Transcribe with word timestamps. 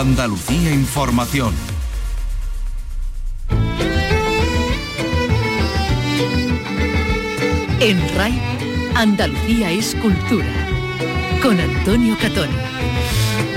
Andalucía 0.00 0.72
Información. 0.72 1.54
En 7.80 8.14
RAI, 8.16 8.40
Andalucía 8.94 9.72
es 9.72 9.96
cultura. 9.96 10.46
Con 11.42 11.58
Antonio 11.58 12.16
Catón. 12.20 12.48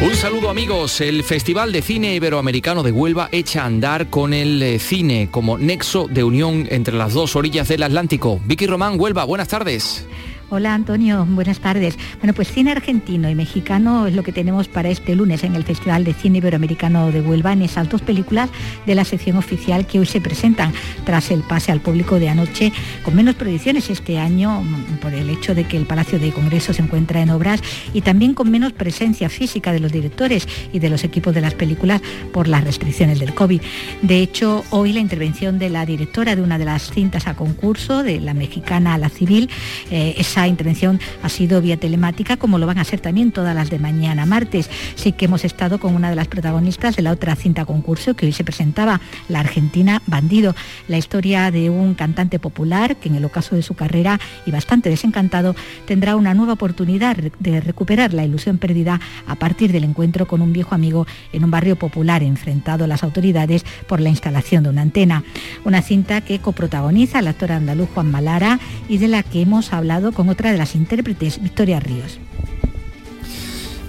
Un 0.01 0.15
saludo 0.15 0.49
amigos, 0.49 0.99
el 1.01 1.23
Festival 1.23 1.71
de 1.71 1.83
Cine 1.83 2.15
Iberoamericano 2.15 2.81
de 2.81 2.91
Huelva 2.91 3.29
echa 3.31 3.61
a 3.61 3.67
andar 3.67 4.09
con 4.09 4.33
el 4.33 4.63
eh, 4.63 4.79
cine 4.79 5.29
como 5.29 5.59
nexo 5.59 6.07
de 6.07 6.23
unión 6.23 6.67
entre 6.71 6.95
las 6.95 7.13
dos 7.13 7.35
orillas 7.35 7.67
del 7.67 7.83
Atlántico. 7.83 8.41
Vicky 8.45 8.65
Román, 8.65 8.99
Huelva, 8.99 9.25
buenas 9.25 9.47
tardes. 9.47 10.07
Hola 10.53 10.73
Antonio, 10.73 11.25
buenas 11.29 11.59
tardes. 11.59 11.97
Bueno, 12.17 12.33
pues 12.33 12.51
cine 12.51 12.73
argentino 12.73 13.29
y 13.29 13.35
mexicano 13.35 14.05
es 14.05 14.15
lo 14.15 14.21
que 14.21 14.33
tenemos 14.33 14.67
para 14.67 14.89
este 14.89 15.15
lunes 15.15 15.45
en 15.45 15.55
el 15.55 15.63
Festival 15.63 16.03
de 16.03 16.13
Cine 16.13 16.39
Iberoamericano 16.39 17.09
de 17.09 17.21
Huelva 17.21 17.53
en 17.53 17.61
esas 17.61 17.87
dos 17.87 18.01
películas 18.01 18.49
de 18.85 18.93
la 18.93 19.05
sección 19.05 19.37
oficial 19.37 19.87
que 19.87 19.97
hoy 19.97 20.05
se 20.05 20.19
presentan 20.19 20.73
tras 21.05 21.31
el 21.31 21.43
pase 21.43 21.71
al 21.71 21.79
público 21.79 22.19
de 22.19 22.27
anoche 22.27 22.73
con 23.01 23.15
menos 23.15 23.35
proyecciones 23.35 23.89
este 23.89 24.19
año 24.19 24.61
mm, 24.61 24.97
por 24.97 25.13
el 25.13 25.29
hecho 25.29 25.55
de 25.55 25.63
que 25.63 25.77
el 25.77 25.85
Palacio 25.85 26.19
de 26.19 26.31
Congreso 26.31 26.73
se 26.73 26.81
encuentra 26.81 27.21
en 27.21 27.29
obras 27.29 27.61
y 27.93 28.01
también 28.01 28.33
con 28.33 28.51
menos 28.51 28.73
presencia 28.73 29.29
física 29.29 29.71
de 29.71 29.79
los 29.79 29.93
directores 29.93 30.49
y 30.73 30.79
de 30.79 30.89
los 30.89 31.05
equipos 31.05 31.33
de 31.33 31.39
las 31.39 31.53
películas 31.53 32.01
por 32.33 32.49
las 32.49 32.65
restricciones 32.65 33.21
del 33.21 33.33
COVID. 33.33 33.61
De 34.01 34.19
hecho, 34.19 34.65
hoy 34.71 34.91
la 34.91 34.99
intervención 34.99 35.59
de 35.59 35.69
la 35.69 35.85
directora 35.85 36.35
de 36.35 36.41
una 36.41 36.57
de 36.57 36.65
las 36.65 36.91
cintas 36.91 37.27
a 37.27 37.35
concurso, 37.35 38.03
de 38.03 38.19
la 38.19 38.33
mexicana 38.33 38.95
a 38.95 38.97
la 38.97 39.07
civil, 39.07 39.49
eh, 39.89 40.15
intervención 40.47 40.99
ha 41.23 41.29
sido 41.29 41.61
vía 41.61 41.77
telemática, 41.77 42.37
como 42.37 42.57
lo 42.57 42.67
van 42.67 42.77
a 42.77 42.83
ser 42.83 42.99
también 42.99 43.31
todas 43.31 43.55
las 43.55 43.69
de 43.69 43.79
mañana 43.79 44.25
martes. 44.25 44.69
Sí 44.95 45.11
que 45.11 45.25
hemos 45.25 45.45
estado 45.45 45.79
con 45.79 45.95
una 45.95 46.09
de 46.09 46.15
las 46.15 46.27
protagonistas 46.27 46.95
de 46.95 47.01
la 47.01 47.11
otra 47.11 47.35
cinta 47.35 47.65
concurso 47.65 48.15
que 48.15 48.25
hoy 48.25 48.31
se 48.31 48.43
presentaba, 48.43 49.01
la 49.27 49.39
Argentina 49.39 50.01
Bandido, 50.07 50.55
la 50.87 50.97
historia 50.97 51.51
de 51.51 51.69
un 51.69 51.93
cantante 51.93 52.39
popular 52.39 52.95
que 52.95 53.09
en 53.09 53.15
el 53.15 53.25
ocaso 53.25 53.55
de 53.55 53.61
su 53.61 53.73
carrera 53.73 54.19
y 54.45 54.51
bastante 54.51 54.89
desencantado 54.89 55.55
tendrá 55.85 56.15
una 56.15 56.33
nueva 56.33 56.53
oportunidad 56.53 57.17
de 57.17 57.61
recuperar 57.61 58.13
la 58.13 58.25
ilusión 58.25 58.57
perdida 58.57 58.99
a 59.27 59.35
partir 59.35 59.71
del 59.71 59.83
encuentro 59.83 60.27
con 60.27 60.41
un 60.41 60.53
viejo 60.53 60.75
amigo 60.75 61.07
en 61.33 61.43
un 61.43 61.51
barrio 61.51 61.75
popular 61.75 62.23
enfrentado 62.23 62.85
a 62.85 62.87
las 62.87 63.03
autoridades 63.03 63.65
por 63.87 63.99
la 63.99 64.09
instalación 64.09 64.63
de 64.63 64.69
una 64.69 64.81
antena. 64.81 65.23
Una 65.65 65.81
cinta 65.81 66.21
que 66.21 66.39
coprotagoniza 66.39 67.19
el 67.19 67.27
actor 67.27 67.51
andaluz 67.51 67.89
Juan 67.93 68.11
Malara 68.11 68.59
y 68.89 68.97
de 68.97 69.07
la 69.07 69.23
que 69.23 69.41
hemos 69.41 69.73
hablado 69.73 70.11
con 70.11 70.29
otra 70.31 70.51
de 70.51 70.57
las 70.57 70.75
intérpretes, 70.75 71.41
Victoria 71.41 71.79
Ríos. 71.79 72.19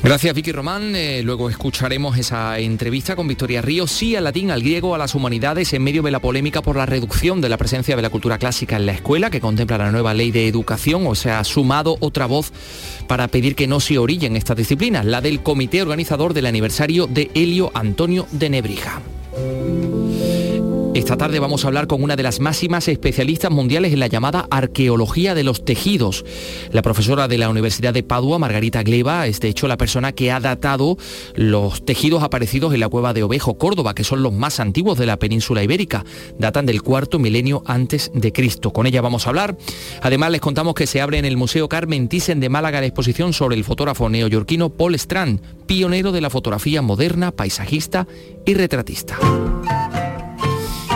Gracias 0.02 0.34
Vicky 0.34 0.50
Román. 0.50 0.96
Eh, 0.96 1.22
luego 1.22 1.48
escucharemos 1.48 2.18
esa 2.18 2.58
entrevista 2.58 3.14
con 3.14 3.28
Victoria 3.28 3.62
Ríos, 3.62 3.92
sí 3.92 4.16
al 4.16 4.24
latín, 4.24 4.50
al 4.50 4.60
griego, 4.60 4.96
a 4.96 4.98
las 4.98 5.14
humanidades, 5.14 5.72
en 5.72 5.84
medio 5.84 6.02
de 6.02 6.10
la 6.10 6.18
polémica 6.18 6.60
por 6.60 6.76
la 6.76 6.86
reducción 6.86 7.40
de 7.40 7.48
la 7.48 7.56
presencia 7.56 7.94
de 7.94 8.02
la 8.02 8.10
cultura 8.10 8.36
clásica 8.38 8.76
en 8.76 8.86
la 8.86 8.92
escuela, 8.92 9.30
que 9.30 9.40
contempla 9.40 9.78
la 9.78 9.92
nueva 9.92 10.12
ley 10.12 10.32
de 10.32 10.48
educación, 10.48 11.06
o 11.06 11.14
sea, 11.14 11.38
ha 11.38 11.44
sumado 11.44 11.98
otra 12.00 12.26
voz 12.26 12.52
para 13.06 13.28
pedir 13.28 13.54
que 13.54 13.68
no 13.68 13.78
se 13.78 13.96
orillen 13.96 14.34
estas 14.34 14.56
disciplinas, 14.56 15.06
la 15.06 15.20
del 15.20 15.40
comité 15.40 15.82
organizador 15.82 16.34
del 16.34 16.46
aniversario 16.46 17.06
de 17.06 17.30
Helio 17.34 17.70
Antonio 17.72 18.26
de 18.32 18.50
Nebrija. 18.50 19.00
Esta 20.94 21.16
tarde 21.16 21.38
vamos 21.38 21.64
a 21.64 21.68
hablar 21.68 21.86
con 21.86 22.02
una 22.02 22.16
de 22.16 22.22
las 22.22 22.38
máximas 22.38 22.86
especialistas 22.86 23.50
mundiales 23.50 23.94
en 23.94 24.00
la 24.00 24.08
llamada 24.08 24.46
arqueología 24.50 25.34
de 25.34 25.42
los 25.42 25.64
tejidos. 25.64 26.22
La 26.70 26.82
profesora 26.82 27.28
de 27.28 27.38
la 27.38 27.48
Universidad 27.48 27.94
de 27.94 28.02
Padua, 28.02 28.38
Margarita 28.38 28.82
Gleba, 28.82 29.26
es 29.26 29.40
de 29.40 29.48
hecho 29.48 29.68
la 29.68 29.78
persona 29.78 30.12
que 30.12 30.30
ha 30.30 30.38
datado 30.38 30.98
los 31.34 31.82
tejidos 31.86 32.22
aparecidos 32.22 32.74
en 32.74 32.80
la 32.80 32.90
cueva 32.90 33.14
de 33.14 33.22
Ovejo, 33.22 33.56
Córdoba, 33.56 33.94
que 33.94 34.04
son 34.04 34.22
los 34.22 34.34
más 34.34 34.60
antiguos 34.60 34.98
de 34.98 35.06
la 35.06 35.18
península 35.18 35.62
ibérica. 35.62 36.04
Datan 36.38 36.66
del 36.66 36.82
cuarto 36.82 37.18
milenio 37.18 37.62
antes 37.64 38.10
de 38.12 38.30
Cristo. 38.30 38.74
Con 38.74 38.86
ella 38.86 39.00
vamos 39.00 39.24
a 39.26 39.30
hablar. 39.30 39.56
Además 40.02 40.30
les 40.30 40.42
contamos 40.42 40.74
que 40.74 40.86
se 40.86 41.00
abre 41.00 41.16
en 41.16 41.24
el 41.24 41.38
Museo 41.38 41.70
Carmen 41.70 42.08
Thyssen 42.08 42.38
de 42.38 42.50
Málaga 42.50 42.80
la 42.80 42.86
exposición 42.86 43.32
sobre 43.32 43.56
el 43.56 43.64
fotógrafo 43.64 44.10
neoyorquino 44.10 44.68
Paul 44.68 44.94
Strand, 44.96 45.40
pionero 45.64 46.12
de 46.12 46.20
la 46.20 46.28
fotografía 46.28 46.82
moderna, 46.82 47.30
paisajista 47.30 48.06
y 48.44 48.52
retratista. 48.52 49.18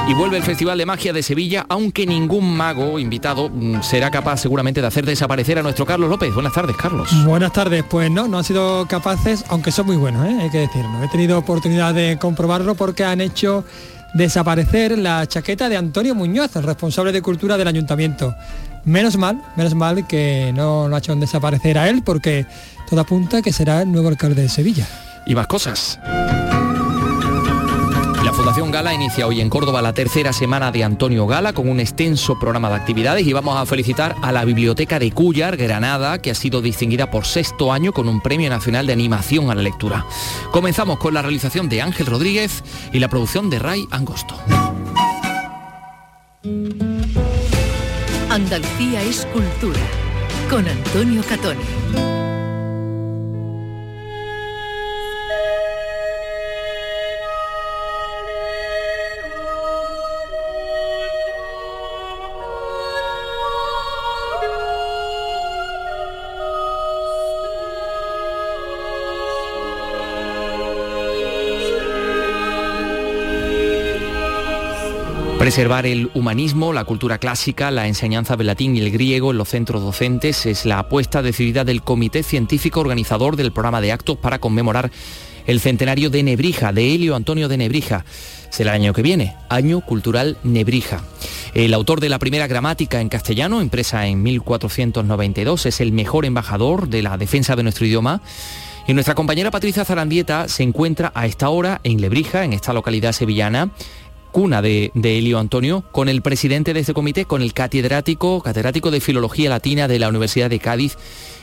Y 0.09 0.15
vuelve 0.15 0.37
el 0.37 0.45
Festival 0.45 0.79
de 0.79 0.87
Magia 0.87 1.13
de 1.13 1.21
Sevilla, 1.21 1.67
aunque 1.69 2.07
ningún 2.07 2.57
mago 2.57 3.01
invitado 3.01 3.51
mm, 3.51 3.83
será 3.83 4.09
capaz 4.09 4.37
seguramente 4.37 4.81
de 4.81 4.87
hacer 4.87 5.05
desaparecer 5.05 5.59
a 5.59 5.63
nuestro 5.63 5.85
Carlos 5.85 6.09
López. 6.09 6.33
Buenas 6.33 6.53
tardes, 6.53 6.77
Carlos. 6.77 7.11
Buenas 7.25 7.53
tardes. 7.53 7.83
Pues 7.83 8.09
no, 8.09 8.29
no 8.29 8.39
han 8.39 8.45
sido 8.45 8.87
capaces, 8.87 9.45
aunque 9.49 9.73
son 9.73 9.87
muy 9.87 9.97
buenos, 9.97 10.25
¿eh? 10.25 10.39
hay 10.43 10.51
que 10.51 10.59
decirlo. 10.59 11.03
He 11.03 11.09
tenido 11.09 11.37
oportunidad 11.37 11.93
de 11.93 12.19
comprobarlo 12.21 12.77
porque 12.77 13.05
han 13.05 13.21
hecho 13.21 13.65
desaparecer 14.15 14.97
la 14.97 15.27
chaqueta 15.27 15.69
de 15.69 15.77
Antonio 15.77 16.15
Muñoz, 16.15 16.55
el 16.55 16.63
responsable 16.63 17.11
de 17.11 17.21
cultura 17.21 17.59
del 17.59 17.67
ayuntamiento. 17.67 18.33
Menos 18.85 19.17
mal, 19.17 19.43
menos 19.57 19.75
mal 19.75 20.07
que 20.07 20.53
no 20.55 20.89
lo 20.89 20.95
ha 20.95 21.01
hecho 21.01 21.17
desaparecer 21.17 21.79
a 21.79 21.89
él 21.89 22.03
porque 22.05 22.47
todo 22.89 23.01
apunta 23.01 23.43
que 23.43 23.53
será 23.53 23.83
el 23.83 23.91
nuevo 23.91 24.07
alcalde 24.07 24.43
de 24.43 24.49
Sevilla. 24.49 24.87
Y 25.27 25.35
más 25.35 25.49
cosas. 25.49 25.99
Fundación 28.37 28.71
Gala 28.71 28.93
inicia 28.93 29.27
hoy 29.27 29.41
en 29.41 29.49
Córdoba 29.49 29.81
la 29.81 29.95
tercera 29.95 30.31
semana 30.31 30.71
de 30.71 30.85
Antonio 30.85 31.27
Gala 31.27 31.55
con 31.55 31.71
un 31.71 31.81
extenso 31.81 32.39
programa 32.39 32.69
de 32.69 32.75
actividades 32.75 33.27
y 33.27 33.33
vamos 33.33 33.57
a 33.57 33.65
felicitar 33.65 34.15
a 34.21 34.31
la 34.31 34.45
Biblioteca 34.45 34.99
de 34.99 35.11
Cuyar, 35.11 35.57
Granada, 35.57 36.21
que 36.21 36.31
ha 36.31 36.35
sido 36.35 36.61
distinguida 36.61 37.11
por 37.11 37.25
sexto 37.25 37.73
año 37.73 37.95
con 37.95 38.11
un 38.11 38.21
Premio 38.21 38.51
Nacional 38.51 38.87
de 38.87 38.93
Animación 38.93 39.51
a 39.51 39.55
la 39.55 39.63
Lectura. 39.63 40.05
Comenzamos 40.53 40.99
con 40.99 41.15
la 41.15 41.23
realización 41.23 41.71
de 41.71 41.81
Ángel 41.81 42.05
Rodríguez 42.05 42.63
y 42.93 42.99
la 42.99 43.09
producción 43.09 43.49
de 43.49 43.59
Ray 43.59 43.87
Angosto. 43.91 44.37
Andalucía 48.29 49.03
es 49.03 49.25
cultura 49.33 49.81
con 50.51 50.69
Antonio 50.69 51.23
Catoni. 51.27 52.16
Preservar 75.47 75.87
el 75.87 76.11
humanismo, 76.13 76.73
la 76.73 76.83
cultura 76.83 77.19
clásica, 77.19 77.71
la 77.71 77.87
enseñanza 77.87 78.35
del 78.35 78.49
latín 78.49 78.75
y 78.75 78.81
el 78.81 78.91
griego 78.91 79.31
en 79.31 79.39
los 79.39 79.51
centros 79.51 79.81
docentes 79.81 80.45
es 80.45 80.67
la 80.67 80.81
apuesta 80.81 81.23
decidida 81.23 81.63
del 81.63 81.83
Comité 81.83 82.25
Científico 82.25 82.81
Organizador 82.81 83.37
del 83.37 83.53
programa 83.53 83.81
de 83.81 83.93
actos 83.93 84.17
para 84.17 84.41
conmemorar 84.41 84.91
el 85.47 85.61
centenario 85.61 86.11
de 86.11 86.25
Nebrija, 86.25 86.73
de 86.73 86.93
Helio 86.93 87.15
Antonio 87.15 87.47
de 87.47 87.59
Nebrija. 87.59 88.05
Será 88.51 88.75
el 88.75 88.83
año 88.83 88.93
que 88.93 89.03
viene, 89.03 89.37
Año 89.49 89.83
Cultural 89.83 90.37
Nebrija. 90.43 91.05
El 91.55 91.75
autor 91.75 92.01
de 92.01 92.09
la 92.09 92.19
primera 92.19 92.49
gramática 92.49 93.01
en 93.01 93.09
castellano, 93.09 93.63
impresa 93.63 94.05
en 94.09 94.25
1492, 94.25 95.67
es 95.67 95.81
el 95.81 95.93
mejor 95.93 96.25
embajador 96.25 96.89
de 96.89 97.03
la 97.03 97.17
defensa 97.19 97.55
de 97.55 97.63
nuestro 97.63 97.87
idioma. 97.87 98.21
Y 98.89 98.95
nuestra 98.95 99.17
compañera 99.17 99.51
Patricia 99.51 99.85
Zarandieta 99.85 100.49
se 100.49 100.63
encuentra 100.63 101.11
a 101.15 101.27
esta 101.27 101.49
hora 101.49 101.81
en 101.83 102.01
Lebrija, 102.01 102.45
en 102.45 102.53
esta 102.53 102.73
localidad 102.73 103.13
sevillana, 103.13 103.71
cuna 104.37 104.61
de, 104.61 104.93
Elio 105.03 105.39
Antonio, 105.39 105.83
con 105.93 106.11
el 106.11 106.21
presidente 106.21 106.75
de 106.75 106.81
este 106.81 106.93
comité, 106.93 107.25
con 107.25 107.41
el 107.41 107.55
catedrático, 107.55 108.43
catedrático 108.43 108.91
de 108.91 109.01
Filología 109.01 109.49
Latina 109.49 109.89
de 109.89 109.99
la 109.99 110.11
Universidad 110.11 110.51
de 110.51 110.59
Cádiz 110.59 110.99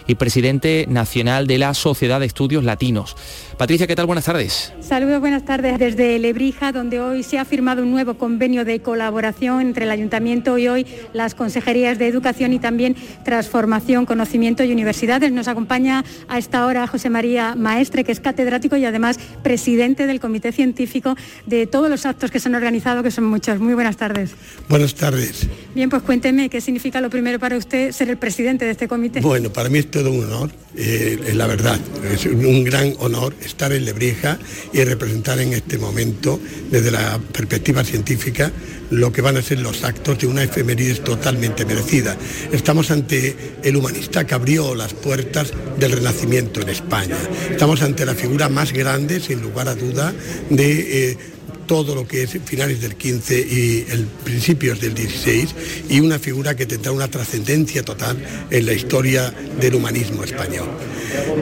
y 0.07 0.15
presidente 0.15 0.85
nacional 0.89 1.47
de 1.47 1.57
la 1.57 1.73
Sociedad 1.73 2.19
de 2.19 2.25
Estudios 2.25 2.63
Latinos. 2.63 3.15
Patricia, 3.57 3.87
¿qué 3.87 3.95
tal? 3.95 4.05
Buenas 4.05 4.25
tardes. 4.25 4.73
Saludos, 4.81 5.19
buenas 5.19 5.45
tardes 5.45 5.77
desde 5.79 6.17
Lebrija, 6.19 6.71
donde 6.71 6.99
hoy 6.99 7.23
se 7.23 7.37
ha 7.37 7.45
firmado 7.45 7.83
un 7.83 7.91
nuevo 7.91 8.15
convenio 8.15 8.65
de 8.65 8.81
colaboración 8.81 9.61
entre 9.61 9.85
el 9.85 9.91
Ayuntamiento 9.91 10.57
y 10.57 10.67
hoy 10.67 10.85
las 11.13 11.35
Consejerías 11.35 11.99
de 11.99 12.07
Educación 12.07 12.53
y 12.53 12.59
también 12.59 12.95
Transformación, 13.23 14.05
Conocimiento 14.05 14.63
y 14.63 14.71
Universidades. 14.71 15.31
Nos 15.31 15.47
acompaña 15.47 16.03
a 16.27 16.37
esta 16.37 16.65
hora 16.65 16.87
José 16.87 17.09
María 17.09 17.55
Maestre, 17.55 18.03
que 18.03 18.11
es 18.11 18.19
catedrático 18.19 18.75
y 18.75 18.85
además 18.85 19.19
presidente 19.43 20.07
del 20.07 20.19
Comité 20.19 20.51
Científico 20.51 21.15
de 21.45 21.67
todos 21.67 21.89
los 21.89 22.05
actos 22.05 22.31
que 22.31 22.39
se 22.39 22.49
han 22.49 22.55
organizado, 22.55 23.03
que 23.03 23.11
son 23.11 23.25
muchos. 23.25 23.59
Muy 23.59 23.73
buenas 23.73 23.97
tardes. 23.97 24.31
Buenas 24.67 24.95
tardes. 24.95 25.47
Bien, 25.75 25.89
pues 25.89 26.01
cuénteme 26.03 26.49
qué 26.49 26.61
significa 26.61 27.01
lo 27.01 27.09
primero 27.09 27.39
para 27.39 27.57
usted 27.57 27.91
ser 27.91 28.09
el 28.09 28.17
presidente 28.17 28.65
de 28.65 28.71
este 28.71 28.87
comité. 28.87 29.21
Bueno, 29.21 29.51
para 29.51 29.69
mí 29.69 29.79
es 29.79 29.89
todo 29.93 30.09
un 30.11 30.23
honor, 30.23 30.49
eh, 30.75 31.33
la 31.35 31.45
verdad, 31.45 31.79
es 32.11 32.25
un 32.25 32.63
gran 32.63 32.95
honor 32.97 33.35
estar 33.45 33.71
en 33.71 33.85
Lebrija 33.85 34.39
y 34.73 34.83
representar 34.83 35.39
en 35.39 35.53
este 35.53 35.77
momento, 35.77 36.39
desde 36.71 36.89
la 36.89 37.19
perspectiva 37.31 37.83
científica, 37.83 38.51
lo 38.89 39.11
que 39.11 39.21
van 39.21 39.37
a 39.37 39.43
ser 39.43 39.59
los 39.59 39.83
actos 39.83 40.17
de 40.17 40.25
una 40.25 40.41
efemérides 40.41 41.03
totalmente 41.03 41.63
merecida. 41.63 42.17
Estamos 42.51 42.89
ante 42.89 43.35
el 43.61 43.75
humanista 43.75 44.25
que 44.25 44.33
abrió 44.33 44.73
las 44.73 44.95
puertas 44.95 45.53
del 45.77 45.91
Renacimiento 45.91 46.61
en 46.61 46.69
España. 46.69 47.17
Estamos 47.51 47.83
ante 47.83 48.03
la 48.03 48.15
figura 48.15 48.49
más 48.49 48.73
grande, 48.73 49.19
sin 49.19 49.43
lugar 49.43 49.67
a 49.67 49.75
duda, 49.75 50.11
de... 50.49 51.11
Eh, 51.11 51.17
todo 51.65 51.95
lo 51.95 52.07
que 52.07 52.23
es 52.23 52.37
finales 52.45 52.81
del 52.81 52.95
15 52.95 53.39
y 53.39 53.85
el 53.89 54.05
principios 54.23 54.79
del 54.79 54.93
16 54.93 55.55
y 55.89 55.99
una 55.99 56.19
figura 56.19 56.55
que 56.55 56.65
tendrá 56.65 56.91
una 56.91 57.07
trascendencia 57.07 57.83
total 57.83 58.17
en 58.49 58.65
la 58.65 58.73
historia 58.73 59.33
del 59.59 59.75
humanismo 59.75 60.23
español. 60.23 60.69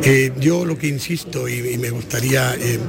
Eh, 0.04 0.32
yo 0.40 0.66
lo 0.66 0.78
que 0.78 0.88
insisto 0.88 1.48
y, 1.48 1.78
me 1.78 1.90
gustaría 1.90 2.56
eh, 2.56 2.80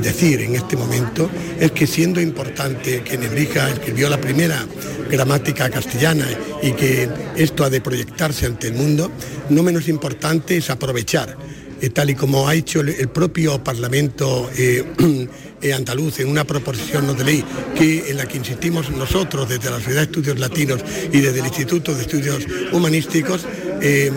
decir 0.00 0.40
en 0.40 0.54
este 0.54 0.76
momento 0.76 1.30
es 1.58 1.72
que 1.72 1.86
siendo 1.86 2.20
importante 2.20 3.02
que 3.02 3.18
Nebrija 3.18 3.70
escribió 3.70 4.08
la 4.08 4.20
primera 4.20 4.66
gramática 5.10 5.68
castellana 5.68 6.26
y 6.62 6.72
que 6.72 7.08
esto 7.36 7.64
ha 7.64 7.70
de 7.70 7.80
proyectarse 7.80 8.46
ante 8.46 8.68
el 8.68 8.74
mundo, 8.74 9.10
no 9.50 9.62
menos 9.62 9.88
importante 9.88 10.56
es 10.56 10.70
aprovechar, 10.70 11.36
eh, 11.80 11.90
tal 11.90 12.10
y 12.10 12.14
como 12.14 12.48
ha 12.48 12.54
hecho 12.54 12.80
el, 12.80 13.08
propio 13.08 13.62
Parlamento 13.62 14.50
andaluz 15.74 16.20
en 16.20 16.28
una 16.28 16.44
proposición 16.44 17.16
de 17.16 17.24
ley 17.24 17.44
que, 17.76 18.10
en 18.10 18.16
la 18.16 18.26
que 18.26 18.38
insistimos 18.38 18.90
nosotros 18.90 19.48
desde 19.48 19.70
la 19.70 19.76
Sociedad 19.76 20.00
de 20.00 20.06
Estudios 20.06 20.38
Latinos 20.38 20.82
y 21.12 21.20
desde 21.20 21.40
el 21.40 21.46
Instituto 21.46 21.94
de 21.94 22.02
Estudios 22.02 22.46
Humanísticos, 22.72 23.46
eh, 23.80 24.10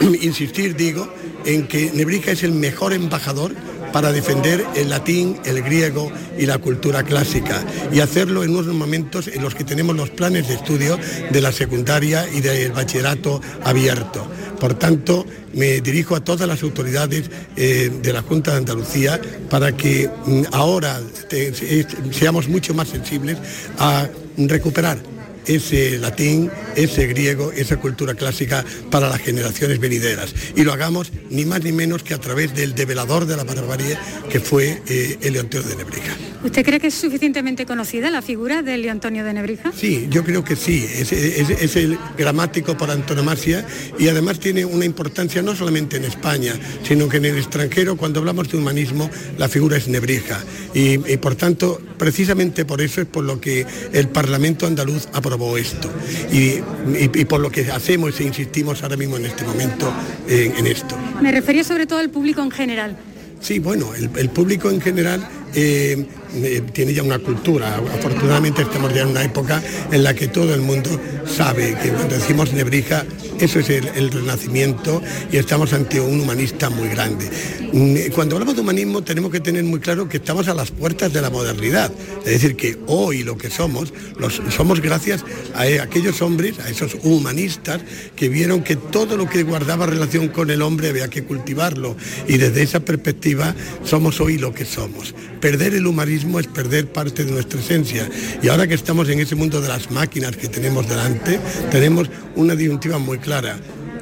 insistir, 0.22 0.76
digo, 0.76 1.12
en 1.44 1.66
que 1.66 1.90
Nebrija 1.94 2.32
es 2.32 2.42
el 2.42 2.52
mejor 2.52 2.92
embajador 2.92 3.54
para 3.92 4.12
defender 4.12 4.64
el 4.76 4.90
latín, 4.90 5.38
el 5.44 5.62
griego 5.62 6.12
y 6.38 6.46
la 6.46 6.58
cultura 6.58 7.02
clásica 7.02 7.64
y 7.92 8.00
hacerlo 8.00 8.44
en 8.44 8.50
unos 8.50 8.66
momentos 8.66 9.28
en 9.28 9.42
los 9.42 9.54
que 9.54 9.64
tenemos 9.64 9.96
los 9.96 10.10
planes 10.10 10.48
de 10.48 10.54
estudio 10.54 10.98
de 11.30 11.40
la 11.40 11.52
secundaria 11.52 12.28
y 12.32 12.40
del 12.40 12.72
bachillerato 12.72 13.40
abierto. 13.64 14.28
Por 14.60 14.74
tanto, 14.74 15.24
me 15.52 15.80
dirijo 15.80 16.16
a 16.16 16.20
todas 16.20 16.48
las 16.48 16.62
autoridades 16.62 17.30
eh, 17.56 17.90
de 18.02 18.12
la 18.12 18.22
Junta 18.22 18.52
de 18.52 18.58
Andalucía 18.58 19.20
para 19.48 19.76
que 19.76 20.10
mm, 20.26 20.42
ahora 20.52 21.00
seamos 22.10 22.48
mucho 22.48 22.74
más 22.74 22.88
sensibles 22.88 23.38
a 23.78 24.08
recuperar 24.36 24.98
ese 25.48 25.98
latín, 25.98 26.50
ese 26.76 27.06
griego, 27.06 27.50
esa 27.52 27.78
cultura 27.78 28.14
clásica 28.14 28.64
para 28.90 29.08
las 29.08 29.20
generaciones 29.20 29.80
venideras. 29.80 30.34
Y 30.54 30.62
lo 30.62 30.72
hagamos 30.72 31.10
ni 31.30 31.44
más 31.44 31.64
ni 31.64 31.72
menos 31.72 32.02
que 32.02 32.14
a 32.14 32.18
través 32.18 32.54
del 32.54 32.74
develador 32.74 33.26
de 33.26 33.36
la 33.36 33.44
barbarie 33.44 33.96
que 34.30 34.40
fue 34.40 34.82
eh, 34.86 35.18
el 35.22 35.32
de 35.32 35.76
Nebrija. 35.76 36.16
¿Usted 36.44 36.64
cree 36.64 36.78
que 36.78 36.88
es 36.88 36.94
suficientemente 36.94 37.66
conocida 37.66 38.10
la 38.10 38.22
figura 38.22 38.62
de 38.62 38.74
Elio 38.74 38.92
Antonio 38.92 39.24
de 39.24 39.32
Nebrija? 39.32 39.72
Sí, 39.74 40.06
yo 40.10 40.22
creo 40.24 40.44
que 40.44 40.56
sí. 40.56 40.84
Es, 40.84 41.12
el 41.76 41.98
gramático 42.16 42.76
por 42.76 42.90
antonomasia 42.90 43.66
y 43.98 44.08
además 44.08 44.38
tiene 44.38 44.64
una 44.64 44.84
importancia 44.84 45.42
no 45.42 45.56
solamente 45.56 45.96
en 45.96 46.04
España, 46.04 46.54
sino 46.82 47.08
que 47.08 47.16
en 47.16 47.26
el 47.26 47.38
extranjero, 47.38 47.96
cuando 47.96 48.20
hablamos 48.20 48.48
de 48.50 48.58
humanismo, 48.58 49.10
la 49.36 49.48
figura 49.48 49.76
es 49.76 49.88
Nebrija. 49.88 50.40
Y, 50.74 51.12
y 51.12 51.16
por 51.16 51.34
tanto, 51.34 51.80
precisamente 51.98 52.64
por 52.64 52.80
eso 52.80 53.00
es 53.00 53.06
por 53.06 53.24
lo 53.24 53.40
que 53.40 53.66
el 53.92 54.08
Parlamento 54.08 54.66
andaluz 54.66 55.08
aprobó 55.12 55.37
esto. 55.56 55.90
Y, 56.32 56.60
por 57.24 57.40
lo 57.40 57.50
que 57.50 57.70
hacemos 57.70 58.18
e 58.20 58.24
insistimos 58.24 58.82
ahora 58.82 58.96
mismo 58.96 59.16
en 59.16 59.26
este 59.26 59.44
momento 59.44 59.92
en, 60.28 60.66
esto. 60.66 60.96
Me 61.20 61.32
refería 61.32 61.64
sobre 61.64 61.86
todo 61.86 61.98
al 61.98 62.10
público 62.10 62.42
en 62.42 62.50
general. 62.50 62.96
Sí, 63.40 63.58
bueno, 63.60 63.92
el, 63.94 64.30
público 64.30 64.70
en 64.70 64.80
general 64.80 65.26
eh, 65.54 66.06
eh, 66.34 66.62
tiene 66.72 66.92
ya 66.92 67.02
una 67.02 67.18
cultura. 67.18 67.76
Afortunadamente 67.76 68.62
estamos 68.62 68.92
ya 68.92 69.02
en 69.02 69.08
una 69.08 69.22
época 69.22 69.62
en 69.92 70.02
la 70.02 70.14
que 70.14 70.28
todo 70.28 70.54
el 70.54 70.60
mundo 70.60 70.90
sabe 71.24 71.76
que 71.80 71.90
cuando 71.90 72.16
decimos 72.16 72.52
Nebrija, 72.52 73.04
eso 73.40 73.60
es 73.60 73.70
el, 73.70 74.10
renacimiento 74.10 75.00
y 75.30 75.36
estamos 75.36 75.72
ante 75.72 76.00
un 76.00 76.20
humanista 76.20 76.70
muy 76.70 76.88
grande. 76.88 77.30
Mm, 77.72 78.12
cuando 78.14 78.36
hablamos 78.36 78.56
de 78.56 78.62
humanismo 78.62 79.02
tenemos 79.02 79.30
que 79.30 79.40
tener 79.40 79.62
muy 79.64 79.80
claro 79.80 80.08
que 80.08 80.16
estamos 80.16 80.48
a 80.48 80.54
las 80.54 80.70
puertas 80.70 81.12
de 81.12 81.22
la 81.22 81.30
modernidad. 81.30 81.92
Es 82.24 82.32
decir, 82.32 82.56
que 82.56 82.78
hoy 82.86 83.22
lo 83.22 83.36
que 83.36 83.50
somos, 83.50 83.92
los, 84.18 84.42
somos 84.50 84.80
gracias 84.80 85.24
a 85.54 85.62
aquellos 85.82 86.20
hombres, 86.22 86.58
a 86.60 86.68
esos 86.68 86.96
humanistas 87.02 87.80
que 88.16 88.28
vieron 88.28 88.62
que 88.62 88.76
todo 88.76 89.16
lo 89.16 89.28
que 89.28 89.42
guardaba 89.42 89.86
relación 89.86 90.28
con 90.28 90.50
el 90.50 90.62
hombre 90.62 90.88
había 90.88 91.08
que 91.08 91.24
cultivarlo. 91.24 91.96
Y 92.26 92.38
desde 92.38 92.62
esa 92.62 92.80
perspectiva 92.80 93.54
somos 93.84 94.20
hoy 94.20 94.38
lo 94.38 94.52
que 94.52 94.64
somos. 94.64 95.14
Perder 95.40 95.74
el 95.74 95.86
humanismo 95.86 96.40
es 96.40 96.48
perder 96.48 96.90
parte 96.90 97.24
de 97.24 97.30
nuestra 97.30 97.60
esencia. 97.60 98.08
Y 98.42 98.48
ahora 98.48 98.66
que 98.66 98.74
estamos 98.74 99.08
en 99.08 99.20
ese 99.20 99.36
mundo 99.36 99.60
de 99.60 99.68
las 99.68 99.90
máquinas 99.90 100.36
que 100.36 100.48
tenemos 100.48 100.88
delante, 100.88 101.38
tenemos 101.70 102.08
una 102.34 102.54
disyuntiva 102.54 102.98
muy 102.98 103.18
clara. 103.18 103.27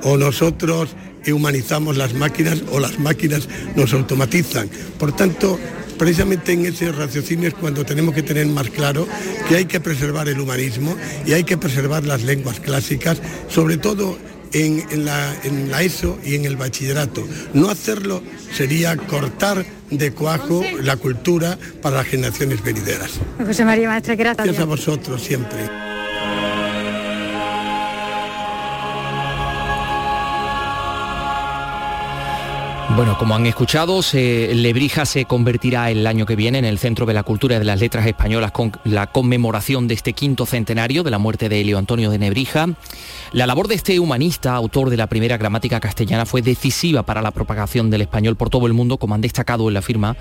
O 0.03 0.17
nosotros 0.17 0.91
humanizamos 1.33 1.97
las 1.97 2.15
máquinas 2.15 2.63
o 2.71 2.81
las 2.81 2.99
máquinas 2.99 3.49
nos 3.75 3.93
automatizan. 3.93 4.69
Por 4.99 5.15
tanto, 5.15 5.59
precisamente 5.99 6.53
en 6.53 6.67
ese 6.67 6.93
raciocinio 6.93 7.49
es 7.49 7.55
cuando 7.55 7.85
tenemos 7.85 8.15
que 8.15 8.23
tener 8.23 8.47
más 8.47 8.71
claro 8.71 9.09
que 9.49 9.57
hay 9.57 9.65
que 9.65 9.81
preservar 9.81 10.29
el 10.29 10.41
humanismo 10.41 10.97
y 11.27 11.33
hay 11.33 11.45
que 11.45 11.57
preservar 11.57 12.05
las 12.05 12.23
lenguas 12.23 12.61
clásicas, 12.61 13.21
sobre 13.49 13.77
todo 13.77 14.19
en, 14.53 15.05
la, 15.05 15.35
en, 15.43 15.71
la, 15.71 15.83
ESO 15.83 16.19
y 16.25 16.35
en 16.35 16.45
el 16.45 16.57
bachillerato. 16.57 17.27
No 17.53 17.69
hacerlo 17.69 18.23
sería 18.55 18.97
cortar 18.97 19.67
de 19.91 20.13
cuajo 20.13 20.63
la 20.83 20.97
cultura 20.97 21.59
para 21.83 21.97
las 21.97 22.07
generaciones 22.07 22.63
venideras. 22.63 23.13
José 23.45 23.65
María 23.65 23.89
Maestre, 23.89 24.17
gracias. 24.17 24.47
Gracias 24.47 24.63
a 24.63 24.67
vosotros 24.67 25.23
siempre. 25.23 25.86
Bueno, 32.97 33.19
como 33.19 33.35
han 33.37 33.45
escuchado, 33.45 34.01
Lebrija 34.15 35.05
se 35.05 35.27
convertirá 35.27 35.91
el 35.91 36.07
año 36.07 36.25
que 36.25 36.35
viene 36.35 36.59
en 36.59 36.65
el 36.65 36.79
centro 36.79 37.05
de 37.05 37.13
la 37.13 37.25
cultura 37.25 37.57
y 37.57 37.59
de 37.59 37.67
las 37.67 37.79
letras 37.79 38.07
españolas 38.07 38.53
con 38.53 38.73
la 38.85 39.09
conmemoración 39.09 39.87
de 39.87 39.93
este 39.93 40.15
quinto 40.15 40.47
centenario 40.47 41.03
de 41.03 41.11
la 41.11 41.19
muerte 41.19 41.51
de 41.51 41.61
Elio 41.61 41.77
Antonio 41.77 42.11
de 42.11 42.19
Nebrija. 42.19 42.69
La 43.33 43.47
labor 43.47 43.69
de 43.69 43.75
este 43.75 44.01
humanista, 44.01 44.55
autor 44.55 44.89
de 44.89 44.97
la 44.97 45.09
primera 45.09 45.37
gramática 45.37 45.79
castellana, 45.79 46.25
fue 46.25 46.41
decisiva 46.41 47.03
para 47.03 47.21
la 47.21 47.33
propagación 47.33 47.91
del 47.91 48.01
español 48.01 48.35
por 48.35 48.49
todo 48.49 48.67
el 48.67 48.73
mundo, 48.73 48.97
como 48.97 49.15
han 49.15 49.21
destacado 49.21 49.69
en 49.69 49.75
la 49.75 49.83
firma 49.83 50.17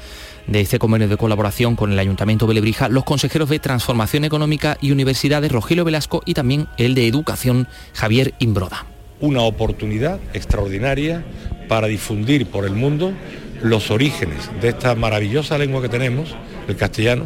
de 0.45 0.59
este 0.59 0.77
convenio 0.77 1.07
de 1.07 1.15
colaboración 1.15 1.77
con 1.77 1.93
el 1.93 1.99
Ayuntamiento 1.99 2.45
de 2.45 2.55
Lebrija 2.55 2.89
los 2.89 3.05
consejeros 3.05 3.47
de 3.47 3.59
Transformación 3.59 4.25
Económica 4.25 4.77
y 4.81 4.91
Universidades 4.91 5.49
Rogelio 5.49 5.85
Velasco 5.85 6.23
y 6.25 6.33
también 6.33 6.67
el 6.75 6.93
de 6.93 7.07
Educación 7.07 7.69
Javier 7.93 8.33
Imbroda. 8.39 8.85
Una 9.19 9.41
oportunidad 9.41 10.19
extraordinaria 10.33 11.23
para 11.67 11.87
difundir 11.87 12.47
por 12.47 12.65
el 12.65 12.73
mundo 12.73 13.13
los 13.61 13.91
orígenes 13.91 14.49
de 14.61 14.69
esta 14.69 14.95
maravillosa 14.95 15.57
lengua 15.57 15.81
que 15.81 15.89
tenemos, 15.89 16.35
el 16.67 16.75
castellano, 16.75 17.25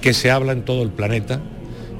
que 0.00 0.14
se 0.14 0.30
habla 0.30 0.52
en 0.52 0.62
todo 0.62 0.82
el 0.82 0.90
planeta 0.90 1.40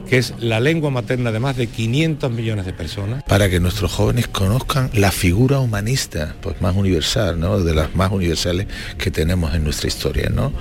que 0.08 0.18
es 0.18 0.34
la 0.38 0.60
lengua 0.60 0.90
materna 0.90 1.32
de 1.32 1.40
más 1.40 1.56
de 1.56 1.66
500 1.66 2.30
millones 2.30 2.66
de 2.66 2.72
personas. 2.72 3.22
Para 3.24 3.50
que 3.50 3.60
nuestros 3.60 3.92
jóvenes 3.92 4.28
conozcan 4.28 4.90
la 4.94 5.10
figura 5.10 5.58
humanista, 5.60 6.34
pues 6.40 6.60
más 6.60 6.76
universal, 6.76 7.38
¿no? 7.38 7.60
De 7.60 7.74
las 7.74 7.94
más 7.94 8.12
universales 8.12 8.66
que 8.98 9.10
tenemos 9.10 9.54
en 9.54 9.64
nuestra 9.64 9.88
historia, 9.88 10.28
¿no? 10.28 10.52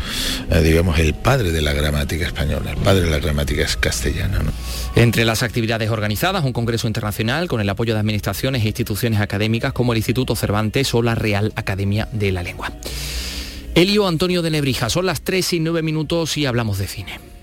Eh, 0.49 0.61
digamos, 0.61 0.99
el 0.99 1.13
padre 1.13 1.51
de 1.51 1.61
la 1.61 1.73
gramática 1.73 2.25
española, 2.25 2.71
el 2.71 2.77
padre 2.77 3.01
de 3.01 3.09
la 3.09 3.19
gramática 3.19 3.65
castellana, 3.79 4.39
¿no? 4.39 4.51
Entre 4.95 5.25
las 5.25 5.43
actividades 5.43 5.89
organizadas, 5.89 6.43
un 6.43 6.53
congreso 6.53 6.87
internacional 6.87 7.47
con 7.47 7.61
el 7.61 7.69
apoyo 7.69 7.93
de 7.93 7.99
administraciones 7.99 8.63
e 8.63 8.67
instituciones 8.67 9.19
académicas 9.19 9.73
como 9.73 9.93
el 9.93 9.97
Instituto 9.97 10.35
Cervantes 10.35 10.93
o 10.93 11.01
la 11.01 11.15
Real 11.15 11.53
Academia 11.55 12.07
de 12.11 12.31
la 12.31 12.43
Lengua. 12.43 12.71
Elio 13.75 14.07
Antonio 14.07 14.41
de 14.41 14.51
Nebrija, 14.51 14.89
son 14.89 15.05
las 15.05 15.21
3 15.21 15.53
y 15.53 15.59
9 15.59 15.81
minutos 15.81 16.37
y 16.37 16.45
hablamos 16.45 16.77
de 16.77 16.87
cine. 16.87 17.34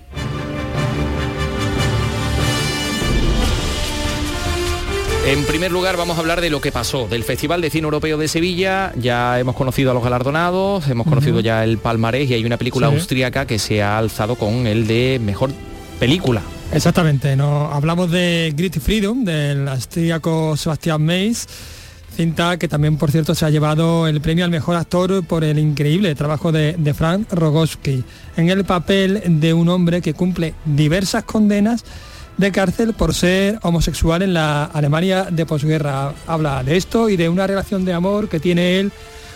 En 5.25 5.45
primer 5.45 5.71
lugar 5.71 5.95
vamos 5.95 6.17
a 6.17 6.19
hablar 6.19 6.41
de 6.41 6.49
lo 6.49 6.59
que 6.59 6.73
pasó, 6.73 7.07
del 7.07 7.23
Festival 7.23 7.61
de 7.61 7.69
Cine 7.69 7.85
Europeo 7.85 8.17
de 8.17 8.27
Sevilla, 8.27 8.91
ya 8.97 9.39
hemos 9.39 9.55
conocido 9.55 9.91
a 9.91 9.93
los 9.93 10.03
galardonados, 10.03 10.89
hemos 10.89 11.07
conocido 11.07 11.39
ya 11.39 11.63
el 11.63 11.77
palmarés 11.77 12.29
y 12.29 12.33
hay 12.33 12.43
una 12.43 12.57
película 12.57 12.87
austríaca 12.87 13.47
que 13.47 13.57
se 13.57 13.81
ha 13.81 13.97
alzado 13.97 14.35
con 14.35 14.67
el 14.67 14.85
de 14.85 15.21
mejor 15.23 15.51
película. 15.97 16.41
Exactamente, 16.73 17.37
no, 17.37 17.71
hablamos 17.71 18.11
de 18.11 18.53
Grit 18.53 18.79
Freedom, 18.81 19.23
del 19.23 19.65
austríaco 19.69 20.57
Sebastián 20.57 21.01
Meis, 21.01 21.47
cinta 22.17 22.57
que 22.57 22.67
también 22.67 22.97
por 22.97 23.09
cierto 23.09 23.33
se 23.33 23.45
ha 23.45 23.49
llevado 23.49 24.07
el 24.07 24.19
premio 24.19 24.43
al 24.43 24.51
mejor 24.51 24.75
actor 24.75 25.25
por 25.25 25.45
el 25.45 25.57
increíble 25.57 26.15
trabajo 26.15 26.51
de, 26.51 26.75
de 26.77 26.93
Frank 26.93 27.31
Rogowski, 27.31 28.03
en 28.35 28.49
el 28.49 28.65
papel 28.65 29.23
de 29.25 29.53
un 29.53 29.69
hombre 29.69 30.01
que 30.01 30.13
cumple 30.13 30.53
diversas 30.65 31.23
condenas 31.23 31.85
de 32.37 32.51
cárcel 32.51 32.93
por 32.93 33.13
ser 33.13 33.59
homosexual 33.61 34.21
en 34.21 34.33
la 34.33 34.65
Alemania 34.65 35.27
de 35.29 35.45
posguerra. 35.45 36.13
Habla 36.27 36.63
de 36.63 36.77
esto 36.77 37.09
y 37.09 37.17
de 37.17 37.29
una 37.29 37.47
relación 37.47 37.85
de 37.85 37.93
amor 37.93 38.29
que 38.29 38.39
tiene 38.39 38.79
él 38.79 38.91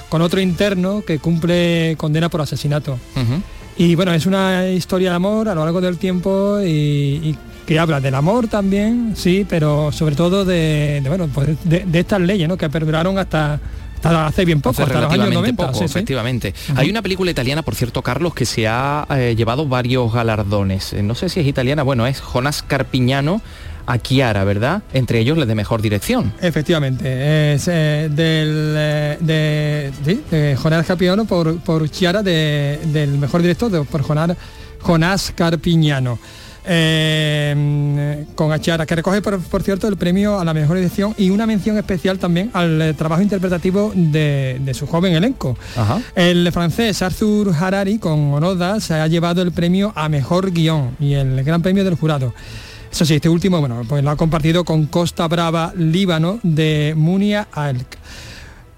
con 0.09 0.21
otro 0.21 0.39
interno 0.39 1.03
que 1.05 1.19
cumple 1.19 1.95
condena 1.97 2.29
por 2.29 2.41
asesinato. 2.41 2.97
Y 3.77 3.95
bueno, 3.95 4.13
es 4.13 4.25
una 4.25 4.67
historia 4.67 5.11
de 5.11 5.15
amor 5.15 5.49
a 5.49 5.55
lo 5.55 5.63
largo 5.63 5.81
del 5.81 5.97
tiempo 5.97 6.59
y, 6.63 7.37
que 7.67 7.77
habla 7.77 7.99
del 7.99 8.15
amor 8.15 8.47
también, 8.47 9.13
sí, 9.17 9.45
pero 9.47 9.91
sobre 9.91 10.15
todo 10.15 10.45
de, 10.45 11.03
bueno, 11.05 11.27
pues 11.27 11.49
de, 11.65 11.85
estas 11.99 12.21
leyes 12.21 12.47
¿no? 12.47 12.55
que 12.57 12.69
perduraron 12.69 13.19
hasta 13.19 13.59
hace 14.03 14.45
bien 14.45 14.61
poco, 14.61 14.83
hasta 14.83 15.01
los 15.01 15.11
años 15.11 15.33
90. 15.33 15.71
efectivamente. 15.81 16.53
Hay 16.75 16.89
una 16.89 17.01
película 17.01 17.31
italiana, 17.31 17.61
por 17.61 17.75
cierto, 17.75 18.01
Carlos, 18.01 18.33
que 18.33 18.45
se 18.45 18.67
ha 18.67 19.05
eh, 19.09 19.35
llevado 19.35 19.67
varios 19.67 20.11
galardones. 20.11 20.93
Eh, 20.93 21.03
no 21.03 21.15
sé 21.15 21.29
si 21.29 21.39
es 21.39 21.47
italiana, 21.47 21.83
bueno, 21.83 22.07
es 22.07 22.21
Jonas 22.21 22.63
Carpiñano 22.63 23.41
a 23.85 23.97
Chiara, 23.99 24.43
¿verdad? 24.43 24.83
Entre 24.93 25.19
ellos 25.19 25.37
la 25.37 25.45
de 25.45 25.55
mejor 25.55 25.81
dirección. 25.81 26.33
Efectivamente, 26.41 27.53
es 27.53 27.67
eh, 27.67 28.09
del, 28.11 28.73
de, 29.25 29.91
sí, 30.05 30.21
de 30.29 30.57
Jonás 30.57 30.85
Carpiñano 30.85 31.25
por, 31.25 31.59
por 31.59 31.89
Chiara 31.89 32.21
del 32.21 33.17
mejor 33.17 33.41
director, 33.41 33.85
por 33.85 34.01
Jonás, 34.03 34.35
Jonás 34.81 35.33
Carpiñano. 35.35 36.19
Eh, 36.69 38.25
con 38.35 38.51
Achiara, 38.51 38.85
que 38.85 38.95
recoge 38.95 39.21
por, 39.21 39.63
cierto 39.63 39.87
el 39.87 39.95
premio 39.95 40.39
a 40.39 40.43
la 40.43 40.53
mejor 40.53 40.77
edición 40.77 41.13
y 41.17 41.29
una 41.29 41.47
mención 41.47 41.77
especial 41.77 42.19
también 42.19 42.51
al 42.53 42.81
eh, 42.81 42.93
trabajo 42.93 43.21
interpretativo 43.21 43.93
de, 43.95 44.71
su 44.73 44.85
joven 44.85 45.15
elenco. 45.15 45.57
El 46.15 46.51
francés 46.51 47.01
Arthur 47.01 47.53
Harari 47.57 47.99
con 47.99 48.33
Onoda 48.33 48.79
se 48.79 48.95
ha 48.95 49.07
llevado 49.07 49.41
el 49.41 49.51
premio 49.51 49.93
a 49.95 50.09
mejor 50.09 50.51
guion 50.51 50.95
y 50.99 51.13
el 51.13 51.43
gran 51.43 51.61
premio 51.61 51.83
del 51.83 51.95
jurado. 51.95 52.33
Eso 52.91 53.05
sí, 53.05 53.15
este 53.15 53.29
último, 53.29 53.59
bueno, 53.59 53.83
pues 53.87 54.03
lo 54.03 54.09
ha 54.09 54.15
compartido 54.15 54.63
con 54.65 54.85
Costa 54.87 55.27
Brava, 55.27 55.73
Líbano, 55.75 56.39
de 56.43 56.93
Munia 56.95 57.47
Alk. 57.51 57.97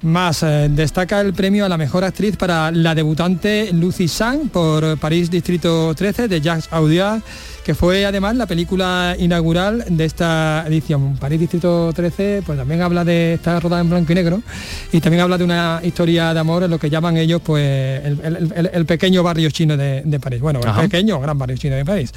Más 0.01 0.43
eh, 0.43 0.69
destaca 0.71 1.19
el 1.19 1.33
premio 1.33 1.65
a 1.65 1.69
la 1.69 1.77
mejor 1.77 2.05
actriz 2.05 2.37
para 2.37 2.71
la 2.71 2.95
debutante 2.95 3.69
Lucy 3.73 4.07
Sang 4.07 4.47
por 4.47 4.97
París 4.97 5.29
Distrito 5.29 5.93
13 5.93 6.29
de 6.29 6.39
Jacques 6.39 6.69
Audiard, 6.71 7.21
que 7.65 7.75
fue 7.75 8.05
además 8.05 8.37
la 8.37 8.45
película 8.45 9.17
inaugural 9.19 9.83
de 9.89 10.05
esta 10.05 10.63
edición. 10.67 11.17
París 11.17 11.41
Distrito 11.41 11.91
13 11.93 12.43
pues 12.45 12.57
también 12.57 12.81
habla 12.81 13.03
de 13.03 13.33
estar 13.33 13.61
rodada 13.61 13.81
en 13.81 13.89
blanco 13.89 14.13
y 14.13 14.15
negro 14.15 14.41
y 14.93 15.01
también 15.01 15.21
habla 15.21 15.37
de 15.37 15.43
una 15.43 15.81
historia 15.83 16.33
de 16.33 16.39
amor 16.39 16.63
en 16.63 16.71
lo 16.71 16.79
que 16.79 16.89
llaman 16.89 17.17
ellos 17.17 17.41
pues 17.43 18.01
el, 18.01 18.85
pequeño 18.85 19.21
barrio 19.21 19.49
chino 19.51 19.75
de, 19.75 20.19
París. 20.21 20.39
Bueno, 20.39 20.61
el 20.63 20.89
pequeño 20.89 21.19
gran 21.19 21.37
barrio 21.37 21.57
chino 21.57 21.75
de 21.75 21.83
París. 21.83 22.13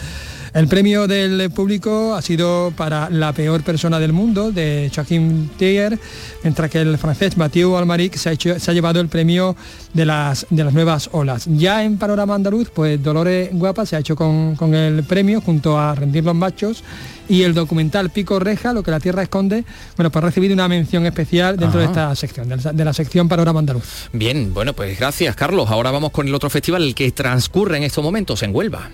El 0.55 0.69
premio 0.69 1.09
del 1.09 1.51
público 1.51 2.15
ha 2.15 2.21
sido 2.21 2.75
para 2.77 3.09
la 3.09 3.33
peor 3.33 3.63
persona 3.63 3.99
del 3.99 4.13
mundo 4.13 4.53
de 4.53 4.93
Joaquim 4.95 5.49
Thier, 5.57 5.99
mientras 6.43 6.71
que 6.71 6.83
el 6.83 6.99
francés 6.99 7.39
Mathieu 7.39 7.75
Almaric 7.75 8.17
se 8.17 8.29
ha, 8.29 8.73
llevado 8.75 9.01
el 9.01 9.09
premio 9.09 9.57
de 9.95 10.05
las, 10.05 10.47
de 10.51 10.63
las 10.63 10.75
nuevas 10.75 11.09
olas. 11.13 11.47
Ya 11.47 11.83
en 11.85 11.97
Panorama 11.97 12.35
Andaluz, 12.35 12.69
pues 12.69 13.03
Dolores 13.03 13.49
Guapa 13.53 13.87
se 13.87 13.97
ha 13.97 14.01
hecho 14.01 14.15
con, 14.15 14.75
el 14.75 15.05
premio 15.05 15.41
junto 15.41 15.79
a 15.79 15.95
Rendir 15.95 16.25
los 16.25 16.35
Machos 16.35 16.85
y 17.31 17.45
el 17.45 17.55
documental 17.55 18.11
Pico 18.11 18.39
Reja, 18.39 18.75
lo 18.75 18.83
que 18.83 18.91
la 18.91 19.01
tierra 19.01 19.23
esconde, 19.23 19.65
bueno, 19.97 20.11
pues 20.11 20.23
ha 20.23 20.27
recibido 20.27 20.53
una 20.53 20.69
mención 20.69 21.07
especial 21.07 21.57
dentro 21.57 21.81
de 21.81 21.87
esta 21.87 22.15
sección, 22.15 22.51
de 22.51 22.59
la, 22.59 22.73
de 22.75 22.85
la, 22.85 22.93
sección 22.93 23.27
Panorama 23.27 23.61
Andaluz. 23.61 24.11
Bien, 24.13 24.53
bueno, 24.53 24.75
pues 24.75 24.99
gracias 24.99 25.35
Carlos. 25.35 25.71
Ahora 25.71 25.91
vamos 25.91 26.11
con 26.11 26.29
el 26.29 26.35
otro 26.35 26.51
festival, 26.51 26.83
el 26.83 26.95
que 26.95 27.11
transcurre 27.11 27.79
en 27.79 27.85
estos 27.85 28.05
momentos 28.05 28.43
en 28.43 28.55
Huelva. 28.55 28.91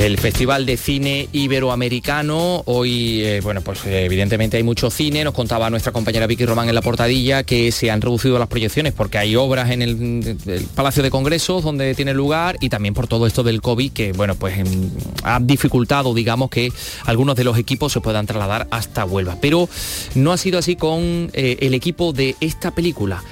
El 0.00 0.16
Festival 0.16 0.64
de 0.64 0.78
Cine 0.78 1.28
Iberoamericano, 1.30 2.62
hoy, 2.64 3.20
eh, 3.22 3.42
bueno, 3.42 3.60
pues 3.60 3.84
evidentemente 3.84 4.56
hay 4.56 4.62
mucho 4.62 4.90
cine, 4.90 5.24
nos 5.24 5.34
contaba 5.34 5.68
nuestra 5.68 5.92
compañera 5.92 6.26
Vicky 6.26 6.46
Román 6.46 6.70
en 6.70 6.74
la 6.74 6.80
portadilla 6.80 7.42
que 7.42 7.70
se 7.70 7.90
han 7.90 8.00
reducido 8.00 8.38
las 8.38 8.48
proyecciones 8.48 8.94
porque 8.94 9.18
hay 9.18 9.36
obras 9.36 9.70
en 9.70 9.82
el, 9.82 10.38
Palacio 10.74 11.02
de 11.02 11.10
Congresos 11.10 11.62
donde 11.62 11.94
tiene 11.94 12.14
lugar 12.14 12.56
y 12.62 12.70
también 12.70 12.94
por 12.94 13.08
todo 13.08 13.26
esto 13.26 13.42
del 13.42 13.60
COVID 13.60 13.92
que, 13.92 14.12
bueno, 14.12 14.36
pues 14.36 14.56
em, 14.56 14.88
ha 15.22 15.38
dificultado, 15.38 16.14
digamos, 16.14 16.48
que 16.48 16.72
algunos 17.04 17.36
de 17.36 17.44
los 17.44 17.58
equipos 17.58 17.92
se 17.92 18.00
puedan 18.00 18.24
trasladar 18.24 18.68
hasta 18.70 19.04
Huelva. 19.04 19.36
Pero 19.38 19.68
no 20.14 20.32
ha 20.32 20.38
sido 20.38 20.58
así 20.58 20.76
con 20.76 21.30
eh, 21.34 21.58
el 21.60 21.74
equipo 21.74 22.14
de 22.14 22.36
esta 22.40 22.70
película, 22.70 23.22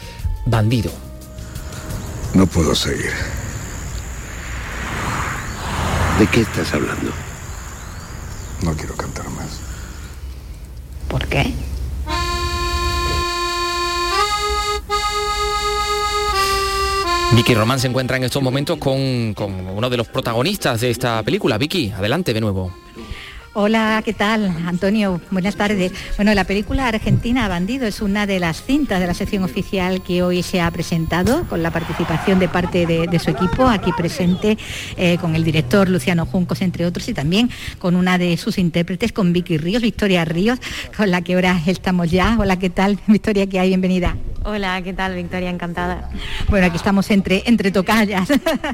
Bandido. 0.45 0.93
No 2.35 2.47
puedo 2.47 2.75
seguir. 2.75 3.48
¿De 6.19 6.27
qué 6.27 6.41
estás 6.41 6.75
hablando? 6.75 7.13
No 8.65 8.75
quiero 8.75 8.97
cantar 8.97 9.31
más. 9.31 9.61
¿Por 11.09 11.25
qué? 11.29 11.55
Vicky 17.37 17.55
Román 17.55 17.79
se 17.79 17.87
encuentra 17.87 18.17
en 18.17 18.25
estos 18.25 18.43
momentos 18.43 18.79
con, 18.79 19.33
con, 19.35 19.69
uno 19.69 19.89
de 19.89 19.97
los 19.97 20.09
protagonistas 20.09 20.81
de 20.81 20.91
esta 20.91 21.23
película. 21.23 21.57
Vicky, 21.57 21.93
adelante 21.93 22.35
de 22.35 22.41
nuevo. 22.41 22.73
Hola, 23.55 24.03
¿qué 24.05 24.13
tal? 24.13 24.55
Antonio, 24.67 25.23
buenas 25.31 25.57
tardes. 25.57 25.93
Bueno, 26.17 26.35
la 26.35 26.45
película 26.45 26.87
Argentina 26.87 27.49
Bandido 27.49 27.87
es 27.87 28.03
una 28.03 28.27
de 28.27 28.39
las 28.39 28.63
cintas 28.63 29.01
de 29.01 29.07
la 29.07 29.15
sección 29.15 29.43
oficial 29.43 30.03
que 30.03 30.23
hoy 30.23 30.43
se 30.43 30.61
ha 30.61 30.71
presentado 30.71 31.45
con 31.49 31.63
la 31.63 31.71
participación 31.71 32.39
de 32.39 32.49
parte 32.49 32.87
de, 32.87 33.19
su 33.19 33.31
equipo 33.31 33.67
aquí 33.67 33.91
presente, 33.97 34.59
eh, 34.97 35.17
con 35.19 35.35
el 35.35 35.45
director 35.45 35.89
Luciano 35.89 36.27
Juncos, 36.27 36.61
entre 36.61 36.85
otros, 36.85 37.09
y 37.09 37.15
también 37.15 37.51
con 37.79 37.97
una 37.97 38.19
de 38.19 38.37
sus 38.37 38.59
intérpretes, 38.59 39.13
con 39.13 39.33
Vicky 39.33 39.57
Ríos, 39.57 39.83
Victoria 39.83 40.27
Ríos, 40.27 40.61
con 40.97 41.11
la 41.11 41.23
que 41.23 41.35
ahora 41.35 41.61
estamos 41.67 42.11
ya. 42.11 42.37
Hola, 42.39 42.59
¿qué 42.59 42.69
tal? 42.69 42.99
Victoria, 43.07 43.47
¿qué 43.47 43.59
hay? 43.61 43.69
Bienvenida. 43.69 44.15
Hola, 44.45 44.81
¿qué 44.83 44.93
tal 44.93 45.15
Victoria? 45.15 45.51
Encantada. 45.51 46.09
Bueno, 46.49 46.67
aquí 46.69 46.77
estamos 46.77 47.11
entre, 47.11 47.43
entre 47.47 47.71
tocallas. 47.71 48.29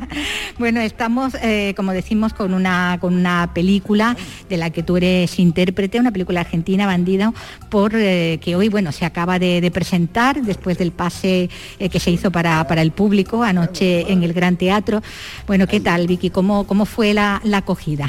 bueno, 0.59 0.81
estamos, 0.81 1.35
eh, 1.43 1.75
como 1.77 1.93
decimos, 1.93 2.35
con 2.35 2.55
una, 2.55 2.99
con 3.01 3.15
una 3.15 3.51
película 3.55 4.17
de 4.49 4.57
la 4.57 4.64
que 4.71 4.83
tú 4.83 4.97
eres 4.97 5.39
intérprete, 5.39 6.01
una 6.01 6.13
película 6.13 6.41
argentina, 6.41 6.87
Bandido, 6.87 7.35
por, 7.71 7.93
eh, 7.95 8.39
que 8.43 8.57
hoy 8.57 8.69
bueno, 8.69 8.93
se 8.93 9.05
acaba 9.05 9.39
de, 9.39 9.71
presentar 9.73 10.43
después 10.43 10.79
del 10.79 10.93
pase 10.93 11.49
eh, 11.79 11.89
que 11.89 11.99
se 11.99 12.11
hizo 12.11 12.31
para, 12.31 12.67
para, 12.67 12.83
el 12.83 12.93
público 12.93 13.43
anoche 13.43 14.13
en 14.13 14.23
el 14.23 14.33
Gran 14.33 14.57
Teatro. 14.57 15.03
Bueno, 15.47 15.67
¿qué 15.67 15.81
tal, 15.81 16.07
Vicky? 16.07 16.31
¿Cómo, 16.31 16.67
cómo 16.67 16.87
fue 16.87 17.15
la, 17.15 17.41
la 17.45 17.59
acogida? 17.59 18.09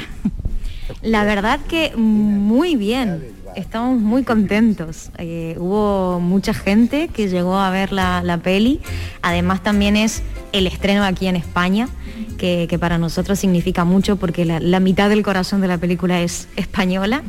La 1.02 1.24
verdad 1.24 1.60
que 1.68 1.96
muy 1.96 2.76
bien 2.76 3.36
estamos 3.56 4.00
muy 4.00 4.22
contentos. 4.22 5.10
Eh, 5.18 5.56
hubo 5.58 6.20
mucha 6.20 6.54
gente 6.54 7.08
que 7.08 7.28
llegó 7.28 7.58
a 7.58 7.70
ver 7.70 7.90
la, 7.92 8.40
peli. 8.42 8.80
Además 9.22 9.62
también 9.62 9.96
es 9.96 10.22
el 10.52 10.66
estreno 10.66 11.04
aquí 11.04 11.26
en 11.26 11.36
España, 11.36 11.88
que, 12.36 12.76
para 12.78 12.98
nosotros 12.98 13.38
significa 13.38 13.84
mucho 13.84 14.16
porque 14.16 14.44
la, 14.44 14.80
mitad 14.80 15.08
del 15.08 15.22
corazón 15.22 15.60
de 15.60 15.68
la 15.68 15.78
película 15.78 16.20
es 16.20 16.48
española. 16.56 17.22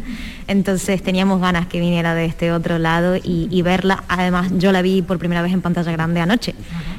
Entonces 0.48 1.02
teníamos 1.02 1.42
ganas 1.42 1.68
que 1.68 1.80
viniera 1.80 2.14
de 2.14 2.26
este 2.26 2.52
otro 2.52 2.78
lado 2.78 3.16
y, 3.16 3.48
y 3.50 3.62
verla. 3.62 4.04
Además 4.08 4.52
yo 4.58 4.72
la 4.72 4.82
vi 4.82 5.02
por 5.02 5.20
primera 5.20 5.42
vez 5.42 5.54
en 5.54 5.62
pantalla 5.62 5.92
grande 5.92 6.20
anoche. 6.20 6.54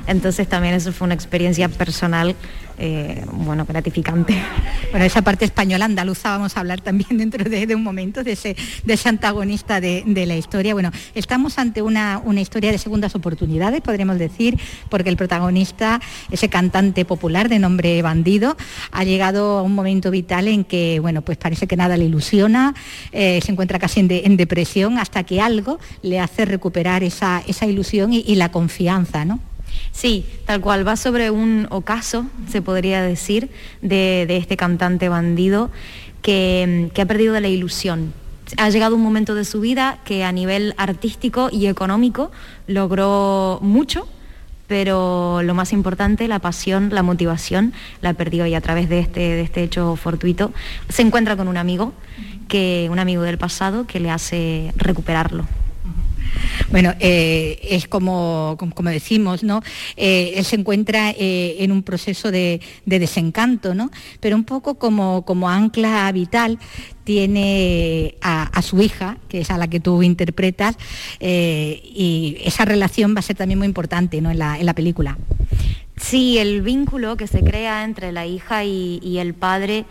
Entonces 0.07 0.49
también 0.49 0.75
eso 0.75 0.93
fue 0.93 1.07
una 1.07 1.15
experiencia 1.15 1.69
personal 1.69 2.35
eh, 2.79 3.25
bueno, 3.33 3.65
gratificante. 3.65 4.41
Bueno, 4.91 5.05
esa 5.05 5.21
parte 5.21 5.45
española 5.45 5.85
andaluza 5.85 6.31
vamos 6.31 6.57
a 6.57 6.61
hablar 6.61 6.81
también 6.81 7.09
dentro 7.19 7.45
de, 7.45 7.75
un 7.75 7.83
momento 7.83 8.25
de 8.25 8.33
ese, 8.33 8.57
de 8.85 8.99
antagonista 9.05 9.83
de, 9.83 10.25
la 10.27 10.35
historia. 10.35 10.73
Bueno, 10.73 10.93
estamos 11.15 11.59
ante 11.59 11.83
una, 11.83 12.23
una 12.25 12.41
historia 12.41 12.73
de 12.73 12.79
segundas 12.79 13.15
oportunidades, 13.15 13.83
podríamos 13.83 14.19
decir, 14.19 14.59
porque 14.89 15.11
el 15.11 15.19
protagonista, 15.19 16.01
ese 16.31 16.49
cantante 16.49 17.05
popular 17.05 17.51
de 17.51 17.59
nombre 17.59 18.01
Bandido, 18.01 18.57
ha 18.91 19.05
llegado 19.05 19.59
a 19.59 19.63
un 19.63 19.75
momento 19.75 20.11
vital 20.11 20.49
en 20.49 20.65
que, 20.65 21.01
bueno, 21.01 21.21
pues 21.21 21.37
parece 21.37 21.67
que 21.67 21.77
nada 21.77 21.99
le 21.99 22.07
ilusiona, 22.07 22.75
eh, 23.13 23.41
se 23.45 23.53
encuentra 23.53 23.79
casi 23.79 24.01
en, 24.01 24.37
depresión 24.39 24.99
hasta 24.99 25.25
que 25.25 25.43
algo 25.43 25.79
le 26.01 26.19
hace 26.19 26.47
recuperar 26.47 27.03
esa, 27.03 27.43
esa 27.47 27.67
ilusión 27.67 28.15
y, 28.15 28.25
y 28.27 28.37
la 28.37 28.51
confianza, 28.51 29.27
¿no? 29.27 29.41
Sí, 29.93 30.25
tal 30.47 30.61
cual, 30.61 30.87
va 30.87 30.97
sobre 30.97 31.31
un 31.31 31.67
ocaso, 31.71 32.27
se 32.49 32.63
podría 32.63 33.03
decir, 33.03 33.51
de, 33.83 34.27
este 34.37 34.57
cantante 34.57 35.09
bandido 35.09 35.71
que, 36.23 36.91
ha 36.97 37.05
perdido 37.05 37.39
la 37.41 37.49
ilusión. 37.49 38.13
Ha 38.57 38.71
llegado 38.71 38.97
un 38.97 39.03
momento 39.03 39.35
de 39.35 39.45
su 39.45 39.61
vida 39.61 39.99
que 40.05 40.25
a 40.25 40.33
nivel 40.33 40.75
artístico 40.77 41.49
y 41.51 41.67
económico 41.67 42.31
logró 42.67 43.59
mucho, 43.61 44.09
pero 44.69 45.43
lo 45.43 45.55
más 45.55 45.73
importante, 45.73 46.29
la 46.29 46.39
pasión, 46.39 46.91
la 46.93 47.03
motivación, 47.03 47.73
la 48.01 48.15
perdió 48.15 48.47
y 48.47 48.55
a 48.55 48.61
través 48.61 48.89
de 48.89 49.01
este, 49.01 49.21
de 49.21 49.41
este 49.41 49.63
hecho 49.65 49.97
fortuito 49.97 50.53
se 50.89 51.03
encuentra 51.03 51.37
con 51.37 51.49
un 51.49 51.57
amigo, 51.57 51.93
que, 52.49 52.89
un 52.91 52.99
amigo 52.99 53.23
del 53.23 53.37
pasado 53.37 53.87
que 53.87 54.01
le 54.01 54.11
hace 54.11 54.73
recuperarlo. 54.77 55.47
Bueno, 56.71 56.95
eh, 57.01 57.59
es 57.63 57.89
como, 57.89 58.57
como, 58.59 58.91
decimos, 58.91 59.43
¿no? 59.43 59.63
Eh, 59.97 60.35
él 60.37 60.45
se 60.45 60.57
encuentra 60.57 61.11
eh, 61.11 61.57
en 61.61 61.73
un 61.73 61.83
proceso 61.83 62.31
de, 62.31 62.61
desencanto, 62.85 63.75
¿no? 63.75 63.91
Pero 64.21 64.37
un 64.37 64.45
poco 64.45 64.75
como, 64.75 65.25
como 65.25 65.49
ancla 65.49 66.11
vital 66.13 66.59
tiene 67.05 68.17
a, 68.21 68.61
su 68.61 68.83
hija, 68.83 69.17
que 69.29 69.41
es 69.41 69.51
a 69.51 69.57
la 69.57 69.69
que 69.69 69.81
tú 69.81 70.03
interpretas, 70.03 70.77
y 71.21 72.37
esa 72.45 72.67
relación 72.67 73.15
va 73.15 73.21
a 73.21 73.23
ser 73.23 73.37
también 73.37 73.59
muy 73.59 73.67
importante 73.67 74.21
¿no? 74.21 74.31
en, 74.31 74.39
la, 74.39 74.75
película. 74.75 75.17
Sí, 75.97 76.37
el 76.37 76.61
vínculo 76.61 77.17
que 77.17 77.27
se 77.27 77.43
crea 77.43 77.85
entre 77.85 78.13
la 78.13 78.27
hija 78.27 78.65
y, 78.65 79.19
el 79.19 79.33
padre 79.33 79.87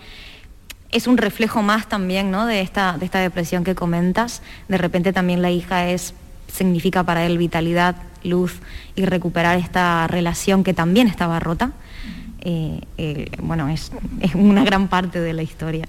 es 0.92 1.08
un 1.08 1.18
reflejo 1.18 1.64
más 1.64 1.90
también 1.90 2.30
¿no? 2.30 2.46
de, 2.46 2.62
esta, 2.62 2.98
de 3.00 3.06
esta 3.06 3.20
depresión 3.20 3.64
que 3.64 3.74
comentas. 3.74 4.44
De 4.68 4.78
repente 4.78 5.12
también 5.12 5.42
la 5.42 5.50
hija 5.50 5.90
es 5.90 6.14
significa 6.48 7.04
para 7.04 7.26
él 7.26 7.38
vitalidad, 7.38 7.96
luz 8.24 8.54
y 8.96 9.06
recuperar 9.06 9.58
esta 9.58 10.08
relación 10.08 10.64
que 10.64 10.74
también 10.74 11.08
estaba 11.08 11.40
rota, 11.40 11.72
eh, 12.42 12.80
eh, 12.98 13.30
bueno, 13.42 13.68
es, 13.70 13.92
una 14.34 14.64
gran 14.64 14.88
parte 14.88 15.20
de 15.20 15.34
la 15.34 15.44
historia. 15.44 15.86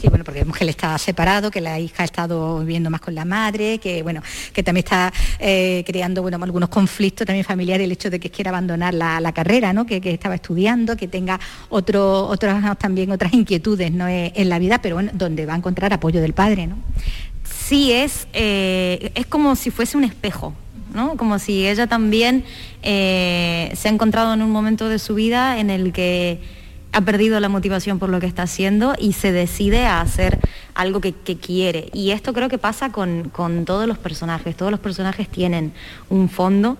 Sí, 0.00 0.08
bueno, 0.08 0.24
porque 0.24 0.44
él 0.60 0.68
está 0.68 0.98
separado, 0.98 1.50
que 1.50 1.62
la 1.62 1.80
hija 1.80 2.02
ha 2.02 2.04
estado 2.04 2.60
viviendo 2.60 2.90
más 2.90 3.00
con 3.00 3.14
la 3.14 3.24
madre, 3.24 3.78
que 3.78 4.02
bueno, 4.02 4.22
que 4.52 4.62
también 4.62 4.84
está 4.84 5.10
eh, 5.38 5.84
creando 5.86 6.20
bueno, 6.20 6.38
algunos 6.42 6.68
conflictos 6.68 7.26
también 7.26 7.44
familiares, 7.46 7.84
el 7.84 7.92
hecho 7.92 8.10
de 8.10 8.20
que 8.20 8.30
quiera 8.30 8.50
abandonar 8.50 8.92
la, 8.92 9.32
carrera, 9.32 9.72
¿no? 9.72 9.86
Que, 9.86 10.00
estaba 10.04 10.34
estudiando, 10.34 10.98
que 10.98 11.08
tenga 11.08 11.40
otro, 11.70 12.26
otras 12.26 12.78
también 12.78 13.10
otras 13.10 13.32
inquietudes 13.32 13.90
¿no? 13.90 14.06
en 14.08 14.48
la 14.48 14.58
vida, 14.58 14.82
pero 14.82 14.96
bueno, 14.96 15.12
donde 15.14 15.46
va 15.46 15.54
a 15.54 15.56
encontrar 15.56 15.94
apoyo 15.94 16.20
del 16.20 16.34
padre, 16.34 16.66
¿no? 16.66 16.76
Sí 17.66 17.92
es, 17.92 18.28
eh, 18.32 19.10
es 19.14 19.26
como 19.26 19.56
si 19.56 19.70
fuese 19.70 19.96
un 19.96 20.04
espejo, 20.04 20.54
¿no? 20.94 21.16
Como 21.16 21.38
si 21.38 21.66
ella 21.66 21.86
también 21.86 22.44
eh, 22.82 23.70
se 23.74 23.88
ha 23.88 23.90
encontrado 23.90 24.34
en 24.34 24.42
un 24.42 24.50
momento 24.50 24.88
de 24.88 24.98
su 24.98 25.14
vida 25.14 25.58
en 25.58 25.70
el 25.70 25.92
que 25.92 26.40
ha 26.92 27.00
perdido 27.02 27.38
la 27.40 27.48
motivación 27.48 27.98
por 27.98 28.08
lo 28.08 28.20
que 28.20 28.26
está 28.26 28.44
haciendo 28.44 28.94
y 28.98 29.12
se 29.12 29.30
decide 29.30 29.84
a 29.84 30.00
hacer 30.00 30.38
algo 30.74 31.00
que, 31.00 31.12
quiere. 31.12 31.90
Y 31.92 32.12
esto 32.12 32.32
creo 32.32 32.48
que 32.48 32.58
pasa 32.58 32.90
con, 32.90 33.32
todos 33.66 33.86
los 33.86 33.98
personajes. 33.98 34.56
Todos 34.56 34.70
los 34.70 34.80
personajes 34.80 35.28
tienen 35.28 35.72
un 36.08 36.28
fondo. 36.30 36.78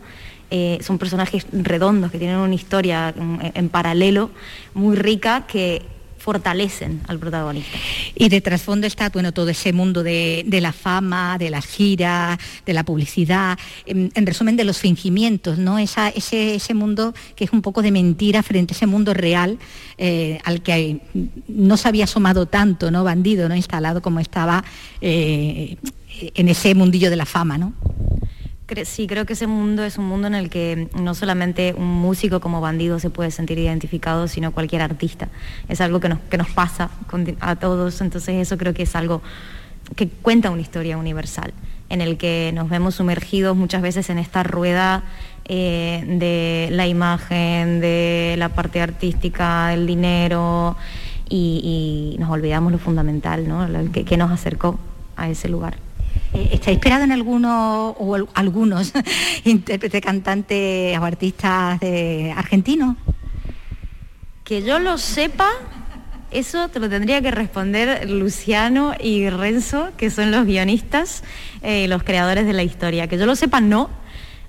Eh, 0.50 0.78
son 0.80 0.96
personajes 0.96 1.46
redondos 1.52 2.12
que 2.12 2.18
tienen 2.18 2.36
una 2.36 2.54
historia 2.54 3.12
en 3.16 3.68
paralelo 3.68 4.30
muy 4.74 4.94
rica 4.94 5.44
que 5.46 5.82
fortalecen 6.26 7.02
al 7.06 7.20
protagonista. 7.20 7.78
Y 8.16 8.28
de 8.28 8.40
trasfondo 8.40 8.88
está 8.88 9.10
bueno, 9.10 9.30
todo 9.30 9.48
ese 9.48 9.72
mundo 9.72 10.02
de, 10.02 10.44
la 10.60 10.72
fama, 10.72 11.38
de 11.38 11.50
las 11.50 11.64
giras, 11.66 12.36
de 12.66 12.72
la 12.72 12.82
publicidad, 12.82 13.56
en, 13.86 14.26
resumen 14.26 14.56
de 14.56 14.64
los 14.64 14.78
fingimientos, 14.78 15.56
¿no? 15.56 15.78
ese, 15.78 16.12
ese, 16.16 16.74
mundo 16.74 17.14
que 17.36 17.44
es 17.44 17.52
un 17.52 17.62
poco 17.62 17.80
de 17.80 17.92
mentira 17.92 18.42
frente 18.42 18.74
a 18.74 18.76
ese 18.76 18.88
mundo 18.88 19.14
real 19.14 19.56
eh, 19.98 20.40
al 20.42 20.62
que 20.62 21.00
no 21.46 21.76
se 21.76 21.86
había 21.86 22.04
asomado 22.04 22.46
tanto, 22.46 22.90
¿no? 22.90 23.04
Bandido, 23.04 23.48
¿no? 23.48 23.54
Instalado 23.54 24.02
como 24.02 24.18
estaba 24.18 24.64
eh, 25.00 25.76
en 26.34 26.48
ese 26.48 26.74
mundillo 26.74 27.08
de 27.08 27.16
la 27.16 27.26
fama, 27.26 27.56
¿no? 27.56 27.72
Sí, 28.84 29.06
creo 29.06 29.24
que 29.26 29.34
ese 29.34 29.46
mundo 29.46 29.84
es 29.84 29.96
un 29.96 30.06
mundo 30.06 30.26
en 30.26 30.34
el 30.34 30.50
que 30.50 30.88
no 31.00 31.14
solamente 31.14 31.72
un 31.76 31.86
músico 31.86 32.40
como 32.40 32.60
bandido 32.60 32.98
se 32.98 33.10
puede 33.10 33.30
sentir 33.30 33.58
identificado, 33.60 34.26
sino 34.26 34.50
cualquier 34.50 34.82
artista. 34.82 35.28
Es 35.68 35.80
algo 35.80 36.00
que 36.00 36.08
nos, 36.08 36.18
que 36.28 36.36
nos 36.36 36.48
pasa 36.50 36.90
a 37.40 37.56
todos, 37.56 38.00
entonces 38.00 38.34
eso 38.34 38.58
creo 38.58 38.74
que 38.74 38.82
es 38.82 38.96
algo 38.96 39.22
que 39.94 40.08
cuenta 40.08 40.50
una 40.50 40.62
historia 40.62 40.96
universal, 40.96 41.54
en 41.90 42.00
el 42.00 42.16
que 42.16 42.50
nos 42.54 42.68
vemos 42.68 42.96
sumergidos 42.96 43.56
muchas 43.56 43.82
veces 43.82 44.10
en 44.10 44.18
esta 44.18 44.42
rueda 44.42 45.04
eh, 45.44 46.02
de 46.04 46.68
la 46.74 46.88
imagen, 46.88 47.78
de 47.80 48.34
la 48.36 48.48
parte 48.48 48.80
artística, 48.80 49.68
del 49.68 49.86
dinero, 49.86 50.76
y, 51.28 52.16
nos 52.18 52.30
olvidamos 52.30 52.72
lo 52.72 52.78
fundamental, 52.78 53.46
¿no? 53.46 53.64
que 53.92 54.16
nos 54.16 54.32
acercó 54.32 54.76
a 55.16 55.28
ese 55.28 55.48
lugar. 55.48 55.85
Eh, 56.36 56.50
¿Está 56.52 56.70
inspirado 56.70 57.02
en 57.02 57.12
alguno 57.12 57.96
o 57.98 58.26
algunos 58.34 58.92
intérpretes, 59.44 60.02
cantantes 60.02 60.98
o 60.98 61.02
artistas 61.02 61.80
de 61.80 62.30
argentinos? 62.36 62.96
Que 64.44 64.62
yo 64.62 64.78
lo 64.78 64.98
sepa, 64.98 65.48
eso 66.30 66.68
te 66.68 66.78
lo 66.78 66.90
tendría 66.90 67.22
que 67.22 67.30
responder 67.30 68.10
Luciano 68.10 68.92
y 69.00 69.30
Renzo, 69.30 69.88
que 69.96 70.10
son 70.10 70.30
los 70.30 70.44
guionistas 70.44 71.24
eh, 71.62 71.88
los 71.88 72.02
creadores 72.02 72.44
de 72.44 72.52
la 72.52 72.62
historia. 72.62 73.06
Que 73.08 73.16
yo 73.16 73.24
lo 73.24 73.34
sepa, 73.34 73.62
no. 73.62 73.88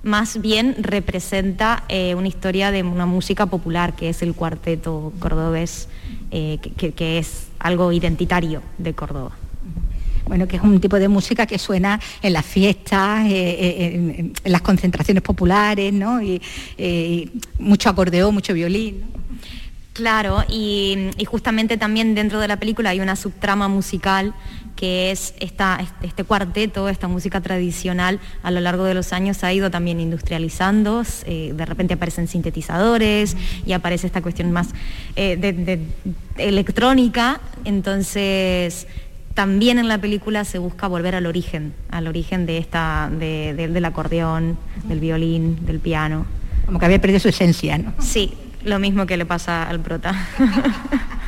Más 0.02 0.42
bien 0.42 0.76
representa 0.78 1.84
eh, 1.88 2.14
una 2.14 2.28
historia 2.28 2.70
de 2.70 2.82
una 2.82 3.06
música 3.06 3.46
popular, 3.46 3.96
que 3.96 4.10
es 4.10 4.20
el 4.20 4.34
cuarteto 4.34 5.14
cordobés, 5.20 5.88
que 6.30 7.18
es 7.18 7.48
algo 7.58 7.92
identitario 7.92 8.62
de 8.76 8.92
Córdoba 8.92 9.32
bueno, 10.28 10.46
que 10.46 10.56
es 10.56 10.62
un 10.62 10.78
tipo 10.78 10.98
de 10.98 11.08
música 11.08 11.46
que 11.46 11.58
suena 11.58 11.98
en 12.22 12.34
las 12.34 12.44
fiestas, 12.44 13.26
eh, 13.26 13.30
eh, 13.30 13.94
en, 13.94 14.32
las 14.44 14.60
concentraciones 14.60 15.22
populares, 15.22 15.92
¿no? 15.92 16.22
Y, 16.22 16.40
eh, 16.76 17.28
mucho 17.58 17.88
acordeón, 17.88 18.34
mucho 18.34 18.52
violín. 18.52 19.02
Claro, 19.94 20.44
y, 20.48 21.10
justamente 21.26 21.76
también 21.76 22.14
dentro 22.14 22.38
de 22.38 22.46
la 22.46 22.58
película 22.58 22.90
hay 22.90 23.00
una 23.00 23.16
subtrama 23.16 23.66
musical 23.66 24.32
que 24.76 25.10
es 25.10 25.34
esta, 25.40 25.84
este 26.02 26.22
cuarteto, 26.22 26.88
esta 26.88 27.08
música 27.08 27.40
tradicional, 27.40 28.20
a 28.44 28.52
lo 28.52 28.60
largo 28.60 28.84
de 28.84 28.94
los 28.94 29.12
años 29.12 29.42
ha 29.42 29.52
ido 29.52 29.72
también 29.72 29.98
industrializando, 29.98 31.02
de 31.26 31.66
repente 31.66 31.94
aparecen 31.94 32.28
sintetizadores 32.28 33.36
y 33.66 33.72
aparece 33.72 34.06
esta 34.06 34.22
cuestión 34.22 34.52
más 34.52 34.68
de 35.16 35.80
electrónica, 36.36 37.40
entonces 37.64 38.86
también 39.38 39.78
en 39.78 39.86
la 39.86 39.98
película 39.98 40.44
se 40.44 40.58
busca 40.58 40.88
volver 40.88 41.14
al 41.14 41.24
origen, 41.24 41.72
al 41.90 42.08
origen 42.08 42.44
de 42.44 42.58
esta, 42.58 43.08
del 43.08 43.84
acordeón, 43.84 44.58
del 44.88 44.98
violín, 44.98 45.64
del 45.64 45.78
piano. 45.78 46.26
Como 46.66 46.80
que 46.80 46.86
había 46.86 47.00
perdido 47.00 47.20
su 47.20 47.28
esencia, 47.28 47.78
¿no? 47.78 47.94
Sí, 48.00 48.34
lo 48.64 48.80
mismo 48.80 49.06
que 49.06 49.16
le 49.16 49.26
pasa 49.26 49.62
al 49.62 49.78
prota. 49.78 50.12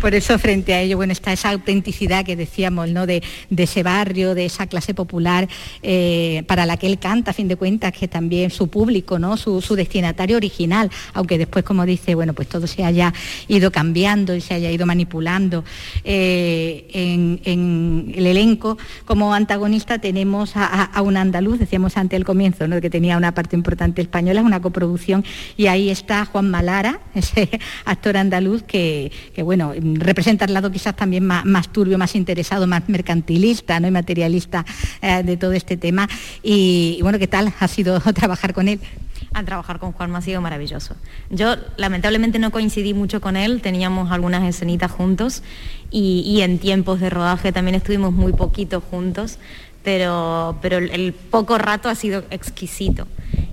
Por 0.00 0.14
eso 0.14 0.38
frente 0.38 0.74
a 0.74 0.80
ello, 0.80 0.96
bueno, 0.96 1.12
está 1.12 1.32
esa 1.32 1.50
autenticidad 1.50 2.24
que 2.24 2.36
decíamos, 2.36 2.88
¿no? 2.88 3.06
De, 3.06 3.22
ese 3.56 3.82
barrio, 3.82 4.34
de 4.34 4.46
esa 4.46 4.66
clase 4.66 4.94
popular 4.94 5.46
eh, 5.82 6.42
para 6.46 6.64
la 6.64 6.78
que 6.78 6.86
él 6.86 6.98
canta, 6.98 7.32
a 7.32 7.34
fin 7.34 7.46
de 7.46 7.56
cuentas, 7.56 7.92
que 7.92 8.08
también 8.08 8.50
su 8.50 8.68
público, 8.68 9.18
¿no? 9.18 9.36
Su, 9.36 9.60
destinatario 9.76 10.36
original, 10.36 10.90
aunque 11.14 11.38
después, 11.38 11.64
como 11.64 11.86
dice, 11.86 12.14
bueno, 12.14 12.32
pues 12.32 12.48
todo 12.48 12.66
se 12.66 12.84
haya 12.84 13.12
ido 13.48 13.70
cambiando 13.70 14.34
y 14.34 14.40
se 14.40 14.54
haya 14.54 14.70
ido 14.70 14.86
manipulando. 14.86 15.64
Eh, 16.04 16.88
en, 16.92 18.12
el 18.14 18.26
elenco, 18.26 18.78
como 19.04 19.34
antagonista 19.34 19.98
tenemos 19.98 20.52
a, 20.54 20.90
un 21.02 21.16
andaluz, 21.16 21.58
decíamos 21.58 21.96
antes 21.96 22.16
el 22.16 22.24
comienzo, 22.24 22.66
¿no? 22.66 22.80
que 22.80 22.90
tenía 22.90 23.16
una 23.16 23.32
parte 23.32 23.56
importante 23.56 24.02
española, 24.02 24.42
una 24.42 24.60
coproducción, 24.60 25.24
y 25.56 25.66
ahí 25.66 25.90
está 25.90 26.24
Juan 26.24 26.50
Malara, 26.50 27.00
ese 27.14 27.48
actor 27.84 28.16
andaluz 28.16 28.62
que, 28.62 29.12
que 29.34 29.42
bueno, 29.42 29.49
representa 29.56 30.44
el 30.44 30.54
lado 30.54 30.70
quizás 30.70 30.96
también 30.96 31.24
más, 31.26 31.68
turbio, 31.72 31.98
más 31.98 32.14
interesado, 32.14 32.66
más 32.66 32.88
mercantilista 32.88 33.80
¿no? 33.80 33.88
y 33.88 33.90
materialista 33.90 34.64
eh, 35.02 35.22
de 35.22 35.36
todo 35.36 35.52
este 35.52 35.76
tema. 35.76 36.08
Y, 36.42 36.98
bueno, 37.02 37.18
¿qué 37.18 37.26
tal 37.26 37.52
ha 37.58 37.68
sido 37.68 38.00
trabajar 38.14 38.54
con 38.54 38.68
él? 38.68 38.80
A 39.32 39.44
trabajar 39.44 39.78
con 39.78 39.92
Juan 39.92 40.14
ha 40.16 40.22
sido 40.22 40.40
maravilloso. 40.40 40.96
Yo 41.30 41.54
lamentablemente 41.76 42.38
no 42.38 42.50
coincidí 42.50 42.94
mucho 42.94 43.20
con 43.20 43.36
él, 43.36 43.60
teníamos 43.62 44.10
algunas 44.10 44.42
escenitas 44.48 44.90
juntos 44.90 45.42
y, 45.90 46.40
en 46.40 46.58
tiempos 46.58 47.00
de 47.00 47.10
rodaje 47.10 47.52
también 47.52 47.76
estuvimos 47.76 48.12
muy 48.12 48.32
poquito 48.32 48.80
juntos, 48.80 49.38
pero, 49.84 50.58
pero 50.60 50.78
el 50.78 51.12
poco 51.12 51.58
rato 51.58 51.88
ha 51.88 51.94
sido 51.94 52.24
exquisito. 52.30 53.06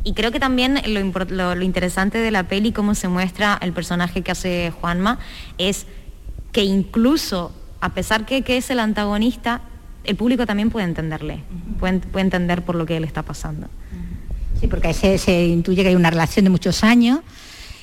Y 0.07 0.13
creo 0.13 0.31
que 0.31 0.39
también 0.39 0.79
lo, 0.85 1.61
interesante 1.61 2.17
de 2.19 2.31
la 2.31 2.47
peli, 2.47 2.71
cómo 2.71 2.95
se 2.95 3.09
muestra 3.09 3.59
el 3.61 3.73
personaje 3.73 4.21
que 4.21 4.31
hace 4.31 4.71
Juanma, 4.79 5.19
es 5.57 5.85
que 6.53 6.63
incluso, 6.63 7.51
a 7.81 7.93
pesar 7.93 8.25
que, 8.25 8.41
que 8.41 8.55
es 8.55 8.69
el 8.69 8.79
antagonista, 8.79 9.63
el 10.05 10.15
público 10.15 10.45
también 10.45 10.69
puede 10.69 10.85
entenderle, 10.85 11.43
puede, 11.77 11.99
entender 12.21 12.63
por 12.63 12.75
lo 12.75 12.85
que 12.85 12.95
él 12.95 13.03
está 13.03 13.23
pasando. 13.23 13.67
Sí, 14.61 14.67
porque 14.67 14.93
se, 14.93 15.17
se 15.17 15.45
intuye 15.45 15.83
que 15.83 15.89
hay 15.89 15.95
una 15.95 16.09
relación 16.09 16.45
de 16.45 16.51
muchos 16.51 16.85
años 16.85 17.19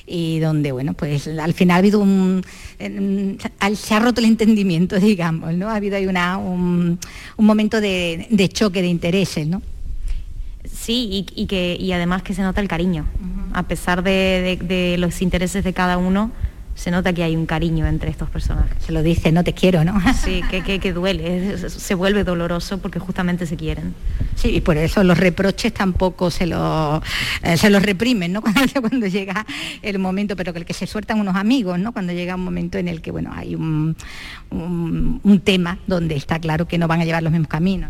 y 0.07 0.39
donde, 0.39 0.71
bueno, 0.71 0.95
pues 0.95 1.27
al 1.27 1.53
final 1.53 1.75
ha 1.75 1.77
habido 1.77 1.99
un... 1.99 2.43
se 2.79 3.93
ha 3.93 3.99
roto 3.99 4.19
el 4.19 4.25
entendimiento, 4.25 4.99
digamos, 4.99 5.53
¿no? 5.53 5.69
Ha 5.69 5.75
habido 5.75 5.95
ahí 5.97 6.07
una, 6.07 6.39
un, 6.39 6.97
momento 7.37 7.81
de, 7.81 8.49
choque 8.51 8.81
de 8.81 8.87
intereses, 8.87 9.45
¿no? 9.45 9.61
Sí, 10.85 11.25
y, 11.33 11.47
que, 11.47 11.75
y 11.79 11.93
además 11.93 12.21
que 12.21 12.35
se 12.35 12.43
nota 12.43 12.61
el 12.61 12.67
cariño. 12.67 13.07
A 13.53 13.63
pesar 13.63 14.03
de, 14.03 14.95
los 14.99 15.23
intereses 15.23 15.63
de 15.63 15.73
cada 15.73 15.97
uno, 15.97 16.31
se 16.75 16.91
nota 16.91 17.11
que 17.11 17.23
hay 17.23 17.35
un 17.35 17.47
cariño 17.47 17.87
entre 17.87 18.11
estos 18.11 18.29
personajes. 18.29 18.83
Se 18.83 18.91
lo 18.91 19.01
dice, 19.01 19.31
no 19.31 19.43
te 19.43 19.53
quiero, 19.53 19.83
¿no? 19.83 19.99
Sí, 20.13 20.43
que, 20.51 20.79
que, 20.79 20.93
duele, 20.93 21.57
se 21.57 21.95
vuelve 21.95 22.23
doloroso 22.23 22.77
porque 22.77 22.99
justamente 22.99 23.47
se 23.47 23.55
quieren. 23.55 23.95
Sí, 24.35 24.49
y 24.49 24.61
por 24.61 24.77
eso 24.77 25.03
los 25.03 25.17
reproches 25.17 25.73
tampoco 25.73 26.29
se, 26.29 26.45
lo, 26.45 27.01
eh, 27.41 27.57
se 27.57 27.71
los 27.71 27.81
reprimen, 27.81 28.33
¿no? 28.33 28.43
Cuando, 28.81 29.07
llega 29.07 29.43
el 29.81 29.97
momento, 29.97 30.35
pero 30.35 30.53
que 30.53 30.59
el 30.59 30.65
que 30.65 30.75
se 30.75 30.85
sueltan 30.85 31.19
unos 31.19 31.35
amigos, 31.35 31.79
¿no? 31.79 31.93
Cuando 31.93 32.13
llega 32.13 32.35
un 32.35 32.43
momento 32.43 32.77
en 32.77 32.89
el 32.89 33.01
que, 33.01 33.09
bueno, 33.09 33.31
hay 33.33 33.55
un, 33.55 33.95
un 34.51 35.41
tema 35.43 35.79
donde 35.87 36.15
está 36.15 36.37
claro 36.37 36.67
que 36.67 36.77
no 36.77 36.87
van 36.87 37.01
a 37.01 37.05
llevar 37.05 37.23
los 37.23 37.31
mismos 37.31 37.49
caminos. 37.49 37.89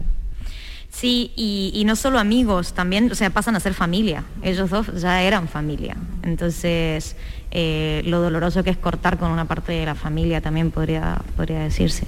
Sí, 0.96 1.34
y, 1.36 1.84
no 1.86 1.98
solo 1.98 2.20
amigos, 2.20 2.74
también, 2.74 3.12
o 3.12 3.16
sea, 3.16 3.30
pasan 3.30 3.58
a 3.58 3.60
ser 3.60 3.74
familia. 3.74 4.24
Ellos 4.42 4.70
dos 4.70 4.88
ya 5.02 5.24
eran 5.24 5.50
familia. 5.50 5.98
Entonces, 6.24 7.18
eh, 7.52 8.02
lo 8.06 8.22
doloroso 8.22 8.64
que 8.64 8.70
es 8.70 8.78
cortar 8.78 9.18
con 9.18 9.30
una 9.30 9.44
parte 9.44 9.74
de 9.74 9.86
la 9.86 9.96
familia 9.96 10.40
también 10.40 10.72
podría, 10.72 11.22
podría 11.36 11.60
decirse. 11.60 12.08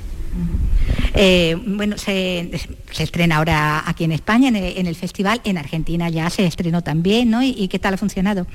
Eh, 1.16 1.58
bueno, 1.68 1.98
se, 1.98 2.50
estrena 2.98 3.38
ahora 3.38 3.84
aquí 3.86 4.06
en 4.06 4.14
España, 4.14 4.48
en 4.48 4.88
el, 4.88 4.96
festival, 4.96 5.42
en 5.44 5.58
Argentina 5.58 6.08
ya 6.08 6.30
se 6.30 6.46
estrenó 6.46 6.82
también, 6.82 7.30
¿no? 7.30 7.44
¿Y, 7.44 7.68
qué 7.68 7.80
tal 7.80 7.96
ha 7.96 7.98
funcionado? 7.98 8.48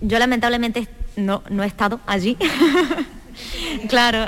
Yo 0.00 0.18
lamentablemente 0.18 0.88
no, 1.16 1.42
no 1.50 1.64
he 1.64 1.66
estado 1.66 2.00
allí. 2.06 2.38
Claro, 3.88 4.26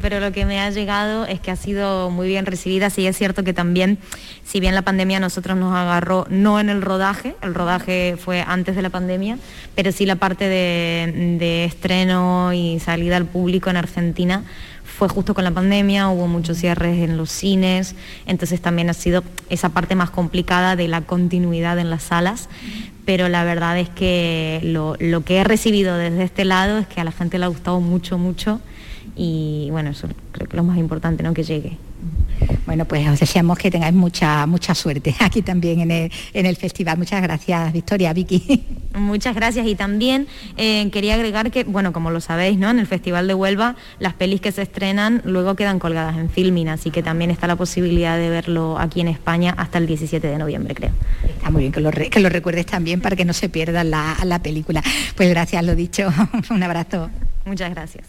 pero 0.00 0.20
lo 0.20 0.32
que 0.32 0.44
me 0.44 0.60
ha 0.60 0.70
llegado 0.70 1.26
es 1.26 1.40
que 1.40 1.50
ha 1.50 1.56
sido 1.56 2.10
muy 2.10 2.28
bien 2.28 2.46
recibida. 2.46 2.90
Sí 2.90 3.06
es 3.06 3.16
cierto 3.16 3.44
que 3.44 3.52
también, 3.52 3.98
si 4.44 4.60
bien 4.60 4.74
la 4.74 4.82
pandemia 4.82 5.20
nosotros 5.20 5.56
nos 5.56 5.74
agarró, 5.74 6.26
no 6.30 6.60
en 6.60 6.68
el 6.68 6.82
rodaje, 6.82 7.34
el 7.42 7.54
rodaje 7.54 8.16
fue 8.18 8.42
antes 8.46 8.76
de 8.76 8.82
la 8.82 8.90
pandemia, 8.90 9.38
pero 9.74 9.92
sí 9.92 10.06
la 10.06 10.16
parte 10.16 10.48
de, 10.48 11.64
estreno 11.64 12.52
y 12.52 12.80
salida 12.80 13.16
al 13.16 13.26
público 13.26 13.70
en 13.70 13.76
Argentina 13.76 14.44
fue 14.84 15.08
justo 15.08 15.34
con 15.34 15.44
la 15.44 15.50
pandemia, 15.50 16.08
hubo 16.08 16.26
muchos 16.26 16.58
cierres 16.58 16.98
en 16.98 17.16
los 17.16 17.30
cines, 17.30 17.94
entonces 18.26 18.60
también 18.60 18.90
ha 18.90 18.94
sido 18.94 19.24
esa 19.48 19.70
parte 19.70 19.94
más 19.94 20.10
complicada 20.10 20.76
de 20.76 20.86
la 20.86 21.00
continuidad 21.00 21.78
en 21.78 21.90
las 21.90 22.04
salas, 22.04 22.48
pero 23.04 23.28
la 23.28 23.42
verdad 23.44 23.78
es 23.78 23.88
que 23.88 24.60
lo, 24.62 24.96
que 25.24 25.38
he 25.38 25.44
recibido 25.44 25.96
desde 25.96 26.22
este 26.22 26.44
lado 26.44 26.78
es 26.78 26.86
que 26.86 27.00
a 27.00 27.04
la 27.04 27.12
gente 27.12 27.38
le 27.38 27.46
ha 27.46 27.48
gustado 27.48 27.80
mucho, 27.80 28.18
mucho 28.18 28.60
y 29.14 29.68
bueno, 29.70 29.90
eso 29.90 30.08
creo 30.32 30.48
que 30.48 30.56
es 30.56 30.56
lo 30.56 30.64
más 30.64 30.78
importante, 30.78 31.22
¿no? 31.22 31.34
Que 31.34 31.42
llegue. 31.42 31.76
Bueno, 32.66 32.84
pues 32.84 33.06
os 33.08 33.20
deseamos 33.20 33.58
que 33.58 33.70
tengáis 33.70 33.94
mucha, 33.94 34.46
mucha 34.46 34.74
suerte 34.74 35.14
aquí 35.20 35.42
también 35.42 35.90
en 35.90 36.46
el, 36.46 36.56
festival. 36.56 36.98
Muchas 36.98 37.22
gracias, 37.22 37.72
Victoria, 37.72 38.12
Vicky. 38.12 38.64
Muchas 38.94 39.34
gracias 39.34 39.66
y 39.66 39.74
también 39.74 40.26
eh, 40.56 40.88
quería 40.90 41.14
agregar 41.14 41.50
que, 41.50 41.64
bueno, 41.64 41.92
como 41.92 42.10
lo 42.10 42.20
sabéis, 42.20 42.58
¿no? 42.58 42.70
En 42.70 42.78
el 42.78 42.86
Festival 42.86 43.26
de 43.26 43.34
Huelva 43.34 43.74
las 43.98 44.14
pelis 44.14 44.40
que 44.40 44.52
se 44.52 44.62
estrenan 44.62 45.22
luego 45.24 45.56
quedan 45.56 45.78
colgadas 45.78 46.18
en 46.18 46.28
Filmin, 46.28 46.68
así 46.68 46.90
que 46.90 47.02
también 47.02 47.30
está 47.30 47.46
la 47.46 47.56
posibilidad 47.56 48.18
de 48.18 48.28
verlo 48.28 48.78
aquí 48.78 49.00
en 49.00 49.08
España 49.08 49.54
hasta 49.56 49.78
el 49.78 49.86
17 49.86 50.26
de 50.26 50.38
noviembre, 50.38 50.74
creo. 50.74 50.92
Está 51.26 51.50
muy 51.50 51.62
bien 51.62 51.72
que 51.72 51.80
lo, 51.80 51.90
que 51.90 52.20
lo 52.20 52.28
recuerdes 52.28 52.66
también 52.66 53.00
para 53.00 53.16
que 53.16 53.24
no 53.24 53.32
se 53.32 53.48
pierda 53.48 53.82
la, 53.82 54.16
la 54.24 54.40
película. 54.40 54.82
Pues 55.16 55.28
gracias, 55.30 55.64
lo 55.64 55.74
dicho. 55.74 56.12
Un 56.50 56.62
abrazo. 56.62 57.10
Muchas 57.44 57.70
gracias. 57.70 58.04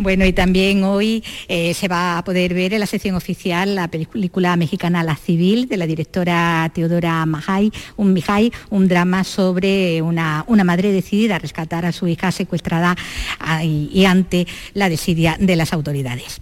Bueno, 0.00 0.24
y 0.24 0.32
también 0.32 0.82
hoy 0.82 1.22
eh, 1.46 1.74
se 1.74 1.86
va 1.86 2.16
a 2.16 2.24
poder 2.24 2.54
ver 2.54 2.72
en 2.72 2.80
la 2.80 2.86
sección 2.86 3.16
oficial 3.16 3.74
la 3.74 3.88
película 3.88 4.56
mexicana 4.56 5.04
La 5.04 5.14
Civil 5.14 5.68
de 5.68 5.76
la 5.76 5.86
directora 5.86 6.70
Teodora 6.74 7.26
Majay, 7.26 7.70
un 7.98 8.14
Mijay, 8.14 8.50
un 8.70 8.88
drama 8.88 9.24
sobre 9.24 10.00
una, 10.00 10.46
una 10.46 10.64
madre 10.64 10.90
decidida 10.90 11.36
a 11.36 11.38
rescatar 11.38 11.84
a 11.84 11.92
su 11.92 12.08
hija 12.08 12.32
secuestrada 12.32 12.96
ah, 13.40 13.62
y 13.62 14.06
ante 14.06 14.46
la 14.72 14.88
desidia 14.88 15.36
de 15.38 15.56
las 15.56 15.74
autoridades. 15.74 16.40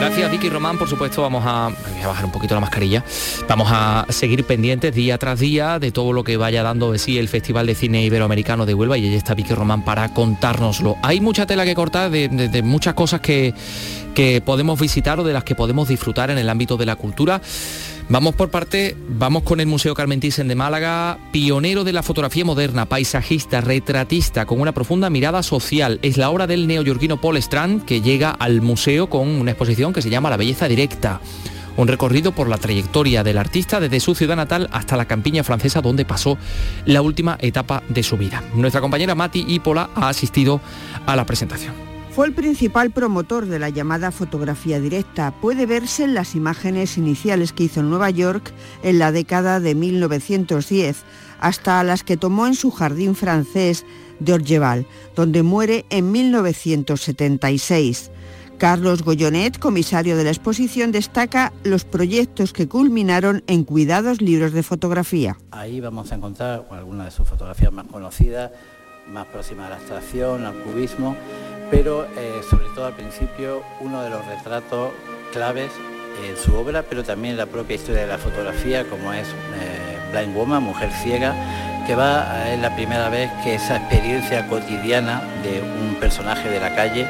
Gracias 0.00 0.30
Vicky 0.30 0.48
Román, 0.48 0.78
por 0.78 0.88
supuesto 0.88 1.20
vamos 1.20 1.44
a, 1.46 1.68
voy 1.68 2.02
a 2.02 2.06
bajar 2.06 2.24
un 2.24 2.32
poquito 2.32 2.54
la 2.54 2.60
mascarilla, 2.62 3.04
vamos 3.46 3.68
a 3.70 4.06
seguir 4.08 4.44
pendientes 4.44 4.94
día 4.94 5.18
tras 5.18 5.40
día 5.40 5.78
de 5.78 5.92
todo 5.92 6.14
lo 6.14 6.24
que 6.24 6.38
vaya 6.38 6.62
dando 6.62 6.90
de 6.90 6.98
sí 6.98 7.18
el 7.18 7.28
Festival 7.28 7.66
de 7.66 7.74
Cine 7.74 8.02
Iberoamericano 8.04 8.64
de 8.64 8.72
Huelva 8.72 8.96
y 8.96 9.04
ahí 9.04 9.14
está 9.14 9.34
Vicky 9.34 9.52
Román 9.52 9.84
para 9.84 10.08
contárnoslo. 10.08 10.96
Hay 11.02 11.20
mucha 11.20 11.44
tela 11.44 11.66
que 11.66 11.74
cortar 11.74 12.10
de, 12.10 12.62
muchas 12.64 12.94
cosas 12.94 13.20
que, 13.20 13.52
que 14.14 14.40
podemos 14.40 14.80
visitar 14.80 15.20
o 15.20 15.22
de 15.22 15.34
las 15.34 15.44
que 15.44 15.54
podemos 15.54 15.86
disfrutar 15.88 16.30
en 16.30 16.38
el 16.38 16.48
ámbito 16.48 16.78
de 16.78 16.86
la 16.86 16.96
cultura. 16.96 17.42
Vamos 18.10 18.34
por 18.34 18.50
parte, 18.50 18.96
vamos 19.08 19.44
con 19.44 19.60
el 19.60 19.68
Museo 19.68 19.94
Carmen 19.94 20.18
Thyssen 20.18 20.48
de 20.48 20.56
Málaga, 20.56 21.16
pionero 21.30 21.84
de 21.84 21.92
la 21.92 22.02
fotografía 22.02 22.44
moderna, 22.44 22.86
paisajista, 22.86 23.60
retratista, 23.60 24.46
con 24.46 24.60
una 24.60 24.72
profunda 24.72 25.08
mirada 25.10 25.44
social. 25.44 26.00
Es 26.02 26.16
la 26.16 26.28
obra 26.28 26.48
del 26.48 26.66
neoyorquino 26.66 27.20
Paul 27.20 27.36
Strand 27.36 27.84
que 27.84 28.00
llega 28.00 28.30
al 28.32 28.62
museo 28.62 29.08
con 29.08 29.28
una 29.28 29.52
exposición 29.52 29.92
que 29.92 30.02
se 30.02 30.10
llama 30.10 30.28
La 30.28 30.36
belleza 30.36 30.66
directa. 30.66 31.20
Un 31.76 31.86
recorrido 31.86 32.32
por 32.32 32.48
la 32.48 32.58
trayectoria 32.58 33.22
del 33.22 33.38
artista 33.38 33.78
desde 33.78 34.00
su 34.00 34.16
ciudad 34.16 34.34
natal 34.34 34.68
hasta 34.72 34.96
la 34.96 35.04
campiña 35.04 35.44
francesa 35.44 35.80
donde 35.80 36.04
pasó 36.04 36.36
la 36.86 37.02
última 37.02 37.38
etapa 37.40 37.84
de 37.88 38.02
su 38.02 38.16
vida. 38.16 38.42
Nuestra 38.56 38.80
compañera 38.80 39.14
Mati 39.14 39.44
Ípola 39.46 39.88
ha 39.94 40.08
asistido 40.08 40.60
a 41.06 41.14
la 41.14 41.24
presentación. 41.26 41.89
Fue 42.12 42.26
el 42.26 42.34
principal 42.34 42.90
promotor 42.90 43.46
de 43.46 43.60
la 43.60 43.68
llamada 43.68 44.10
fotografía 44.10 44.80
directa. 44.80 45.32
Puede 45.40 45.64
verse 45.64 46.02
en 46.02 46.14
las 46.14 46.34
imágenes 46.34 46.98
iniciales 46.98 47.52
que 47.52 47.64
hizo 47.64 47.80
en 47.80 47.88
Nueva 47.88 48.10
York 48.10 48.52
en 48.82 48.98
la 48.98 49.12
década 49.12 49.60
de 49.60 49.76
1910, 49.76 51.04
hasta 51.38 51.84
las 51.84 52.02
que 52.02 52.16
tomó 52.16 52.48
en 52.48 52.56
su 52.56 52.72
jardín 52.72 53.14
francés 53.14 53.86
de 54.18 54.32
Orgeval, 54.32 54.86
donde 55.14 55.44
muere 55.44 55.86
en 55.88 56.10
1976. 56.10 58.10
Carlos 58.58 59.04
Goyonet, 59.04 59.58
comisario 59.58 60.16
de 60.16 60.24
la 60.24 60.30
exposición, 60.30 60.92
destaca 60.92 61.52
los 61.62 61.84
proyectos 61.84 62.52
que 62.52 62.68
culminaron 62.68 63.44
en 63.46 63.64
cuidados 63.64 64.20
libros 64.20 64.52
de 64.52 64.64
fotografía. 64.64 65.38
Ahí 65.52 65.80
vamos 65.80 66.12
a 66.12 66.16
encontrar 66.16 66.66
algunas 66.70 67.06
de 67.06 67.12
sus 67.12 67.26
fotografías 67.26 67.72
más 67.72 67.86
conocidas, 67.86 68.50
más 69.10 69.26
próximas 69.26 69.66
a 69.66 69.70
la 69.70 69.76
abstracción, 69.76 70.46
al 70.46 70.54
cubismo, 70.54 71.16
pero 71.70 72.06
eh, 72.16 72.40
sobre 72.48 72.66
todo 72.74 72.86
al 72.86 72.94
principio 72.94 73.62
uno 73.80 74.02
de 74.02 74.10
los 74.10 74.24
retratos 74.26 74.92
claves 75.32 75.70
en 76.26 76.36
su 76.36 76.54
obra, 76.54 76.82
pero 76.82 77.02
también 77.04 77.32
en 77.32 77.38
la 77.38 77.46
propia 77.46 77.76
historia 77.76 78.02
de 78.02 78.08
la 78.08 78.18
fotografía, 78.18 78.84
como 78.88 79.12
es 79.12 79.28
eh, 79.28 79.98
Blind 80.12 80.34
Woman, 80.34 80.62
Mujer 80.62 80.90
Ciega, 81.02 81.34
que 81.86 81.94
va, 81.94 82.50
es 82.50 82.60
la 82.60 82.74
primera 82.74 83.08
vez 83.08 83.30
que 83.42 83.54
esa 83.54 83.76
experiencia 83.76 84.46
cotidiana 84.48 85.22
de 85.42 85.60
un 85.60 85.96
personaje 85.96 86.48
de 86.48 86.60
la 86.60 86.74
calle 86.74 87.06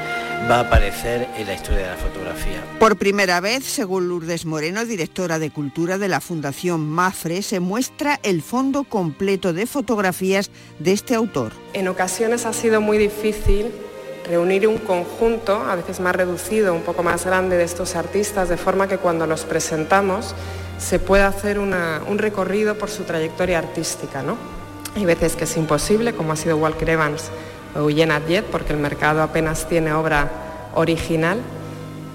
va 0.49 0.57
a 0.57 0.61
aparecer 0.61 1.29
en 1.37 1.47
la 1.47 1.55
historia 1.55 1.83
de 1.83 1.87
la 1.89 1.97
fotografía. 1.97 2.63
Por 2.79 2.97
primera 2.97 3.41
vez, 3.41 3.65
según 3.65 4.09
Lourdes 4.09 4.47
Moreno, 4.47 4.85
directora 4.85 5.39
de 5.39 5.51
Cultura 5.51 5.99
de 5.99 6.09
la 6.09 6.21
Fundación 6.21 6.89
Mafre, 6.89 7.43
se 7.43 7.61
muestra 7.61 8.21
el 8.23 8.43
fondo 8.43 8.85
completo 8.85 9.53
de 9.53 9.67
fotografías 9.67 10.51
de 10.79 10.93
este 10.93 11.15
autor. 11.15 11.53
En 11.73 11.89
ocasiones 11.89 12.47
ha 12.47 12.53
sido 12.53 12.81
muy 12.81 12.99
difícil 12.99 13.71
reunir 14.29 14.69
un 14.69 14.79
conjunto, 14.79 15.57
a 15.57 15.75
veces 15.75 16.01
más 16.01 16.15
reducido, 16.15 16.75
un 16.75 16.83
poco 16.83 17.03
más 17.03 17.25
grande 17.25 17.57
de 17.57 17.65
estos 17.65 17.97
artistas, 17.97 18.49
de 18.49 18.57
forma 18.57 18.87
que 18.87 18.99
cuando 18.99 19.27
los 19.27 19.43
presentamos 19.45 20.35
se 20.79 20.99
pueda 20.99 21.27
hacer 21.27 21.59
un 21.59 22.19
recorrido 22.19 22.79
por 22.79 22.89
su 22.89 23.03
trayectoria 23.05 23.59
artística. 23.59 24.23
¿no? 24.23 24.37
Hay 24.97 25.05
veces 25.05 25.37
que 25.37 25.45
es 25.45 25.57
imposible, 25.57 26.15
como 26.15 26.33
ha 26.33 26.37
sido 26.37 26.57
Walker 26.57 26.89
Evans 26.89 27.31
Eugene 27.75 28.15
Adjet, 28.15 28.45
porque 28.45 28.73
el 28.73 28.79
mercado 28.79 29.23
apenas 29.23 29.69
tiene 29.69 29.93
obra 29.93 30.31
original, 30.75 31.39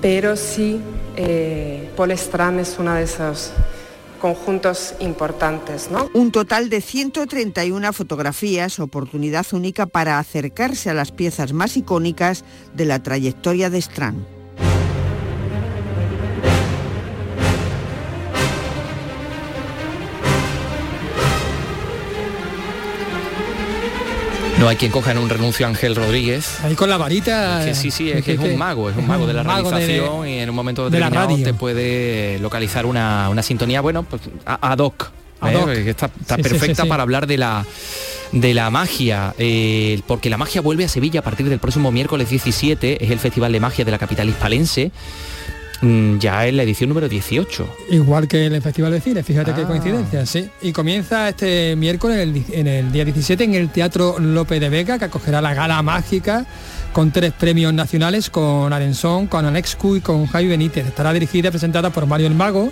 pero 0.02 0.36
sí 0.36 0.82
eh, 1.15 1.89
Paul 1.96 2.12
Strand 2.12 2.60
es 2.60 2.78
una 2.80 2.96
de 2.96 3.04
esos 3.04 3.52
conjuntos 4.20 4.96
importantes. 5.00 5.89
¿no? 5.91 6.10
Un 6.13 6.32
total 6.32 6.70
de 6.70 6.82
131 6.82 7.94
fotografías, 7.94 8.80
oportunidad 8.80 9.46
única 9.52 9.86
para 9.86 10.20
acercarse 10.20 10.89
a 10.89 10.94
las 10.94 11.12
piezas 11.12 11.54
más 11.54 11.78
icónicas 11.78 12.44
de 12.74 12.86
la 12.86 13.04
trayectoria 13.04 13.70
de 13.70 13.78
Strand. 13.78 14.35
No 24.65 24.69
hay 24.69 24.78
quien 24.78 24.91
coja 24.91 25.12
en 25.12 25.19
un 25.19 25.30
renuncio 25.30 25.67
a 25.67 25.69
Ángel 25.69 25.95
Rodríguez. 25.95 26.58
Ahí 26.63 26.73
con 26.73 26.89
la 26.89 26.97
varita. 26.97 27.71
sí, 27.75 27.91
sí, 27.91 28.10
es, 28.10 28.25
que 28.25 28.32
es 28.32 28.39
un 28.39 28.58
mago, 28.58 28.89
es 28.89 28.97
un 28.97 29.06
mago 29.06 29.28
de 29.28 29.34
la 29.34 29.43
realización 29.43 30.28
y 30.28 30.39
en 30.39 30.49
un 30.49 30.56
momento 30.56 30.89
determinado 30.89 31.38
te 31.38 31.54
puede 31.54 32.39
localizar 32.39 32.88
una, 32.88 33.43
sintonía, 33.43 33.82
bueno, 33.82 34.01
pues 34.01 34.23
ad 34.43 34.80
hoc. 34.80 35.12
¿eh? 35.45 35.86
Está, 35.88 36.10
perfecta 36.38 36.86
para 36.86 37.04
hablar 37.04 37.28
de 37.28 37.38
la 37.38 37.63
de 38.32 38.56
la 38.56 38.71
magia, 38.71 39.36
eh, 39.38 40.01
porque 40.08 40.32
la 40.32 40.38
magia 40.38 40.62
vuelve 40.62 40.84
a 40.84 40.88
Sevilla 40.88 41.19
a 41.19 41.23
partir 41.23 41.47
del 41.47 41.60
próximo 41.60 41.91
miércoles 41.91 42.32
17, 42.32 43.06
es 43.06 43.12
el 43.12 43.19
Festival 43.19 43.51
de 43.51 43.60
Magia 43.60 43.86
de 43.86 43.91
la 43.91 43.99
capital 43.99 44.28
hispalense 44.30 44.91
ya 46.20 46.48
en 46.48 46.58
la 46.58 46.64
edición 46.64 46.90
número 46.90 47.08
18. 47.10 47.68
Igual 47.92 48.28
que 48.28 48.46
en 48.46 48.54
el 48.54 48.62
Festival 48.62 48.92
de 48.92 49.02
Cine, 49.02 49.24
fíjate 49.24 49.54
qué 49.54 49.62
Ah. 49.62 49.68
coincidencia, 49.68 50.26
sí. 50.26 50.50
Y 50.62 50.72
comienza 50.72 51.30
este 51.30 51.76
miércoles, 51.76 52.18
en 52.18 52.22
el, 52.24 52.34
di- 52.34 52.46
en 52.54 52.68
el 52.68 52.92
día 52.92 53.06
17, 53.06 53.44
en 53.44 53.54
el 53.56 53.70
Teatro 53.70 54.18
López 54.20 54.60
de 54.60 54.70
Vega, 54.70 54.98
que 54.98 55.06
acogerá 55.06 55.42
la 55.42 55.54
gala 55.54 55.82
mágica 55.82 56.46
con 56.94 57.12
tres 57.12 57.34
premios 57.34 57.74
nacionales, 57.74 58.30
con 58.30 58.72
Arenzón, 58.72 59.28
con 59.28 59.46
Alexcu 59.46 59.98
y 59.98 60.02
con 60.02 60.28
Javi 60.28 60.48
Benítez. 60.48 60.88
Estará 60.88 61.12
dirigida 61.12 61.50
y 61.50 61.52
presentada 61.52 61.90
por 61.90 62.06
Mario 62.08 62.28
el 62.28 62.36
Mago. 62.36 62.72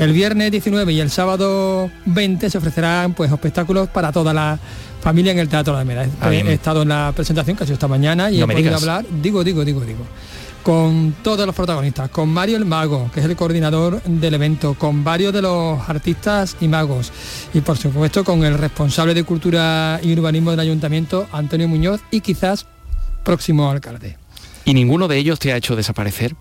El 0.00 0.12
viernes 0.12 0.50
19 0.50 0.92
y 0.92 1.00
el 1.00 1.08
sábado 1.10 1.88
20 2.06 2.50
se 2.50 2.58
ofrecerán 2.58 3.14
pues 3.14 3.30
espectáculos 3.30 3.88
para 3.88 4.10
toda 4.10 4.34
la 4.34 4.58
familia 5.00 5.30
en 5.32 5.38
el 5.38 5.48
Teatro 5.48 5.72
de 5.74 5.78
Alameda. 5.80 6.06
Ah, 6.20 6.34
He, 6.34 6.52
estado 6.52 6.82
en 6.82 6.88
la 6.88 7.12
presentación 7.14 7.56
que 7.56 7.62
ha 7.62 7.66
sido 7.66 7.74
esta 7.74 7.86
mañana 7.88 8.30
y 8.30 8.38
No 8.38 8.44
he 8.46 8.48
podido 8.54 8.74
hablar, 8.76 9.04
digo, 9.22 9.44
digo, 9.44 9.64
digo, 9.64 9.80
digo 9.82 10.04
con 10.62 11.14
todos 11.22 11.46
los 11.46 11.54
protagonistas, 11.54 12.10
con 12.10 12.28
Mario 12.28 12.56
el 12.56 12.64
Mago, 12.64 13.10
que 13.12 13.20
es 13.20 13.26
el 13.26 13.36
coordinador 13.36 14.02
del 14.02 14.34
evento, 14.34 14.74
con 14.74 15.04
varios 15.04 15.32
de 15.32 15.42
los 15.42 15.80
artistas 15.88 16.56
y 16.60 16.68
magos 16.68 17.12
y 17.54 17.60
por 17.60 17.76
supuesto 17.76 18.24
con 18.24 18.44
el 18.44 18.58
responsable 18.58 19.14
de 19.14 19.24
Cultura 19.24 20.00
y 20.02 20.12
Urbanismo 20.12 20.50
del 20.50 20.60
Ayuntamiento, 20.60 21.26
Antonio 21.32 21.68
Muñoz, 21.68 22.00
y 22.10 22.20
quizás 22.20 22.66
próximo 23.24 23.70
alcalde. 23.70 24.16
¿Y 24.64 24.74
ninguno 24.74 25.08
de 25.08 25.18
ellos 25.18 25.38
te 25.38 25.52
ha 25.52 25.56
hecho 25.56 25.76
desaparecer? 25.76 26.34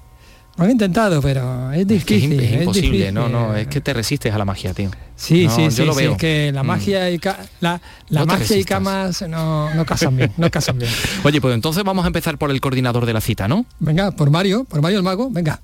Lo 0.60 0.65
han 0.65 0.72
intentado, 0.72 1.22
pero 1.22 1.72
es 1.72 1.80
Es 1.80 1.88
que 2.04 2.15
es, 2.17 2.22
difícil. 2.22 2.39
es 2.41 2.52
imposible, 2.60 2.89
difícil. 2.91 3.13
no, 3.13 3.30
no, 3.30 3.56
es 3.56 3.67
que 3.67 3.80
te 3.80 3.93
resistes 3.93 4.34
a 4.34 4.38
la 4.38 4.43
magia, 4.43 4.74
tío. 4.74 4.91
Sí, 5.15 5.45
No, 5.45 5.56
sí, 5.56 5.63
yo 5.63 5.72
sí, 5.72 5.86
lo 5.86 5.93
sí, 5.93 6.02
veo. 6.02 6.12
es 6.12 6.17
que 6.17 6.52
la 6.54 6.63
Mm. 6.63 6.67
magia 6.67 7.10
y 7.12 7.17
ca- 7.17 7.39
la, 7.62 7.80
la 8.10 8.19
No 8.22 8.26
magia 8.26 8.58
y 8.58 8.63
camas 8.65 9.22
no, 9.30 9.74
no 9.74 9.86
casan 9.86 10.17
bien, 10.17 10.34
no 10.36 10.52
casan 10.52 10.78
bien. 10.78 10.91
Oye, 11.24 11.39
pues 11.39 11.56
entonces 11.56 11.84
vamos 11.86 12.04
a 12.04 12.08
empezar 12.08 12.38
por 12.38 12.52
el 12.52 12.60
coordinador 12.60 13.06
de 13.06 13.13
la 13.13 13.22
cita, 13.22 13.48
¿no? 13.48 13.65
Venga, 13.80 14.12
por 14.12 14.30
Mario, 14.32 14.65
por 14.65 14.82
Mario 14.82 14.98
el 14.98 15.04
Mago, 15.04 15.30
venga. 15.32 15.62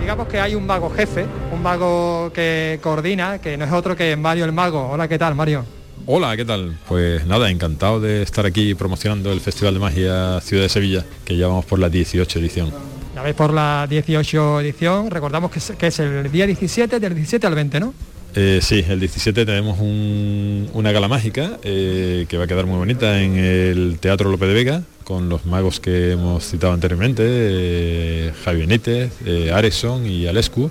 Digamos 0.00 0.28
que 0.28 0.38
hay 0.38 0.54
un 0.54 0.66
mago 0.66 0.90
jefe, 0.90 1.24
un 1.52 1.62
mago 1.62 2.30
que 2.34 2.78
coordina, 2.82 3.38
que 3.38 3.56
no 3.56 3.64
es 3.64 3.72
otro 3.72 3.96
que 3.96 4.14
Mario 4.16 4.44
el 4.44 4.52
Mago. 4.52 4.90
Hola, 4.90 5.08
¿qué 5.08 5.18
tal, 5.18 5.34
Mario? 5.34 5.64
Hola, 6.06 6.36
¿qué 6.36 6.44
tal? 6.44 6.76
Pues 6.86 7.24
nada, 7.26 7.50
encantado 7.50 7.98
de 8.00 8.22
estar 8.22 8.44
aquí 8.44 8.74
promocionando 8.74 9.32
el 9.32 9.40
Festival 9.40 9.74
de 9.74 9.80
Magia 9.80 10.40
Ciudad 10.42 10.64
de 10.64 10.68
Sevilla, 10.68 11.04
que 11.24 11.36
ya 11.36 11.46
vamos 11.46 11.64
por 11.64 11.78
la 11.78 11.88
18 11.88 12.38
edición. 12.40 12.70
Ya 13.14 13.22
veis 13.22 13.34
por 13.34 13.52
la 13.54 13.86
18 13.88 14.60
edición, 14.60 15.10
recordamos 15.10 15.50
que 15.50 15.60
es, 15.60 15.72
que 15.78 15.86
es 15.86 15.98
el 16.00 16.30
día 16.30 16.46
17, 16.46 17.00
del 17.00 17.14
17 17.14 17.46
al 17.46 17.54
20, 17.54 17.80
¿no? 17.80 17.94
Eh, 18.36 18.58
sí, 18.60 18.84
el 18.86 18.98
17 19.00 19.46
tenemos 19.46 19.78
un- 19.78 20.68
una 20.74 20.90
gala 20.92 21.06
mágica 21.08 21.58
eh, 21.62 22.26
que 22.28 22.36
va 22.36 22.44
a 22.44 22.46
quedar 22.48 22.66
muy 22.66 22.76
bonita 22.76 23.22
en 23.22 23.36
el 23.38 23.98
Teatro 24.00 24.28
López 24.30 24.48
de 24.48 24.54
Vega, 24.54 24.82
con 25.04 25.28
los 25.28 25.46
magos 25.46 25.78
que 25.80 26.12
hemos 26.12 26.44
citado 26.44 26.72
anteriormente, 26.72 27.22
eh, 27.26 28.32
Javi 28.44 28.60
Benítez, 28.60 29.12
eh, 29.24 29.52
Areson 29.54 30.04
y 30.06 30.26
Alescu. 30.26 30.70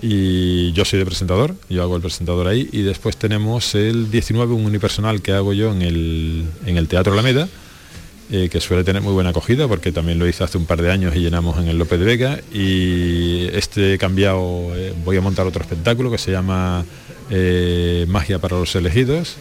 Y 0.00 0.72
yo 0.72 0.84
soy 0.84 1.00
de 1.00 1.06
presentador, 1.06 1.54
yo 1.68 1.82
hago 1.82 1.96
el 1.96 2.02
presentador 2.02 2.46
ahí. 2.46 2.68
Y 2.72 2.82
después 2.82 3.16
tenemos 3.16 3.74
el 3.74 4.10
19, 4.10 4.54
un 4.54 4.64
unipersonal 4.64 5.22
que 5.22 5.32
hago 5.32 5.52
yo 5.52 5.72
en 5.72 5.82
el, 5.82 6.44
en 6.66 6.76
el 6.76 6.88
Teatro 6.88 7.12
Alameda, 7.12 7.48
eh, 8.30 8.48
que 8.50 8.60
suele 8.60 8.84
tener 8.84 9.00
muy 9.00 9.14
buena 9.14 9.30
acogida 9.30 9.66
porque 9.66 9.90
también 9.90 10.18
lo 10.18 10.28
hice 10.28 10.44
hace 10.44 10.58
un 10.58 10.66
par 10.66 10.82
de 10.82 10.90
años 10.92 11.16
y 11.16 11.20
llenamos 11.20 11.58
en 11.58 11.68
el 11.68 11.78
López 11.78 11.98
de 11.98 12.04
Vega 12.04 12.40
y 12.52 13.48
este 13.54 13.96
cambiado, 13.96 14.76
eh, 14.76 14.92
voy 15.02 15.16
a 15.16 15.22
montar 15.22 15.46
otro 15.46 15.62
espectáculo 15.62 16.10
que 16.10 16.18
se 16.18 16.30
llama 16.30 16.84
eh, 17.30 18.04
Magia 18.06 18.38
para 18.38 18.58
los 18.58 18.74
elegidos 18.76 19.36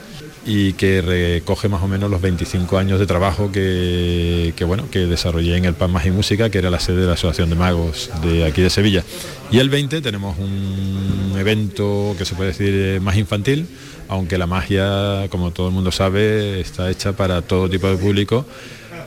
y 0.48 0.74
que 0.74 1.02
recoge 1.02 1.68
más 1.68 1.84
o 1.84 1.90
menos 1.90 2.10
los 2.10 2.22
25 2.22 2.78
años 2.78 3.00
de 3.00 3.06
trabajo 3.06 3.52
que, 3.52 4.54
bueno 4.66 4.90
que 4.90 5.00
desarrollé 5.00 5.58
en 5.58 5.66
el 5.66 5.74
PAN 5.74 5.92
Magia 5.92 6.10
y 6.10 6.14
Música 6.14 6.50
que 6.50 6.58
era 6.58 6.70
la 6.70 6.80
sede 6.80 7.02
de 7.02 7.08
la 7.08 7.14
Asociación 7.14 7.50
de 7.50 7.58
Magos 7.58 8.10
de 8.24 8.46
aquí 8.46 8.62
de 8.62 8.70
Sevilla. 8.70 9.04
Y 9.52 9.60
el 9.60 9.70
20 9.70 10.02
tenemos 10.02 10.38
un 10.40 11.36
evento 11.38 12.16
que 12.18 12.24
se 12.24 12.34
puede 12.36 12.52
decir 12.52 13.02
más 13.02 13.18
infantil 13.18 13.68
aunque 14.08 14.38
la 14.38 14.48
magia 14.48 15.28
como 15.30 15.52
todo 15.52 15.68
el 15.68 15.74
mundo 15.74 15.92
sabe 15.92 16.62
está 16.62 16.90
hecha 16.90 17.12
para 17.12 17.42
todo 17.42 17.70
tipo 17.70 17.90
de 17.90 17.98
público 17.98 18.46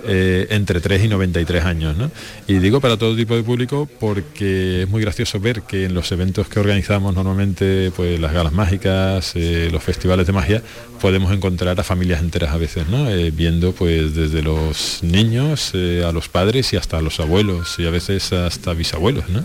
eh, 0.07 0.47
entre 0.51 0.81
3 0.81 1.05
y 1.05 1.09
93 1.09 1.65
años. 1.65 1.97
¿no? 1.97 2.11
Y 2.47 2.55
digo 2.59 2.81
para 2.81 2.97
todo 2.97 3.17
tipo 3.17 3.37
de 3.37 3.43
público 3.43 3.89
porque 3.99 4.83
es 4.83 4.89
muy 4.89 5.03
gracioso 5.03 5.41
ver 5.41 5.63
que 5.63 5.85
en 5.85 5.95
los 5.95 6.11
eventos 6.13 6.49
que 6.49 6.61
organizamos 6.61 7.15
normalmente, 7.15 7.91
pues 7.95 8.19
las 8.21 8.33
galas 8.33 8.53
mágicas, 8.53 9.33
eh, 9.35 9.69
los 9.73 9.83
festivales 9.83 10.27
de 10.27 10.33
magia, 10.33 10.63
podemos 11.01 11.33
encontrar 11.33 11.79
a 11.79 11.83
familias 11.83 12.21
enteras 12.21 12.51
a 12.51 12.57
veces, 12.59 12.87
¿no? 12.89 13.09
Eh, 13.09 13.31
viendo 13.31 13.73
pues 13.73 14.15
desde 14.15 14.43
los 14.43 15.03
niños 15.03 15.73
a 15.75 16.13
los 16.13 16.29
padres 16.29 16.73
y 16.73 16.77
hasta 16.77 16.99
a 16.99 17.03
los 17.03 17.21
abuelos 17.21 17.79
y 17.79 17.87
a 17.87 17.91
veces 17.91 18.33
hasta 18.33 18.75
bisabuelos. 18.75 19.25
¿no? 19.29 19.45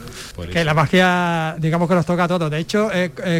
Que 0.52 0.66
la 0.66 0.74
magia, 0.74 1.56
digamos 1.60 1.88
que 1.88 1.96
nos 1.96 2.06
toca 2.06 2.26
a 2.26 2.28
todos. 2.28 2.52
De 2.52 2.60
hecho, 2.60 2.90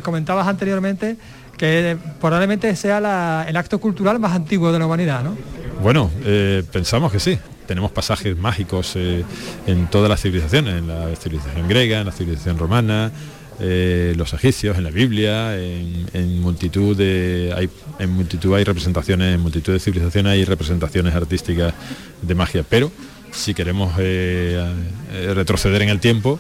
comentabas 0.04 0.48
anteriormente 0.48 1.18
que 1.58 1.98
probablemente 2.20 2.76
sea 2.76 3.46
el 3.48 3.58
acto 3.58 3.80
cultural 3.80 4.20
más 4.20 4.34
antiguo 4.34 4.72
de 4.72 4.80
la 4.80 4.86
humanidad, 4.86 5.24
¿no? 5.24 5.38
Bueno, 5.82 6.10
eh, 6.24 6.64
pensamos 6.72 7.12
que 7.12 7.20
sí. 7.20 7.38
Tenemos 7.68 7.92
pasajes 7.92 8.38
mágicos 8.38 8.94
eh, 8.96 9.24
en 9.66 9.88
todas 9.88 10.10
las 10.10 10.22
civilizaciones, 10.22 10.76
en 10.76 10.88
la 10.88 11.16
civilización 11.16 11.68
griega, 11.68 12.00
en 12.00 12.06
la 12.06 12.12
civilización 12.12 12.58
romana, 12.58 13.12
eh, 13.60 14.14
los 14.16 14.34
egipcios, 14.34 14.78
en 14.78 14.84
la 14.84 14.92
Biblia, 14.92 15.58
en, 15.58 16.40
multitud 16.42 16.96
de 16.96 17.54
hay, 17.56 17.70
en 18.00 18.12
multitud 18.12 18.54
hay 18.54 18.64
representaciones, 18.64 19.34
en 19.34 19.42
multitud 19.42 19.74
de 19.74 19.80
civilizaciones 19.80 20.34
hay 20.34 20.46
representaciones 20.46 21.16
artísticas 21.16 21.74
de 22.22 22.36
magia. 22.36 22.64
Pero 22.68 22.92
si 23.32 23.54
queremos 23.54 23.96
retroceder 23.96 25.82
en 25.82 25.90
el 25.90 26.00
tiempo, 26.00 26.40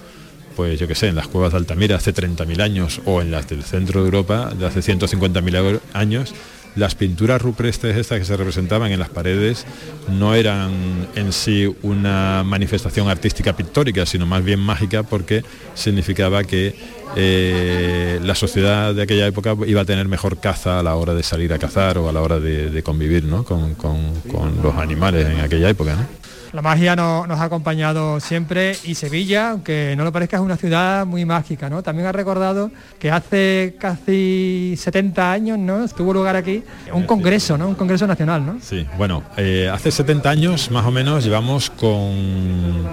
pues 0.56 0.80
yo 0.80 0.88
que 0.88 0.96
sé, 0.96 1.08
en 1.08 1.16
las 1.16 1.28
cuevas 1.28 1.52
de 1.52 1.58
Altamira 1.58 1.96
hace 1.98 2.14
30.000 2.14 2.62
años 2.62 3.02
o 3.06 3.22
en 3.22 3.32
las 3.32 3.48
del 3.50 3.64
centro 3.64 4.02
de 4.02 4.06
Europa 4.08 4.52
de 4.58 4.66
hace 4.66 4.80
150.000 4.82 5.80
años, 5.94 6.34
las 6.76 6.94
pinturas 6.94 7.42
rupestres 7.42 7.96
estas 7.96 8.20
que 8.20 8.26
se 8.26 8.36
representaban 8.36 8.92
en 8.92 9.00
las 9.00 9.08
paredes 9.08 9.66
no 10.10 10.36
eran 10.36 11.08
en 11.16 11.32
sí 11.32 11.74
una 11.84 12.44
manifestación 12.46 13.08
artística 13.08 13.56
pictórica, 13.56 14.06
sino 14.06 14.26
más 14.26 14.44
bien 14.44 14.60
mágica 14.60 15.04
porque 15.04 15.44
significaba 15.74 16.44
que 16.44 16.76
eh, 17.16 18.20
la 18.24 18.36
sociedad 18.36 18.94
de 18.94 19.04
aquella 19.04 19.26
época 19.26 19.56
iba 19.66 19.82
a 19.82 19.86
tener 19.86 20.08
mejor 20.10 20.40
caza 20.42 20.80
a 20.80 20.84
la 20.84 20.96
hora 20.96 21.14
de 21.14 21.24
salir 21.24 21.54
a 21.54 21.60
cazar 21.60 21.98
o 21.98 22.10
a 22.10 22.12
la 22.12 22.22
hora 22.22 22.40
de, 22.42 22.84
convivir 22.84 23.24
¿no? 23.24 23.46
con, 23.46 23.76
con- 23.76 24.14
con 24.30 24.62
los 24.62 24.76
animales 24.76 25.28
en 25.28 25.40
aquella 25.40 25.70
época. 25.70 25.96
¿no? 25.96 26.25
La 26.56 26.62
magia 26.62 26.96
no- 26.96 27.28
nos 27.28 27.38
ha 27.42 27.44
acompañado 27.44 28.22
siempre 28.22 28.78
y 28.86 28.96
Sevilla, 28.96 29.50
aunque 29.52 29.94
no 29.98 30.06
lo 30.06 30.14
parezca, 30.14 30.38
es 30.38 30.42
una 30.42 30.56
ciudad 30.56 31.06
muy 31.06 31.26
mágica, 31.26 31.70
¿no? 31.70 31.84
También 31.84 32.08
ha 32.08 32.14
recordado 32.14 32.72
que 32.98 33.12
hace 33.12 33.76
casi 33.78 34.74
70 34.78 35.34
años, 35.34 35.60
¿no? 35.60 35.84
Estuvo 35.84 36.14
lugar 36.14 36.38
aquí 36.38 36.64
un 36.94 37.04
congreso, 37.04 37.58
¿no? 37.58 37.68
Un 37.68 37.76
congreso 37.76 38.08
nacional, 38.08 38.46
¿no? 38.46 38.58
Sí, 38.62 38.88
bueno, 38.98 39.22
eh, 39.36 39.70
hace 39.70 39.92
70 39.92 40.30
años 40.30 40.72
más 40.72 40.86
o 40.86 40.92
menos 40.92 41.26
llevamos 41.26 41.70
con, 41.72 42.88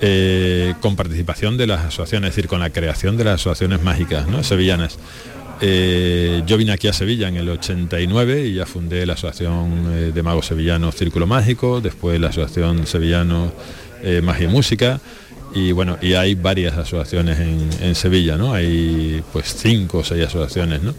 eh, 0.00 0.74
con 0.80 0.94
participación 0.94 1.56
de 1.56 1.66
las 1.66 1.80
asociaciones, 1.80 2.30
es 2.30 2.36
decir, 2.36 2.48
con 2.48 2.60
la 2.60 2.70
creación 2.70 3.16
de 3.16 3.24
las 3.24 3.34
asociaciones 3.34 3.82
mágicas 3.82 4.28
¿no? 4.28 4.44
sevillanas. 4.44 4.96
Eh, 5.64 6.42
yo 6.44 6.56
vine 6.56 6.72
aquí 6.72 6.88
a 6.88 6.92
Sevilla 6.92 7.28
en 7.28 7.36
el 7.36 7.48
89 7.48 8.46
y 8.48 8.54
ya 8.54 8.66
fundé 8.66 9.06
la 9.06 9.12
Asociación 9.12 9.92
eh, 9.92 10.10
de 10.12 10.22
Magos 10.24 10.46
Sevillanos 10.46 10.96
Círculo 10.96 11.28
Mágico, 11.28 11.80
después 11.80 12.18
la 12.18 12.30
Asociación 12.30 12.84
Sevillano 12.84 13.52
eh, 14.02 14.20
Magia 14.22 14.48
y 14.48 14.50
Música 14.50 15.00
y 15.54 15.70
bueno, 15.70 15.98
y 16.02 16.14
hay 16.14 16.34
varias 16.34 16.76
asociaciones 16.76 17.38
en, 17.38 17.94
Sevilla, 17.94 18.36
¿no? 18.36 18.54
Hay 18.54 19.22
pues 19.32 19.54
cinco 19.54 19.98
o 19.98 20.04
seis 20.04 20.26
asociaciones, 20.26 20.82
¿no? 20.82 20.94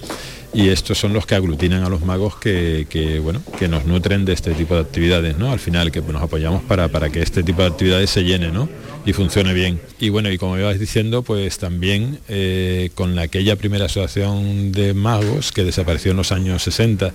Y 0.53 0.69
estos 0.69 0.97
son 0.97 1.11
los 1.11 1.25
que 1.25 1.35
aglutinan 1.35 1.83
a 1.83 1.89
los 1.89 2.05
magos 2.05 2.37
que, 2.37 3.19
bueno, 3.21 3.41
que 3.57 3.67
nos 3.67 3.85
nutren 3.85 4.23
de 4.23 4.33
este 4.33 4.53
tipo 4.53 4.75
de 4.75 4.81
actividades, 4.81 5.37
¿no? 5.39 5.51
Al 5.51 5.59
final 5.59 5.91
que 5.91 6.01
nos 6.01 6.21
apoyamos 6.21 6.61
para, 6.63 6.87
para 6.87 7.09
que 7.09 7.21
este 7.21 7.41
tipo 7.41 7.63
de 7.63 7.69
actividades 7.69 8.11
se 8.11 8.23
llene, 8.23 8.51
¿no? 8.51 8.69
Y 9.05 9.13
funcione 9.13 9.53
bien. 9.53 9.81
Y 9.99 10.09
bueno, 10.09 10.31
y 10.31 10.37
como 10.37 10.57
ibas 10.57 10.79
diciendo, 10.79 11.23
pues 11.23 11.57
también 11.57 12.19
eh, 12.29 12.89
con 12.95 13.19
aquella 13.19 13.57
primera 13.57 13.85
asociación 13.85 14.71
de 14.71 14.93
magos 14.93 15.51
que 15.51 15.63
desapareció 15.63 16.11
en 16.11 16.17
los 16.17 16.31
años 16.31 16.63
60 16.63 17.11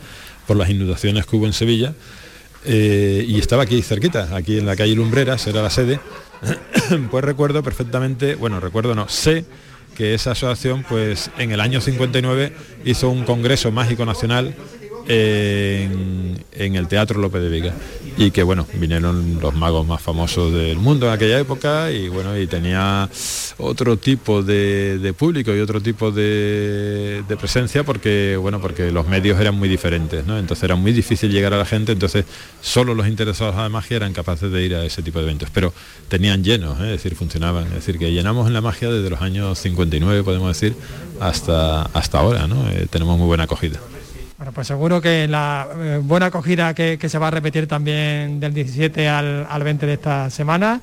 por 0.47 0.57
las 0.57 0.69
inundaciones 0.69 1.25
que 1.25 1.37
hubo 1.37 1.47
en 1.47 1.53
Sevilla, 1.53 1.95
eh, 2.65 3.25
y 3.27 3.39
estaba 3.39 3.63
aquí 3.63 3.81
cerquita, 3.83 4.37
aquí 4.37 4.59
en 4.59 4.67
la 4.67 4.77
calle 4.77 4.95
Lumbreras, 4.95 5.47
era 5.47 5.63
la 5.63 5.71
sede, 5.71 6.01
pues 7.11 7.25
recuerdo 7.25 7.63
perfectamente, 7.63 8.35
bueno, 8.35 8.61
recuerdo 8.61 8.95
no, 8.95 9.09
sé 9.09 9.45
que 9.97 10.15
esa 10.15 10.33
asociación 10.33 10.85
pues 10.89 11.31
en 11.39 11.51
el 11.51 11.61
año 11.61 11.81
59 11.81 12.53
hizo 12.85 13.11
un 13.11 13.25
congreso 13.25 13.73
mágico 13.73 14.05
nacional 14.05 14.55
en, 15.09 16.77
el 16.77 16.87
Teatro 16.87 17.21
López 17.21 17.43
de 17.43 17.49
Vega. 17.49 17.75
y 18.17 18.31
que 18.31 18.43
bueno, 18.43 18.67
vinieron 18.75 19.39
los 19.41 19.55
magos 19.55 19.87
más 19.87 20.03
famosos 20.03 20.53
del 20.53 20.77
mundo 20.79 21.07
en 21.07 21.13
aquella 21.13 21.39
época 21.39 21.91
y 21.91 22.09
bueno, 22.09 22.39
y 22.39 22.47
tenía 22.47 23.09
otro 23.59 23.97
tipo 23.97 24.43
de, 24.43 25.15
público 25.17 25.55
y 25.55 25.61
otro 25.61 25.81
tipo 25.81 26.11
de, 26.11 27.25
presencia 27.41 27.85
porque 27.85 28.37
bueno, 28.37 28.61
porque 28.61 28.91
los 28.93 29.07
medios 29.07 29.41
eran 29.41 29.55
muy 29.55 29.69
diferentes, 29.69 30.27
¿no? 30.27 30.39
Entonces 30.39 30.65
era 30.65 30.77
muy 30.77 30.93
difícil 30.93 31.31
llegar 31.31 31.55
a 31.55 31.59
la 31.59 31.65
gente, 31.65 31.93
entonces 31.93 32.25
solo 32.61 32.95
los 32.95 33.07
interesados 33.07 33.57
a 33.57 33.63
la 33.63 33.69
magia 33.69 33.97
eran 33.97 34.13
capaces 34.13 34.51
de 34.51 34.63
ir 34.65 34.75
a 34.75 34.85
ese 34.85 35.03
tipo 35.03 35.19
de 35.21 35.25
eventos, 35.25 35.49
pero 35.53 35.73
tenían 36.09 36.45
llenos, 36.45 36.79
¿eh? 36.81 36.87
es 36.87 37.03
decir, 37.03 37.15
funcionaban, 37.15 37.67
es 37.69 37.75
decir, 37.75 37.99
que 37.99 38.13
llenamos 38.13 38.47
en 38.47 38.53
la 38.55 38.61
magia 38.61 38.91
desde 38.91 39.09
los 39.09 39.23
años 39.23 39.59
59, 39.59 40.23
podemos 40.23 40.49
decir, 40.49 40.77
hasta, 41.21 41.83
hasta 41.83 42.19
ahora, 42.19 42.47
¿no? 42.47 42.69
Eh, 42.71 42.87
tenemos 42.91 43.17
muy 43.17 43.27
buena 43.27 43.45
acogida. 43.45 43.79
Bueno, 44.39 44.53
pues 44.53 44.69
seguro 44.69 45.01
que 45.01 45.27
la 45.27 45.67
eh, 45.77 46.01
buena 46.01 46.27
acogida 46.27 46.73
que, 46.73 46.97
se 47.09 47.19
va 47.19 47.27
a 47.27 47.31
repetir 47.33 47.67
también 47.67 48.39
del 48.39 48.55
17 48.55 49.09
al, 49.09 49.63
20 49.65 49.85
de 49.85 49.93
esta 49.95 50.31
semana 50.31 50.81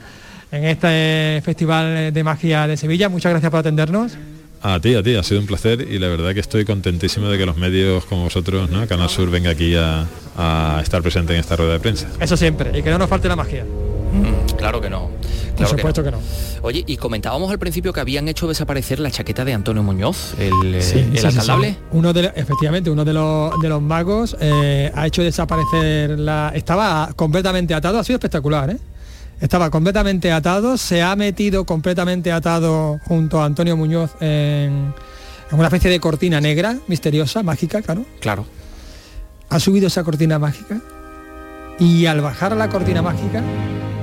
en 0.51 0.65
este 0.65 1.41
Festival 1.43 2.13
de 2.13 2.23
Magia 2.25 2.67
de 2.67 2.75
Sevilla. 2.75 3.07
Muchas 3.07 3.31
gracias 3.31 3.49
por 3.49 3.61
atendernos. 3.61 4.17
A 4.61 4.81
ti, 4.81 4.93
a 4.95 5.01
ti, 5.01 5.15
ha 5.15 5.23
sido 5.23 5.39
un 5.39 5.47
placer 5.47 5.87
y 5.89 5.99
la 5.99 6.09
verdad 6.09 6.33
que 6.33 6.41
estoy 6.41 6.65
contentísimo 6.65 7.29
de 7.29 7.37
que 7.37 7.45
los 7.45 7.55
medios 7.55 8.03
como 8.05 8.23
vosotros, 8.23 8.69
¿no? 8.69 8.85
Canal 8.87 9.07
Sur, 9.07 9.29
venga 9.29 9.51
aquí 9.51 9.73
a, 9.75 10.05
a 10.37 10.81
estar 10.83 11.01
presente 11.01 11.33
en 11.33 11.39
esta 11.39 11.55
rueda 11.55 11.73
de 11.73 11.79
prensa. 11.79 12.09
Eso 12.19 12.35
siempre, 12.35 12.77
y 12.77 12.83
que 12.83 12.89
no 12.89 12.97
nos 12.97 13.07
falte 13.07 13.29
la 13.29 13.37
magia. 13.37 13.63
Mm, 13.63 14.55
claro 14.57 14.81
que 14.81 14.89
no. 14.89 15.11
Por 15.55 15.67
supuesto 15.67 16.03
que 16.03 16.11
no. 16.11 16.19
Oye, 16.61 16.83
y 16.85 16.97
comentábamos 16.97 17.51
al 17.51 17.59
principio 17.59 17.93
que 17.93 17.99
habían 17.99 18.27
hecho 18.27 18.47
desaparecer 18.47 18.99
la 18.99 19.11
chaqueta 19.11 19.45
de 19.45 19.53
Antonio 19.53 19.83
Muñoz, 19.83 20.33
el, 20.37 20.81
sí, 20.81 20.99
eh, 21.13 21.75
Uno 21.91 22.13
de, 22.13 22.31
efectivamente, 22.35 22.89
uno 22.89 23.05
de 23.05 23.13
los, 23.13 23.59
de 23.61 23.69
los 23.69 23.81
magos 23.81 24.35
eh, 24.39 24.91
ha 24.93 25.07
hecho 25.07 25.23
desaparecer 25.23 26.19
la... 26.19 26.51
Estaba 26.53 27.09
completamente 27.15 27.73
atado, 27.73 27.99
ha 27.99 28.03
sido 28.03 28.17
espectacular, 28.17 28.69
¿eh? 28.69 28.77
Estaba 29.41 29.69
completamente 29.69 30.31
atado, 30.31 30.77
se 30.77 31.01
ha 31.01 31.15
metido 31.15 31.65
completamente 31.65 32.31
atado 32.31 32.99
junto 33.05 33.41
a 33.41 33.45
Antonio 33.45 33.75
Muñoz 33.75 34.11
en, 34.21 34.93
en 35.51 35.59
una 35.59 35.65
especie 35.65 35.89
de 35.89 35.99
cortina 35.99 36.39
negra, 36.39 36.77
misteriosa, 36.87 37.43
mágica, 37.43 37.81
claro. 37.81 38.05
Claro. 38.21 38.45
Ha 39.49 39.59
subido 39.59 39.87
esa 39.87 40.03
cortina 40.03 40.39
mágica 40.39 40.79
y 41.79 42.05
al 42.05 42.21
bajar 42.21 42.53
a 42.53 42.55
la 42.55 42.69
cortina 42.69 43.01
mágica 43.01 43.43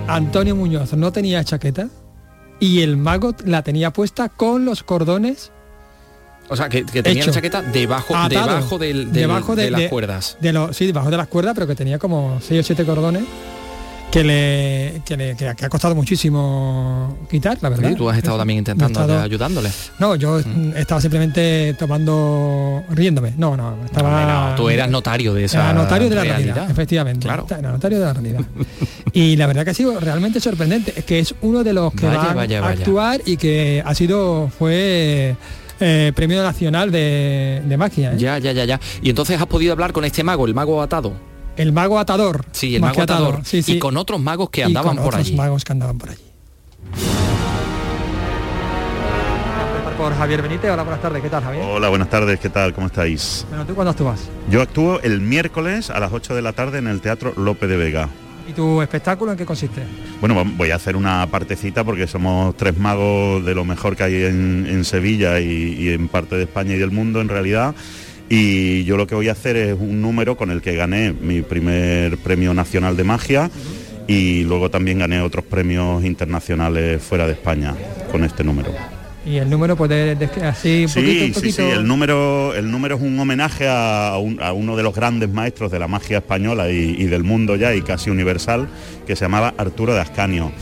Antonio 0.08 0.56
Muñoz 0.56 0.92
no 0.94 1.12
tenía 1.12 1.44
chaqueta 1.44 1.88
y 2.60 2.82
el 2.82 2.96
mago 2.96 3.34
la 3.44 3.62
tenía 3.62 3.92
puesta 3.92 4.28
con 4.28 4.64
los 4.64 4.82
cordones 4.82 5.52
o 6.48 6.56
sea, 6.56 6.68
que, 6.68 6.84
tenía 6.84 7.24
la 7.24 7.32
chaqueta 7.32 7.62
debajo, 7.62 8.14
debajo, 8.28 8.78
debajo 8.78 9.56
de, 9.56 9.70
las 9.70 9.88
cuerdas. 9.88 10.36
De 10.40 10.68
sí, 10.72 10.86
debajo 10.86 11.10
de 11.10 11.16
las 11.16 11.28
cuerdas, 11.28 11.54
pero 11.54 11.66
que 11.66 11.74
tenía 11.74 11.98
como 11.98 12.40
6 12.42 12.60
o 12.60 12.62
7 12.62 12.84
cordones 12.84 13.24
que 14.12 14.22
le, 14.22 15.02
que 15.06 15.48
ha 15.48 15.68
costado 15.70 15.94
muchísimo 15.94 17.16
quitar, 17.30 17.56
la 17.62 17.70
verdad. 17.70 17.88
Sí, 17.88 17.94
tú 17.96 18.10
has 18.10 18.18
estado 18.18 18.36
también 18.36 18.58
intentando 18.58 19.00
ayudándole. 19.18 19.70
No, 19.98 20.16
yo 20.16 20.38
mm. 20.38 20.76
estaba 20.76 21.00
simplemente 21.00 21.74
tomando, 21.78 22.84
riéndome. 22.90 23.32
No, 23.38 23.56
no, 23.56 23.74
estaba. 23.84 24.54
tú 24.54 24.68
eras 24.68 24.90
notario 24.90 25.32
de 25.32 25.44
esa. 25.44 25.72
notario 25.72 26.10
de 26.10 26.16
la 26.16 26.24
realidad, 26.24 26.70
efectivamente. 26.70 27.26
Claro. 27.26 27.46
notario 27.62 27.98
de 27.98 28.04
la 28.04 28.12
realidad. 28.12 28.40
y 29.14 29.36
la 29.36 29.46
verdad 29.46 29.64
que 29.64 29.70
ha 29.70 29.74
sido 29.74 29.98
realmente 29.98 30.40
sorprendente. 30.40 30.92
Es 30.94 31.04
que 31.04 31.18
es 31.18 31.34
uno 31.40 31.64
de 31.64 31.72
los 31.72 31.94
que 31.94 32.06
va 32.06 32.32
a 32.32 32.68
actuar 32.68 33.22
y 33.24 33.38
que 33.38 33.82
ha 33.84 33.94
sido, 33.94 34.50
fue. 34.56 35.36
Eh, 35.84 36.12
premio 36.14 36.40
nacional 36.44 36.92
de, 36.92 37.60
de 37.64 37.76
magia. 37.76 38.12
¿eh? 38.12 38.16
Ya, 38.16 38.38
ya, 38.38 38.52
ya, 38.52 38.64
ya. 38.64 38.78
Y 39.02 39.10
entonces 39.10 39.40
has 39.40 39.48
podido 39.48 39.72
hablar 39.72 39.92
con 39.92 40.04
este 40.04 40.22
mago, 40.22 40.46
el 40.46 40.54
mago 40.54 40.80
atado. 40.80 41.31
El 41.56 41.72
mago 41.72 41.98
atador. 41.98 42.46
Sí, 42.52 42.76
el 42.76 42.80
mago 42.80 43.02
atador. 43.02 43.40
Sí, 43.44 43.62
sí. 43.62 43.74
Y 43.74 43.78
con 43.78 43.96
otros 43.96 44.20
magos 44.20 44.50
que 44.50 44.64
andaban 44.64 44.96
por 44.96 45.14
otros 45.14 45.32
magos 45.32 45.64
que 45.64 45.72
andaban 45.72 45.98
por 45.98 46.10
allí. 46.10 46.22
Por 49.98 50.16
Javier 50.16 50.42
Benítez, 50.42 50.70
hola, 50.70 50.82
buenas 50.82 51.00
tardes, 51.00 51.22
¿qué 51.22 51.28
tal 51.28 51.44
Javier? 51.44 51.64
Hola, 51.64 51.88
buenas 51.88 52.10
tardes, 52.10 52.40
¿qué 52.40 52.48
tal? 52.48 52.74
¿Cómo 52.74 52.88
estáis? 52.88 53.46
Bueno, 53.50 53.64
¿tú 53.66 53.74
cuándo 53.74 53.92
actúas? 53.92 54.20
Yo 54.50 54.60
actúo 54.60 55.00
el 55.00 55.20
miércoles 55.20 55.90
a 55.90 56.00
las 56.00 56.12
8 56.12 56.34
de 56.34 56.42
la 56.42 56.52
tarde 56.54 56.78
en 56.78 56.88
el 56.88 57.00
Teatro 57.00 57.34
Lope 57.36 57.68
de 57.68 57.76
Vega. 57.76 58.08
¿Y 58.48 58.52
tu 58.52 58.82
espectáculo 58.82 59.30
en 59.30 59.38
qué 59.38 59.46
consiste? 59.46 59.82
Bueno, 60.20 60.42
voy 60.56 60.72
a 60.72 60.74
hacer 60.74 60.96
una 60.96 61.24
partecita 61.30 61.84
porque 61.84 62.08
somos 62.08 62.56
tres 62.56 62.76
magos 62.78 63.44
de 63.44 63.54
lo 63.54 63.64
mejor 63.64 63.94
que 63.94 64.02
hay 64.02 64.24
en, 64.24 64.84
Sevilla 64.84 65.38
y 65.38 65.90
en 65.90 66.08
parte 66.08 66.34
de 66.34 66.44
España 66.44 66.74
y 66.74 66.78
del 66.78 66.90
mundo 66.90 67.20
en 67.20 67.28
realidad 67.28 67.72
y 68.34 68.84
yo 68.84 68.96
lo 68.96 69.06
que 69.06 69.14
voy 69.14 69.28
a 69.28 69.32
hacer 69.32 69.56
es 69.56 69.76
un 69.78 70.00
número 70.00 70.38
con 70.38 70.50
el 70.50 70.62
que 70.62 70.74
gané 70.74 71.12
mi 71.12 71.42
primer 71.42 72.16
premio 72.16 72.54
nacional 72.54 72.96
de 72.96 73.04
magia 73.04 73.50
y 74.08 74.44
luego 74.44 74.70
también 74.70 75.00
gané 75.00 75.20
otros 75.20 75.44
premios 75.44 76.02
internacionales 76.02 77.02
fuera 77.02 77.26
de 77.26 77.32
España 77.34 77.74
con 78.10 78.24
este 78.24 78.42
número. 78.42 78.70
Y 79.26 79.36
el 79.36 79.50
número 79.50 79.76
puede 79.76 80.12
así 80.44 80.86
un 80.86 80.94
poquito, 80.94 81.40
Sí, 81.40 81.52
sí, 81.52 81.60
el 81.60 81.86
número, 81.86 82.54
el 82.54 82.70
número 82.70 82.96
es 82.96 83.02
un 83.02 83.20
homenaje 83.20 83.66
a, 83.68 84.16
uno 84.16 84.76
de 84.76 84.82
los 84.82 84.94
grandes 84.94 85.28
maestros 85.28 85.70
de 85.70 85.78
la 85.78 85.86
magia 85.86 86.16
española 86.16 86.70
y, 86.70 86.96
y, 86.98 87.04
del 87.04 87.24
mundo 87.24 87.54
ya 87.56 87.74
y 87.74 87.82
casi 87.82 88.08
universal, 88.08 88.66
que 89.06 89.14
se 89.14 89.26
llamaba 89.26 89.52
Arturo 89.58 89.92
de 89.92 90.00
Ascanio 90.00 90.52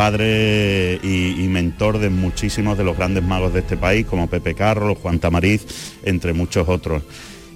padre 0.00 0.98
y, 1.02 1.46
mentor 1.48 1.98
de 1.98 2.08
muchísimos 2.08 2.78
de 2.78 2.84
los 2.84 2.96
grandes 2.96 3.22
magos 3.22 3.52
de 3.52 3.60
este 3.60 3.76
país, 3.76 4.06
como 4.06 4.30
Pepe 4.30 4.54
Carro, 4.54 4.94
Juan 4.94 5.18
Tamariz, 5.18 5.66
entre 6.04 6.32
muchos 6.32 6.70
otros. 6.70 7.02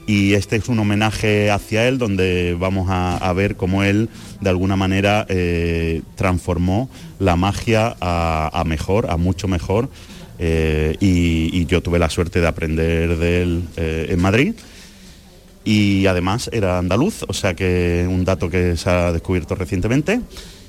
Y 0.07 0.35
este 0.35 0.57
es 0.57 0.69
un 0.69 0.79
homenaje 0.79 1.51
hacia 1.51 1.89
él 1.89 1.97
donde 1.97 2.55
vamos 2.61 2.89
a, 2.91 3.33
ver 3.33 3.57
cómo 3.57 3.83
él 3.83 4.11
de 4.43 4.51
alguna 4.51 4.77
manera 4.77 5.25
eh, 5.31 6.03
transformó 6.17 6.91
la 7.19 7.35
magia 7.35 7.97
a, 7.99 8.63
mejor, 8.67 9.11
a 9.11 9.17
mucho 9.17 9.49
mejor. 9.49 9.89
Eh, 10.39 10.99
y, 11.01 11.65
yo 11.65 11.83
tuve 11.83 11.99
la 11.99 12.11
suerte 12.11 12.43
de 12.43 12.47
aprender 12.47 13.17
de 13.17 13.43
él 13.43 13.63
eh, 13.79 14.09
en 14.11 14.21
Madrid 14.21 14.55
y 15.65 16.05
además 16.05 16.51
era 16.53 16.77
andaluz, 16.77 17.25
o 17.27 17.33
sea 17.33 17.55
que 17.55 18.07
un 18.07 18.27
dato 18.27 18.51
que 18.51 18.77
se 18.77 18.91
ha 18.91 19.13
descubierto 19.13 19.55
recientemente 19.55 20.21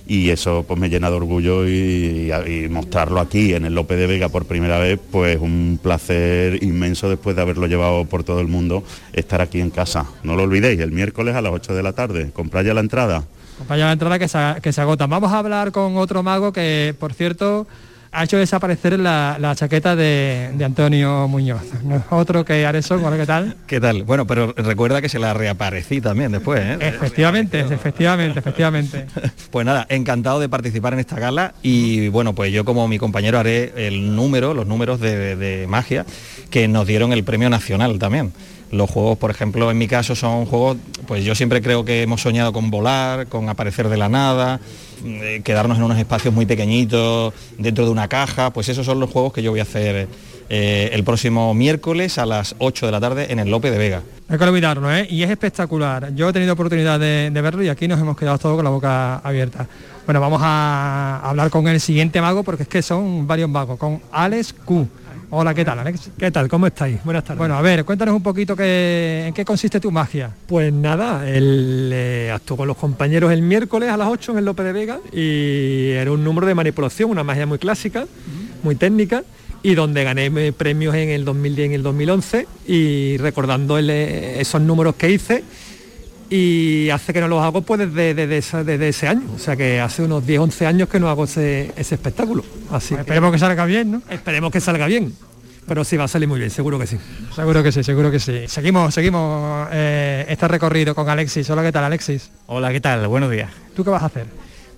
y 0.07 0.29
eso 0.29 0.63
pues 0.67 0.79
me 0.79 0.89
llena 0.89 1.09
de 1.09 1.15
orgullo 1.15 1.67
y, 1.67 2.31
mostrarlo 2.69 3.19
aquí 3.19 3.53
en 3.53 3.65
el 3.65 3.73
Lope 3.73 3.95
de 3.95 4.07
Vega 4.07 4.29
por 4.29 4.45
primera 4.45 4.77
vez, 4.79 4.99
pues 5.11 5.39
un 5.39 5.79
placer 5.81 6.63
inmenso 6.63 7.09
después 7.09 7.35
de 7.35 7.41
haberlo 7.41 7.67
llevado 7.67 8.05
por 8.05 8.23
todo 8.23 8.41
el 8.41 8.47
mundo, 8.47 8.83
estar 9.13 9.41
aquí 9.41 9.61
en 9.61 9.69
casa. 9.69 10.05
No 10.23 10.35
lo 10.35 10.43
olvidéis, 10.43 10.79
el 10.79 10.91
miércoles 10.91 11.35
a 11.35 11.41
las 11.41 11.53
8 11.53 11.73
de 11.73 11.83
la 11.83 11.93
tarde, 11.93 12.31
compráis 12.33 12.73
la 12.73 12.79
entrada. 12.79 13.23
Compráis 13.57 13.83
la 13.83 13.91
entrada 13.91 14.19
que 14.19 14.27
se, 14.27 14.39
que 14.61 14.73
se 14.73 14.81
agota. 14.81 15.07
Vamos 15.07 15.31
a 15.31 15.39
hablar 15.39 15.71
con 15.71 15.97
otro 15.97 16.23
mago 16.23 16.51
que, 16.51 16.93
por 16.99 17.13
cierto, 17.13 17.67
ha 18.15 18.23
hecho 18.23 18.37
desaparecer 18.37 18.97
la, 18.97 19.53
chaqueta 19.55 19.95
de, 19.95 20.51
Antonio 20.63 21.27
Muñoz. 21.27 21.61
Otro 22.09 22.45
que 22.45 22.65
Areso, 22.65 22.97
bueno, 22.97 23.17
¿qué 23.17 23.25
tal? 23.25 23.55
¿Qué 23.67 23.81
tal? 23.81 24.03
Bueno, 24.03 24.25
pero 24.25 24.53
recuerda 24.53 25.01
que 25.01 25.09
se 25.09 25.19
la 25.19 25.33
reaparecí 25.33 25.99
también 25.99 26.31
después, 26.31 26.61
¿eh? 26.61 26.77
Efectivamente, 26.79 27.59
efectivamente, 27.59 28.39
efectivamente. 28.39 29.05
Pues 29.51 29.65
nada, 29.65 29.85
encantado 29.89 30.39
de 30.39 30.49
participar 30.49 30.93
en 30.93 30.99
esta 30.99 31.17
gala 31.17 31.53
y 31.61 32.09
bueno, 32.09 32.33
pues 32.33 32.51
yo 32.51 32.65
como 32.65 32.87
mi 32.87 32.97
compañero 32.97 33.39
haré 33.39 33.87
el 33.87 34.15
número, 34.15 34.53
los 34.53 34.67
números 34.67 34.99
de, 34.99 35.35
de 35.35 35.65
magia 35.67 36.05
que 36.49 36.67
nos 36.67 36.85
dieron 36.87 37.13
el 37.13 37.23
premio 37.23 37.49
nacional 37.49 37.97
también. 37.97 38.33
Los 38.71 38.89
juegos, 38.89 39.17
por 39.17 39.31
ejemplo, 39.31 39.71
en 39.71 39.77
mi 39.77 39.87
caso 39.87 40.15
son 40.15 40.45
juegos, 40.45 40.77
pues 41.07 41.23
yo 41.23 41.35
siempre 41.35 41.61
creo 41.61 41.85
que 41.85 42.01
hemos 42.01 42.21
soñado 42.21 42.51
con 42.51 42.69
volar, 42.69 43.27
con 43.27 43.47
aparecer 43.47 43.87
de 43.87 43.97
la 43.97 44.09
nada, 44.09 44.59
quedarnos 45.43 45.77
en 45.77 45.83
unos 45.83 45.97
espacios 45.97 46.33
muy 46.33 46.45
pequeñitos, 46.45 47.33
dentro 47.57 47.85
de 47.85 47.91
una 47.91 48.07
caja, 48.07 48.51
pues 48.51 48.69
esos 48.69 48.85
son 48.85 48.99
los 48.99 49.09
juegos 49.09 49.33
que 49.33 49.43
yo 49.43 49.51
voy 49.51 49.59
a 49.59 49.63
hacer 49.63 50.07
eh, 50.47 50.89
el 50.93 51.03
próximo 51.03 51.55
miércoles 51.55 52.19
a 52.19 52.25
las 52.25 52.55
8 52.59 52.85
de 52.85 52.91
la 52.91 52.99
tarde 52.99 53.31
en 53.31 53.39
el 53.39 53.49
Lope 53.49 53.71
de 53.71 53.79
Vega. 53.79 54.03
Hay 54.27 54.37
que 54.37 54.43
olvidarlo, 54.43 54.93
¿eh? 54.93 55.07
Y 55.09 55.23
es 55.23 55.29
espectacular. 55.29 56.13
Yo 56.13 56.29
he 56.29 56.33
tenido 56.33 56.53
oportunidad 56.53 56.99
de, 56.99 57.31
verlo 57.33 57.63
y 57.63 57.69
aquí 57.69 57.87
nos 57.87 57.99
hemos 57.99 58.15
quedado 58.15 58.37
todos 58.37 58.55
con 58.55 58.63
la 58.63 58.69
boca 58.69 59.17
abierta. 59.17 59.67
Bueno, 60.05 60.21
vamos 60.21 60.39
a 60.43 61.19
hablar 61.23 61.49
con 61.49 61.67
el 61.67 61.79
siguiente 61.79 62.21
mago 62.21 62.43
porque 62.43 62.63
es 62.63 62.69
que 62.69 62.83
son 62.83 63.25
varios 63.25 63.49
magos, 63.49 63.79
con 63.79 64.01
Alex 64.11 64.53
Q. 64.53 64.87
Hola, 65.37 65.53
¿qué 65.53 65.65
tal, 65.65 65.77
Alex? 65.79 66.11
¿Qué 66.17 66.31
tal? 66.31 66.47
¿Cómo 66.47 66.65
estáis? 66.65 67.03
Buenas 67.03 67.25
tardes. 67.25 67.39
Bueno, 67.39 67.57
a 67.57 67.61
ver, 67.61 67.83
cuéntanos 67.83 68.15
un 68.15 68.23
poquito 68.23 68.55
en 68.57 69.33
qué 69.33 69.43
consiste 69.43 69.81
tu 69.81 69.91
magia. 69.91 70.31
Pues 70.47 70.71
nada, 70.71 71.29
él 71.29 71.89
eh, 71.91 72.31
actuó 72.33 72.55
con 72.55 72.69
los 72.69 72.77
compañeros 72.77 73.33
el 73.33 73.41
miércoles 73.41 73.89
a 73.89 73.97
las 73.97 74.07
8 74.07 74.31
en 74.31 74.37
el 74.37 74.45
Lope 74.45 74.63
de 74.63 74.71
Vega 74.71 74.99
y 75.11 75.89
era 75.89 76.09
un 76.13 76.23
número 76.23 76.47
de 76.47 76.55
manipulación, 76.55 77.09
una 77.09 77.25
magia 77.25 77.45
muy 77.45 77.57
clásica, 77.57 78.05
muy 78.63 78.75
técnica 78.75 79.25
y 79.61 79.75
donde 79.75 80.05
gané 80.05 80.53
premios 80.53 80.95
en 80.95 81.09
el 81.09 81.25
2010 81.25 81.59
y 81.59 81.65
en 81.65 81.73
el 81.73 81.83
2011 81.83 82.47
y 82.67 83.17
recordando 83.17 83.77
eh, 83.77 84.39
esos 84.39 84.61
números 84.61 84.95
que 84.95 85.11
hice 85.11 85.43
y 86.29 86.89
hace 86.89 87.13
que 87.13 87.21
no 87.21 87.27
los 87.27 87.43
hago 87.43 87.61
pues 87.61 87.93
desde, 87.93 88.87
ese 88.87 89.07
año, 89.07 89.23
o 89.35 89.39
sea 89.39 89.55
que 89.55 89.79
hace 89.79 90.03
unos 90.03 90.25
10, 90.25 90.39
11 90.39 90.65
años 90.65 90.89
que 90.89 90.99
no 90.99 91.09
hago 91.09 91.25
ese, 91.25 91.71
espectáculo. 91.77 92.43
Así 92.71 92.89
pues 92.89 93.01
esperemos 93.01 93.31
que 93.31 93.39
salga 93.39 93.65
bien, 93.65 93.91
¿no? 93.91 94.01
Esperemos 94.09 94.51
que 94.51 94.59
salga 94.59 94.87
bien. 94.87 95.13
pero 95.67 95.83
sí 95.83 95.97
va 95.97 96.05
a 96.05 96.07
salir 96.07 96.27
muy 96.27 96.39
bien, 96.39 96.49
seguro 96.49 96.79
que 96.79 96.87
sí. 96.87 96.97
Seguro 97.35 97.61
que 97.61 97.71
sí, 97.71 97.83
seguro 97.83 98.11
que 98.11 98.19
sí. 98.19 98.47
Seguimos, 98.47 98.93
seguimos 98.93 99.67
eh, 99.71 100.25
este 100.27 100.47
recorrido 100.47 100.95
con 100.95 101.07
Alexis. 101.09 101.49
Hola, 101.49 101.63
¿qué 101.63 101.71
tal, 101.71 101.83
Alexis? 101.83 102.31
Hola, 102.47 102.71
¿qué 102.71 102.81
tal? 102.81 103.07
Buenos 103.07 103.31
días. 103.31 103.49
¿Tú 103.75 103.83
qué 103.83 103.91
vas 103.91 104.03
a 104.03 104.07
hacer? 104.07 104.25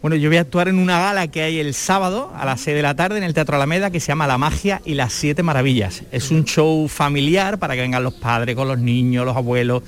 Bueno, 0.01 0.15
yo 0.15 0.29
voy 0.29 0.37
a 0.37 0.41
actuar 0.41 0.67
en 0.67 0.77
una 0.77 0.99
gala 0.99 1.27
que 1.27 1.41
hay 1.41 1.59
el 1.59 1.73
sábado 1.73 2.31
a 2.35 2.45
las 2.45 2.61
6 2.61 2.75
de 2.75 2.81
la 2.83 2.95
tarde 2.95 3.17
en 3.17 3.23
el 3.23 3.33
Teatro 3.33 3.55
Alameda 3.55 3.89
que 3.89 3.99
se 3.99 4.07
llama 4.07 4.27
La 4.27 4.37
Magia 4.37 4.81
y 4.85 4.93
las 4.93 5.11
Siete 5.11 5.43
Maravillas. 5.43 6.03
Es 6.11 6.29
un 6.29 6.45
show 6.45 6.87
familiar 6.87 7.57
para 7.57 7.73
que 7.73 7.81
vengan 7.81 8.03
los 8.03 8.13
padres 8.13 8.55
con 8.55 8.67
los 8.67 8.77
niños, 8.77 9.25
los 9.25 9.35
abuelos 9.35 9.83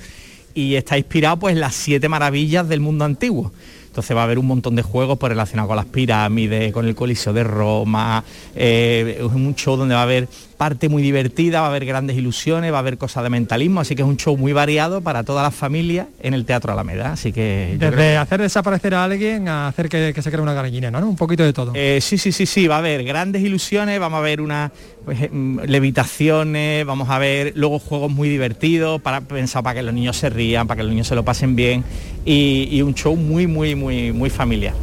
y 0.54 0.74
está 0.74 0.98
inspirado 0.98 1.38
pues 1.38 1.54
en 1.54 1.60
las 1.60 1.74
siete 1.74 2.08
maravillas 2.08 2.68
del 2.68 2.80
mundo 2.80 3.04
antiguo. 3.04 3.52
Entonces 3.86 4.16
va 4.16 4.20
a 4.20 4.24
haber 4.24 4.38
un 4.38 4.46
montón 4.46 4.76
de 4.76 4.82
juegos 4.82 5.18
pues, 5.18 5.30
relacionados 5.30 5.68
con 5.68 5.76
las 5.76 5.86
pirámides, 5.86 6.72
con 6.72 6.86
el 6.86 6.94
Coliseo 6.94 7.32
de 7.32 7.42
Roma, 7.42 8.22
eh, 8.54 9.16
es 9.18 9.24
un 9.24 9.54
show 9.56 9.76
donde 9.76 9.94
va 9.94 10.02
a 10.02 10.04
haber 10.04 10.28
parte 10.60 10.90
muy 10.90 11.02
divertida, 11.02 11.62
va 11.62 11.68
a 11.68 11.70
haber 11.70 11.86
grandes 11.86 12.18
ilusiones, 12.18 12.70
va 12.70 12.76
a 12.76 12.80
haber 12.80 12.98
cosas 12.98 13.22
de 13.22 13.30
mentalismo, 13.30 13.80
así 13.80 13.94
que 13.94 14.02
es 14.02 14.08
un 14.08 14.18
show 14.18 14.36
muy 14.36 14.52
variado 14.52 15.00
para 15.00 15.24
toda 15.24 15.42
la 15.42 15.50
familia 15.50 16.08
en 16.22 16.34
el 16.34 16.44
Teatro 16.44 16.70
Alameda. 16.74 17.12
Así 17.12 17.32
que 17.32 17.76
Desde 17.78 18.18
hacer 18.18 18.42
desaparecer 18.42 18.94
a 18.94 19.04
alguien 19.04 19.48
a 19.48 19.68
hacer 19.68 19.88
que, 19.88 20.12
se 20.20 20.30
cree 20.30 20.42
una 20.42 20.52
gallina, 20.52 20.90
¿no? 20.90 20.98
Un 21.08 21.16
poquito 21.16 21.44
de 21.44 21.54
todo. 21.54 21.72
Eh, 21.74 22.00
sí, 22.02 22.18
sí, 22.18 22.30
sí, 22.30 22.44
sí, 22.44 22.66
va 22.66 22.74
a 22.74 22.78
haber 22.80 23.04
grandes 23.04 23.40
ilusiones, 23.42 23.98
vamos 23.98 24.18
a 24.18 24.20
ver 24.20 24.42
unas 24.42 24.70
pues, 25.02 25.30
mm, 25.32 25.60
levitaciones, 25.60 26.84
vamos 26.84 27.08
a 27.08 27.18
ver 27.18 27.54
luego 27.56 27.78
juegos 27.78 28.12
muy 28.12 28.28
divertidos, 28.28 29.00
para 29.00 29.22
pensar 29.22 29.62
para 29.62 29.76
que 29.76 29.82
los 29.82 29.94
niños 29.94 30.18
se 30.18 30.28
rían, 30.28 30.66
para 30.66 30.76
que 30.76 30.82
los 30.82 30.90
niños 30.90 31.06
se 31.06 31.14
lo 31.14 31.24
pasen 31.24 31.56
bien 31.56 31.84
y, 32.26 32.82
un 32.82 32.92
show 32.92 33.16
muy, 33.16 33.46
muy, 33.46 33.74
muy, 33.74 34.12
muy 34.12 34.28
familiar. 34.28 34.74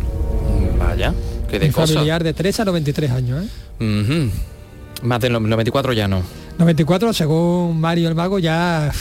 Vaya, 0.80 1.14
que 1.48 1.60
de 1.60 1.72
familiar 1.72 2.24
de 2.24 2.34
3 2.34 2.62
a 2.62 2.66
93 2.66 3.12
años, 3.12 3.46
¿eh? 3.46 4.30
Más 5.04 5.20
de 5.20 5.30
94 5.30 5.93
ya 5.93 6.08
no. 6.08 6.22
94, 6.58 7.14
según 7.14 7.80
Mario 7.80 8.10
el 8.10 8.16
Mago, 8.16 8.39
ya 8.39 8.91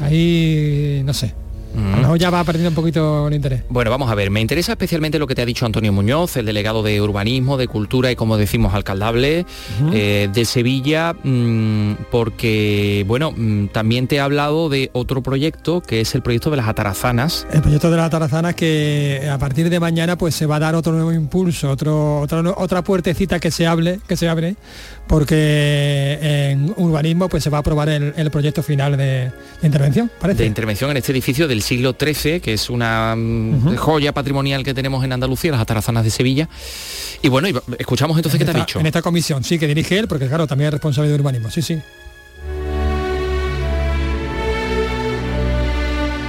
ahí 0.00 1.02
no 1.04 1.14
sé. 1.14 1.34
A 1.76 2.16
ya 2.16 2.30
va 2.30 2.42
perdiendo 2.42 2.70
un 2.70 2.74
poquito 2.74 3.28
el 3.28 3.34
interés. 3.34 3.62
Bueno, 3.68 3.90
vamos 3.90 4.10
a 4.10 4.14
ver, 4.14 4.30
me 4.30 4.40
interesa 4.40 4.72
especialmente 4.72 5.18
lo 5.18 5.26
que 5.26 5.34
te 5.36 5.42
ha 5.42 5.46
dicho 5.46 5.64
Antonio 5.64 5.92
Muñoz, 5.92 6.36
el 6.36 6.46
delegado 6.46 6.82
de 6.82 7.00
urbanismo, 7.00 7.56
de 7.56 7.68
cultura 7.68 8.10
y 8.10 8.16
como 8.16 8.36
decimos 8.36 8.74
alcaldable 8.74 9.46
eh, 9.92 10.28
de 10.32 10.44
Sevilla, 10.44 11.12
mm, 11.12 12.06
porque 12.10 13.04
bueno, 13.06 13.32
mm, 13.36 13.68
también 13.68 14.08
te 14.08 14.18
ha 14.18 14.24
hablado 14.24 14.68
de 14.68 14.90
otro 14.92 15.22
proyecto 15.22 15.80
que 15.80 16.00
es 16.00 16.14
el 16.16 16.22
proyecto 16.22 16.50
de 16.50 16.56
las 16.56 16.66
atarazanas. 16.66 17.46
El 17.52 17.62
proyecto 17.62 17.90
de 17.90 17.96
las 17.96 18.06
atarazanas 18.06 18.56
que 18.56 19.28
a 19.30 19.38
partir 19.38 19.70
de 19.70 19.78
mañana 19.78 20.18
pues 20.18 20.34
se 20.34 20.46
va 20.46 20.56
a 20.56 20.60
dar 20.60 20.74
otro 20.74 20.92
nuevo 20.92 21.12
impulso, 21.12 21.70
otro, 21.70 22.20
otra, 22.20 22.42
otra 22.56 22.82
puertecita 22.82 23.38
que 23.38 23.52
se 23.52 23.68
hable, 23.68 24.00
que 24.08 24.16
se 24.16 24.28
abre, 24.28 24.56
porque 25.10 26.20
en 26.52 26.72
urbanismo 26.76 27.28
pues 27.28 27.42
se 27.42 27.50
va 27.50 27.58
a 27.58 27.60
aprobar 27.62 27.88
el, 27.88 28.30
proyecto 28.30 28.62
final 28.62 28.96
de, 28.96 29.32
intervención, 29.60 30.08
De 30.36 30.46
intervención 30.46 30.88
en 30.92 30.98
este 30.98 31.10
edificio 31.10 31.48
del 31.48 31.62
siglo 31.62 31.96
XIII, 31.98 32.38
que 32.38 32.52
es 32.52 32.70
una 32.70 33.16
mm, 33.16 33.74
joya 33.74 34.12
patrimonial 34.12 34.62
que 34.62 34.72
tenemos 34.72 35.02
en 35.02 35.12
Andalucía, 35.12 35.50
las 35.50 35.60
atarazanas 35.62 36.04
de 36.04 36.10
Sevilla. 36.10 36.48
Y 37.22 37.28
bueno, 37.28 37.48
escuchamos 37.76 38.16
entonces 38.18 38.38
qué 38.38 38.44
te 38.44 38.52
ha 38.52 38.54
dicho. 38.54 38.78
En 38.78 38.86
esta 38.86 39.02
comisión, 39.02 39.42
sí, 39.42 39.58
que 39.58 39.66
dirige 39.66 39.98
él, 39.98 40.06
porque 40.06 40.28
claro, 40.28 40.46
también 40.46 40.68
es 40.68 40.74
responsable 40.74 41.10
de 41.10 41.16
urbanismo, 41.16 41.50
sí, 41.50 41.60
sí. 41.60 41.76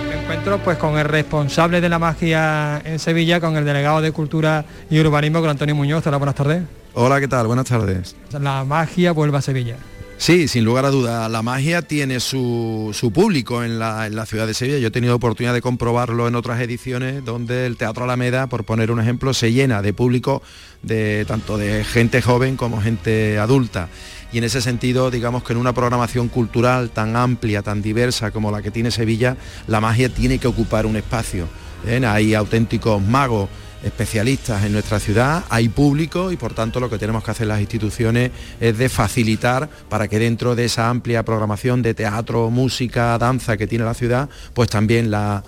Me 0.09 0.23
encuentro 0.23 0.57
pues 0.63 0.79
con 0.79 0.97
el 0.97 1.05
responsable 1.05 1.81
de 1.81 1.89
la 1.89 1.99
magia 1.99 2.81
en 2.83 2.97
Sevilla, 2.97 3.39
con 3.39 3.55
el 3.57 3.63
delegado 3.63 4.01
de 4.01 4.11
Cultura 4.11 4.65
y 4.89 4.99
Urbanismo, 4.99 5.39
con 5.39 5.51
Antonio 5.51 5.75
Muñoz. 5.75 6.07
Hola, 6.07 6.17
buenas 6.17 6.33
tardes. 6.33 6.80
Hola, 6.93 7.21
¿qué 7.21 7.27
tal? 7.29 7.47
Buenas 7.47 7.67
tardes. 7.67 8.17
La 8.37 8.65
magia 8.65 9.13
vuelve 9.13 9.37
a 9.37 9.41
Sevilla. 9.41 9.77
Sí, 10.17 10.49
sin 10.49 10.65
lugar 10.65 10.83
a 10.83 10.89
duda. 10.89 11.29
La 11.29 11.41
magia 11.41 11.81
tiene 11.81 12.19
su, 12.19 13.11
público 13.13 13.63
en 13.63 13.79
la, 13.79 14.25
ciudad 14.25 14.45
de 14.45 14.53
Sevilla. 14.53 14.77
Yo 14.77 14.89
he 14.89 14.91
tenido 14.91 15.15
oportunidad 15.15 15.53
de 15.53 15.61
comprobarlo 15.61 16.27
en 16.27 16.35
otras 16.35 16.59
ediciones 16.59 17.23
donde 17.23 17.65
el 17.65 17.77
Teatro 17.77 18.03
Alameda, 18.03 18.47
por 18.47 18.65
poner 18.65 18.91
un 18.91 18.99
ejemplo, 18.99 19.33
se 19.33 19.53
llena 19.53 19.81
de 19.81 19.93
público 19.93 20.43
de 20.83 21.23
tanto 21.27 21.57
de 21.57 21.85
gente 21.85 22.21
joven 22.21 22.57
como 22.57 22.81
gente 22.81 23.39
adulta. 23.39 23.87
Y 24.33 24.39
en 24.39 24.43
ese 24.43 24.61
sentido, 24.61 25.11
digamos 25.11 25.43
que 25.43 25.53
en 25.53 25.59
una 25.59 25.73
programación 25.73 26.27
cultural 26.27 26.89
tan 26.89 27.15
amplia, 27.15 27.61
tan 27.61 27.81
diversa 27.81 28.31
como 28.31 28.51
la 28.51 28.61
que 28.61 28.69
tiene 28.69 28.91
Sevilla, 28.91 29.37
la 29.67 29.79
magia 29.79 30.09
tiene 30.09 30.39
que 30.39 30.47
ocupar 30.47 30.85
un 30.85 30.97
espacio. 30.97 31.47
¿eh? 31.87 32.05
Hay 32.05 32.33
auténticos 32.33 33.01
magos 33.01 33.49
especialistas 33.83 34.63
en 34.63 34.73
nuestra 34.73 34.99
ciudad, 34.99 35.43
hay 35.49 35.69
público 35.69 36.31
y 36.31 36.37
por 36.37 36.53
tanto 36.53 36.79
lo 36.79 36.89
que 36.89 36.97
tenemos 36.97 37.23
que 37.23 37.31
hacer 37.31 37.47
las 37.47 37.59
instituciones 37.59 38.31
es 38.59 38.77
de 38.77 38.89
facilitar 38.89 39.69
para 39.89 40.07
que 40.07 40.19
dentro 40.19 40.55
de 40.55 40.65
esa 40.65 40.89
amplia 40.89 41.23
programación 41.23 41.81
de 41.81 41.93
teatro, 41.93 42.49
música, 42.49 43.17
danza 43.17 43.57
que 43.57 43.67
tiene 43.67 43.85
la 43.85 43.93
ciudad, 43.93 44.29
pues 44.53 44.69
también 44.69 45.11
la, 45.11 45.43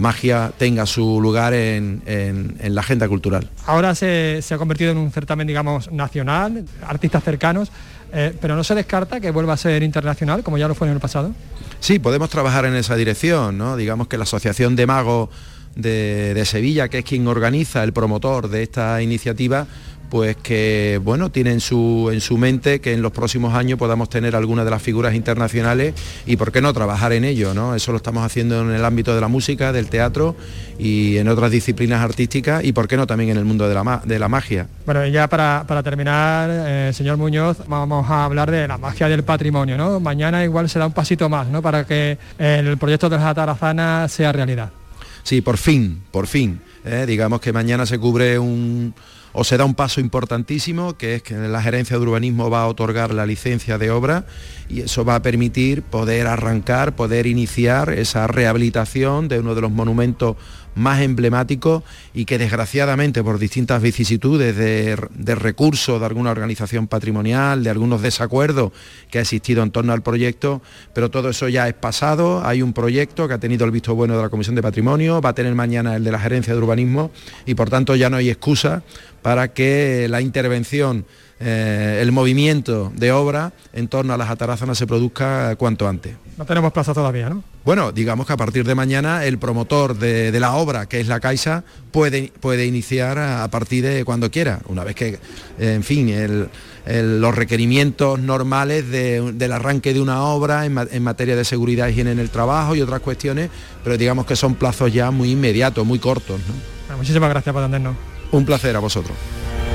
magia 0.00 0.52
tenga 0.56 0.86
su 0.86 1.20
lugar 1.20 1.54
en, 1.54 2.02
la 2.62 2.80
agenda 2.80 3.08
cultural. 3.08 3.48
Ahora 3.66 3.94
se, 3.94 4.42
ha 4.50 4.58
convertido 4.58 4.92
en 4.92 4.98
un 4.98 5.10
certamen, 5.12 5.46
digamos, 5.46 5.90
nacional, 5.90 6.64
artistas 6.86 7.24
cercanos, 7.24 7.70
eh, 8.12 8.34
pero 8.40 8.56
no 8.56 8.64
se 8.64 8.74
descarta 8.74 9.20
que 9.20 9.30
vuelva 9.30 9.54
a 9.54 9.56
ser 9.56 9.82
internacional, 9.82 10.42
como 10.42 10.58
ya 10.58 10.68
lo 10.68 10.74
fue 10.74 10.88
en 10.88 10.94
el 10.94 11.00
pasado. 11.00 11.32
Sí, 11.80 11.98
podemos 11.98 12.28
trabajar 12.28 12.66
en 12.66 12.74
esa 12.74 12.94
dirección, 12.96 13.56
¿no? 13.56 13.76
Digamos 13.76 14.08
que 14.08 14.18
la 14.18 14.24
Asociación 14.24 14.76
de 14.76 14.86
Magos 14.86 15.30
de, 15.76 16.42
Sevilla, 16.44 16.88
que 16.88 16.98
es 16.98 17.04
quien 17.04 17.26
organiza, 17.26 17.82
el 17.84 17.92
promotor 17.92 18.48
de 18.48 18.62
esta 18.62 19.02
iniciativa, 19.02 19.66
pues 20.10 20.36
que 20.36 21.00
bueno, 21.02 21.30
tiene 21.30 21.52
en 21.52 21.60
su, 21.60 22.10
en 22.12 22.20
su 22.20 22.36
mente 22.36 22.80
que 22.80 22.92
en 22.92 23.00
los 23.00 23.12
próximos 23.12 23.54
años 23.54 23.78
podamos 23.78 24.10
tener 24.10 24.34
algunas 24.34 24.64
de 24.64 24.72
las 24.72 24.82
figuras 24.82 25.14
internacionales 25.14 25.94
y 26.26 26.36
por 26.36 26.50
qué 26.50 26.60
no 26.60 26.72
trabajar 26.72 27.12
en 27.12 27.24
ello, 27.24 27.54
¿no? 27.54 27.76
Eso 27.76 27.92
lo 27.92 27.98
estamos 27.98 28.24
haciendo 28.24 28.60
en 28.62 28.72
el 28.72 28.84
ámbito 28.84 29.14
de 29.14 29.20
la 29.20 29.28
música, 29.28 29.72
del 29.72 29.88
teatro 29.88 30.34
y 30.78 31.16
en 31.18 31.28
otras 31.28 31.52
disciplinas 31.52 32.02
artísticas 32.02 32.64
y 32.64 32.72
por 32.72 32.88
qué 32.88 32.96
no 32.96 33.06
también 33.06 33.30
en 33.30 33.36
el 33.36 33.44
mundo 33.44 33.68
de 33.68 33.74
la, 33.74 34.02
de 34.04 34.18
la 34.18 34.28
magia. 34.28 34.66
Bueno, 34.84 35.06
ya 35.06 35.28
para, 35.28 35.64
terminar, 35.84 36.50
eh, 36.50 36.90
señor 36.92 37.16
Muñoz, 37.16 37.58
vamos 37.68 38.10
a 38.10 38.24
hablar 38.24 38.50
de 38.50 38.66
la 38.66 38.78
magia 38.78 39.08
del 39.08 39.22
patrimonio, 39.22 39.76
¿no? 39.76 40.00
Mañana 40.00 40.42
igual 40.42 40.68
se 40.68 40.80
da 40.80 40.86
un 40.86 40.92
pasito 40.92 41.28
más, 41.28 41.46
¿no? 41.46 41.62
Para 41.62 41.86
que 41.86 42.18
el 42.38 42.76
proyecto 42.78 43.08
de 43.08 43.16
las 43.16 44.12
sea 44.12 44.32
realidad. 44.32 44.70
Sí, 45.30 45.42
por 45.42 45.58
fin, 45.58 46.02
por 46.10 46.26
fin. 46.26 46.60
¿eh? 46.84 47.04
digamos 47.06 47.40
que 47.40 47.52
mañana 47.52 47.86
se 47.86 48.00
cubre 48.00 48.40
un 48.40 48.92
o 49.32 49.44
se 49.44 49.56
da 49.56 49.64
un 49.64 49.76
paso 49.76 50.00
importantísimo, 50.00 50.96
que 50.96 51.14
es 51.14 51.22
que 51.22 51.36
la 51.36 51.62
gerencia 51.62 51.96
de 51.96 52.02
urbanismo 52.02 52.50
va 52.50 52.62
a 52.62 52.66
otorgar 52.66 53.14
la 53.14 53.26
licencia 53.26 53.78
de 53.78 53.92
obra 53.92 54.24
y 54.68 54.80
eso 54.80 55.04
va 55.04 55.14
a 55.14 55.22
permitir 55.22 55.82
poder 55.82 56.26
arrancar, 56.26 56.96
poder 56.96 57.28
iniciar 57.28 57.90
esa 57.90 58.26
rehabilitación 58.26 59.28
de 59.28 59.38
uno 59.38 59.54
de 59.54 59.60
los 59.60 59.70
monumentos 59.70 60.34
más 60.74 61.00
emblemáticos 61.00 61.82
y 62.14 62.24
que 62.24 62.38
desgraciadamente 62.38 63.22
por 63.22 63.38
distintas 63.38 63.82
vicisitudes 63.82 64.56
de, 64.56 65.34
recursos 65.34 66.00
de 66.00 66.06
alguna 66.06 66.30
organización 66.30 66.86
patrimonial, 66.86 67.62
de 67.64 67.70
algunos 67.70 68.02
desacuerdos 68.02 68.72
que 69.10 69.18
ha 69.18 69.22
existido 69.22 69.62
en 69.62 69.70
torno 69.70 69.92
al 69.92 70.02
proyecto, 70.02 70.62
pero 70.94 71.10
todo 71.10 71.30
eso 71.30 71.48
ya 71.48 71.68
es 71.68 71.74
pasado, 71.74 72.44
hay 72.44 72.62
un 72.62 72.72
proyecto 72.72 73.28
que 73.28 73.34
ha 73.34 73.38
tenido 73.38 73.64
el 73.64 73.70
visto 73.70 73.94
bueno 73.94 74.16
de 74.16 74.22
la 74.22 74.28
Comisión 74.28 74.56
de 74.56 74.62
Patrimonio, 74.62 75.20
va 75.20 75.30
a 75.30 75.34
tener 75.34 75.54
mañana 75.54 75.96
el 75.96 76.04
de 76.04 76.12
la 76.12 76.18
Gerencia 76.18 76.52
de 76.52 76.58
Urbanismo 76.58 77.10
y 77.46 77.54
por 77.54 77.70
tanto 77.70 77.96
ya 77.96 78.10
no 78.10 78.16
hay 78.16 78.30
excusa 78.30 78.82
para 79.22 79.52
que 79.52 80.06
la 80.08 80.20
intervención 80.20 81.04
eh, 81.42 82.00
el 82.02 82.12
movimiento 82.12 82.92
de 82.94 83.12
obra 83.12 83.54
en 83.72 83.88
torno 83.88 84.12
a 84.12 84.18
las 84.18 84.28
atarazanas 84.28 84.76
se 84.76 84.86
produzca 84.86 85.56
cuanto 85.56 85.88
antes. 85.88 86.14
No 86.36 86.44
tenemos 86.44 86.70
plazo 86.70 86.92
todavía, 86.92 87.30
¿no? 87.30 87.42
Bueno, 87.64 87.92
digamos 87.92 88.26
que 88.26 88.34
a 88.34 88.36
partir 88.36 88.66
de 88.66 88.74
mañana 88.74 89.24
el 89.24 89.38
promotor 89.38 89.98
de, 89.98 90.38
la 90.38 90.54
obra, 90.54 90.86
que 90.86 91.00
es 91.00 91.08
la 91.08 91.18
Caixa, 91.18 91.64
puede, 91.92 92.30
puede 92.40 92.66
iniciar 92.66 93.18
a, 93.18 93.48
partir 93.48 93.84
de 93.84 94.04
cuando 94.04 94.30
quiera, 94.30 94.60
una 94.66 94.84
vez 94.84 94.94
que, 94.94 95.18
en 95.58 95.82
fin, 95.82 96.48
los 96.86 97.34
requerimientos 97.34 98.18
normales 98.18 98.90
del 98.90 99.52
arranque 99.52 99.92
de 99.94 100.00
una 100.00 100.22
obra 100.24 100.64
en, 100.64 101.02
materia 101.02 101.36
de 101.36 101.44
seguridad 101.44 101.88
y 101.88 101.92
higiene 101.92 102.12
en 102.12 102.18
el 102.18 102.30
trabajo 102.30 102.74
y 102.74 102.82
otras 102.82 103.00
cuestiones, 103.00 103.50
pero 103.84 103.98
digamos 103.98 104.24
que 104.24 104.36
son 104.36 104.54
plazos 104.54 104.92
ya 104.92 105.10
muy 105.10 105.32
inmediatos, 105.32 105.86
muy 105.86 105.98
cortos. 105.98 106.40
muchísimas 106.96 107.28
gracias 107.28 107.52
por 107.52 107.62
atendernos. 107.62 107.96
Un 108.32 108.46
placer 108.46 108.74
a 108.76 108.78
vosotros. 108.78 109.16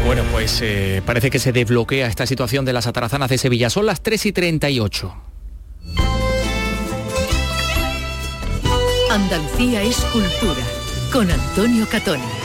Bueno, 0.05 0.21
pues 0.31 0.59
eh, 0.61 1.01
parece 1.03 1.31
que 1.31 1.39
se 1.39 1.51
desbloquea 1.51 2.05
esta 2.05 2.27
situación 2.27 2.63
de 2.63 2.73
las 2.73 2.85
atarazanas 2.85 3.27
de 3.27 3.39
Sevilla. 3.39 3.71
Son 3.71 3.87
las 3.87 4.01
3 4.01 4.27
y 4.27 4.31
38. 4.31 5.15
Andalucía 9.09 9.81
es 9.81 9.97
cultura, 10.13 10.61
con 11.11 11.31
Antonio 11.31 11.87
Catoni. 11.89 12.44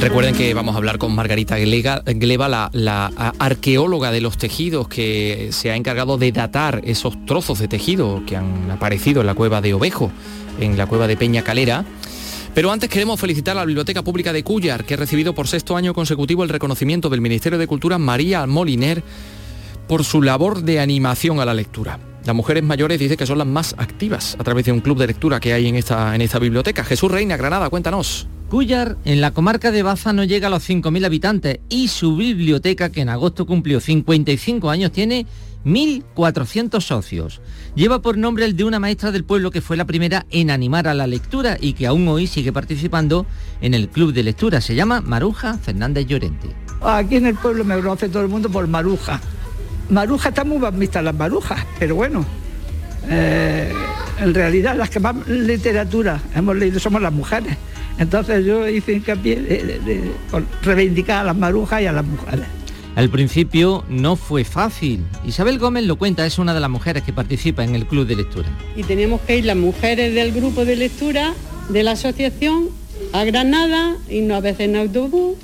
Recuerden 0.00 0.36
que 0.36 0.54
vamos 0.54 0.76
a 0.76 0.78
hablar 0.78 0.98
con 0.98 1.12
Margarita 1.12 1.58
Gleba, 1.58 2.70
la, 2.72 3.12
arqueóloga 3.38 4.12
de 4.12 4.20
los 4.20 4.38
tejidos 4.38 4.86
que 4.86 5.48
se 5.50 5.72
ha 5.72 5.76
encargado 5.76 6.18
de 6.18 6.30
datar 6.30 6.80
esos 6.84 7.26
trozos 7.26 7.58
de 7.58 7.66
tejido 7.66 8.22
que 8.24 8.36
han 8.36 8.70
aparecido 8.70 9.20
en 9.20 9.26
la 9.26 9.34
cueva 9.34 9.60
de 9.60 9.74
Ovejo, 9.74 10.12
en 10.60 10.78
la 10.78 10.86
cueva 10.86 11.08
de 11.08 11.16
Peña 11.16 11.42
Calera. 11.42 11.84
Pero 12.54 12.70
antes 12.70 12.88
queremos 12.88 13.18
felicitar 13.20 13.56
a 13.56 13.60
la 13.60 13.66
Biblioteca 13.66 14.02
Pública 14.02 14.32
de 14.32 14.44
Cuyar, 14.44 14.84
que 14.84 14.94
ha 14.94 14.96
recibido 14.96 15.34
por 15.34 15.48
sexto 15.48 15.76
año 15.76 15.92
consecutivo 15.92 16.44
el 16.44 16.48
reconocimiento 16.48 17.10
del 17.10 17.20
Ministerio 17.20 17.58
de 17.58 17.66
Cultura 17.66 17.98
María 17.98 18.46
Moliner 18.46 19.02
por 19.88 20.04
su 20.04 20.22
labor 20.22 20.62
de 20.62 20.78
animación 20.78 21.40
a 21.40 21.44
la 21.44 21.54
lectura. 21.54 21.98
Las 22.24 22.36
mujeres 22.36 22.62
mayores 22.62 23.00
dice 23.00 23.16
que 23.16 23.26
son 23.26 23.38
las 23.38 23.46
más 23.48 23.74
activas 23.78 24.36
a 24.38 24.44
través 24.44 24.64
de 24.64 24.70
un 24.70 24.80
club 24.80 24.96
de 24.96 25.08
lectura 25.08 25.40
que 25.40 25.52
hay 25.52 25.66
en 25.66 25.74
esta, 25.74 26.14
en 26.14 26.22
esta 26.22 26.38
biblioteca. 26.38 26.84
Jesús 26.84 27.10
Reina, 27.10 27.36
Granada, 27.36 27.68
cuéntanos. 27.68 28.27
Cuyar, 28.48 28.96
en 29.04 29.20
la 29.20 29.32
comarca 29.32 29.70
de 29.70 29.82
Baza, 29.82 30.14
no 30.14 30.24
llega 30.24 30.46
a 30.46 30.50
los 30.50 30.66
5.000 30.66 31.04
habitantes 31.04 31.60
y 31.68 31.88
su 31.88 32.16
biblioteca, 32.16 32.90
que 32.90 33.02
en 33.02 33.10
agosto 33.10 33.44
cumplió 33.44 33.78
55 33.78 34.70
años, 34.70 34.90
tiene 34.90 35.26
1.400 35.66 36.80
socios. 36.80 37.42
Lleva 37.74 38.00
por 38.00 38.16
nombre 38.16 38.46
el 38.46 38.56
de 38.56 38.64
una 38.64 38.80
maestra 38.80 39.10
del 39.10 39.24
pueblo 39.24 39.50
que 39.50 39.60
fue 39.60 39.76
la 39.76 39.84
primera 39.84 40.24
en 40.30 40.50
animar 40.50 40.88
a 40.88 40.94
la 40.94 41.06
lectura 41.06 41.58
y 41.60 41.74
que 41.74 41.86
aún 41.86 42.08
hoy 42.08 42.26
sigue 42.26 42.50
participando 42.50 43.26
en 43.60 43.74
el 43.74 43.90
club 43.90 44.14
de 44.14 44.22
lectura. 44.22 44.62
Se 44.62 44.74
llama 44.74 45.02
Maruja 45.02 45.58
Fernández 45.58 46.06
Llorente. 46.06 46.48
Aquí 46.80 47.16
en 47.16 47.26
el 47.26 47.34
pueblo 47.34 47.64
me 47.64 47.76
conoce 47.76 48.08
todo 48.08 48.22
el 48.22 48.28
mundo 48.28 48.48
por 48.48 48.66
Maruja. 48.66 49.20
Maruja 49.90 50.30
está 50.30 50.44
muy 50.44 50.58
bien 50.58 50.78
vistas 50.78 51.04
las 51.04 51.14
marujas, 51.14 51.64
pero 51.78 51.94
bueno, 51.96 52.24
eh, 53.08 53.72
en 54.20 54.34
realidad 54.34 54.74
las 54.74 54.88
que 54.88 55.00
más 55.00 55.26
literatura 55.28 56.20
hemos 56.34 56.56
leído 56.56 56.80
somos 56.80 57.02
las 57.02 57.12
mujeres. 57.12 57.56
Entonces 57.98 58.44
yo 58.44 58.68
hice 58.68 58.94
hincapié 58.94 59.36
de, 59.36 60.10
reivindicar 60.62 61.22
a 61.22 61.24
las 61.24 61.36
marujas 61.36 61.82
y 61.82 61.86
a 61.86 61.92
las 61.92 62.04
mujeres. 62.04 62.46
Al 62.94 63.10
principio 63.10 63.84
no 63.88 64.16
fue 64.16 64.44
fácil. 64.44 65.04
Isabel 65.24 65.58
Gómez 65.58 65.84
lo 65.84 65.96
cuenta, 65.96 66.26
es 66.26 66.38
una 66.38 66.52
de 66.52 66.60
las 66.60 66.70
mujeres 66.70 67.02
que 67.02 67.12
participa 67.12 67.62
en 67.62 67.74
el 67.74 67.86
club 67.86 68.06
de 68.06 68.16
lectura. 68.16 68.48
Y 68.74 68.82
teníamos 68.82 69.20
que 69.20 69.38
ir 69.38 69.44
las 69.44 69.56
mujeres 69.56 70.14
del 70.14 70.32
grupo 70.32 70.64
de 70.64 70.76
lectura 70.76 71.34
de 71.68 71.82
la 71.82 71.92
asociación 71.92 72.70
a 73.12 73.24
Granada, 73.24 73.96
irnos 74.10 74.38
a 74.38 74.40
veces 74.40 74.60
en 74.68 74.76
autobús, 74.76 75.36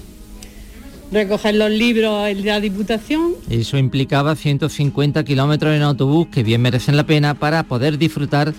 recoger 1.12 1.55
los 1.55 1.70
libros 1.70 2.26
en 2.28 2.44
la 2.44 2.61
Diputación. 2.61 3.34
Eso 3.48 3.78
implicaba 3.78 4.34
150 4.34 5.24
kilómetros 5.24 5.74
en 5.74 5.82
autobús 5.82 6.28
que 6.28 6.42
bien 6.42 6.61
merecen 6.61 6.96
la 6.96 7.07
pena 7.07 7.34
para 7.34 7.62
poder 7.64 7.98
disfrutar 7.98 8.52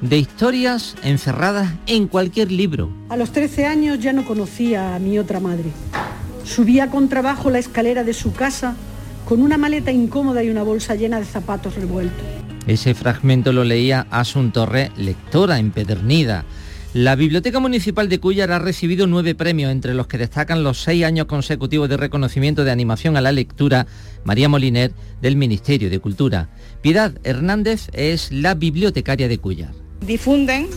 de 0.00 0.18
historias 0.18 0.96
encerradas 1.02 1.72
en 1.86 2.06
cualquier 2.06 2.52
libro. 2.52 2.90
A 3.08 3.16
los 3.16 3.32
13 3.32 3.66
años 3.66 3.98
ya 3.98 4.12
no 4.12 4.24
conocía 4.24 4.94
a 4.94 4.98
mi 4.98 5.18
otra 5.18 5.40
madre. 5.40 5.70
Subía 6.44 6.90
con 6.90 7.08
trabajo 7.08 7.50
la 7.50 7.58
escalera 7.58 8.04
de 8.04 8.14
su 8.14 8.32
casa 8.32 8.74
con 9.26 9.42
una 9.42 9.58
maleta 9.58 9.92
incómoda 9.92 10.42
y 10.42 10.50
una 10.50 10.62
bolsa 10.62 10.94
llena 10.94 11.18
de 11.18 11.26
zapatos 11.26 11.74
revueltos. 11.74 12.24
Ese 12.66 12.94
fragmento 12.94 13.52
lo 13.52 13.64
leía 13.64 14.06
Asun 14.10 14.52
Torre, 14.52 14.90
lectora 14.96 15.58
empedernida. 15.58 16.44
La 16.94 17.16
Biblioteca 17.16 17.60
Municipal 17.60 18.08
de 18.08 18.18
Cuyar 18.18 18.50
ha 18.50 18.58
recibido 18.58 19.06
nueve 19.06 19.34
premios, 19.34 19.70
entre 19.70 19.92
los 19.92 20.06
que 20.06 20.16
destacan 20.16 20.64
los 20.64 20.82
seis 20.82 21.04
años 21.04 21.26
consecutivos 21.26 21.90
de 21.90 21.98
reconocimiento 21.98 22.64
de 22.64 22.70
animación 22.70 23.18
a 23.18 23.20
la 23.20 23.32
lectura 23.32 23.86
María 24.24 24.48
Moliner 24.48 24.92
del 25.20 25.36
Ministerio 25.36 25.90
de 25.90 25.98
Cultura. 25.98 26.48
Piedad 26.80 27.12
Hernández 27.24 27.88
es 27.92 28.32
la 28.32 28.54
bibliotecaria 28.54 29.28
de 29.28 29.38
Cuyar 29.38 29.87
difunden 30.00 30.68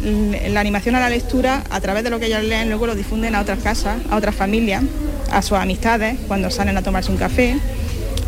la 0.00 0.60
animación 0.60 0.94
a 0.94 1.00
la 1.00 1.10
lectura 1.10 1.64
a 1.70 1.80
través 1.80 2.04
de 2.04 2.10
lo 2.10 2.20
que 2.20 2.26
ellos 2.26 2.44
leen, 2.44 2.68
luego 2.68 2.86
lo 2.86 2.94
difunden 2.94 3.34
a 3.34 3.40
otras 3.40 3.58
casas, 3.60 3.98
a 4.10 4.16
otras 4.16 4.34
familias, 4.34 4.84
a 5.30 5.42
sus 5.42 5.58
amistades 5.58 6.18
cuando 6.28 6.50
salen 6.50 6.76
a 6.76 6.82
tomarse 6.82 7.10
un 7.10 7.18
café. 7.18 7.58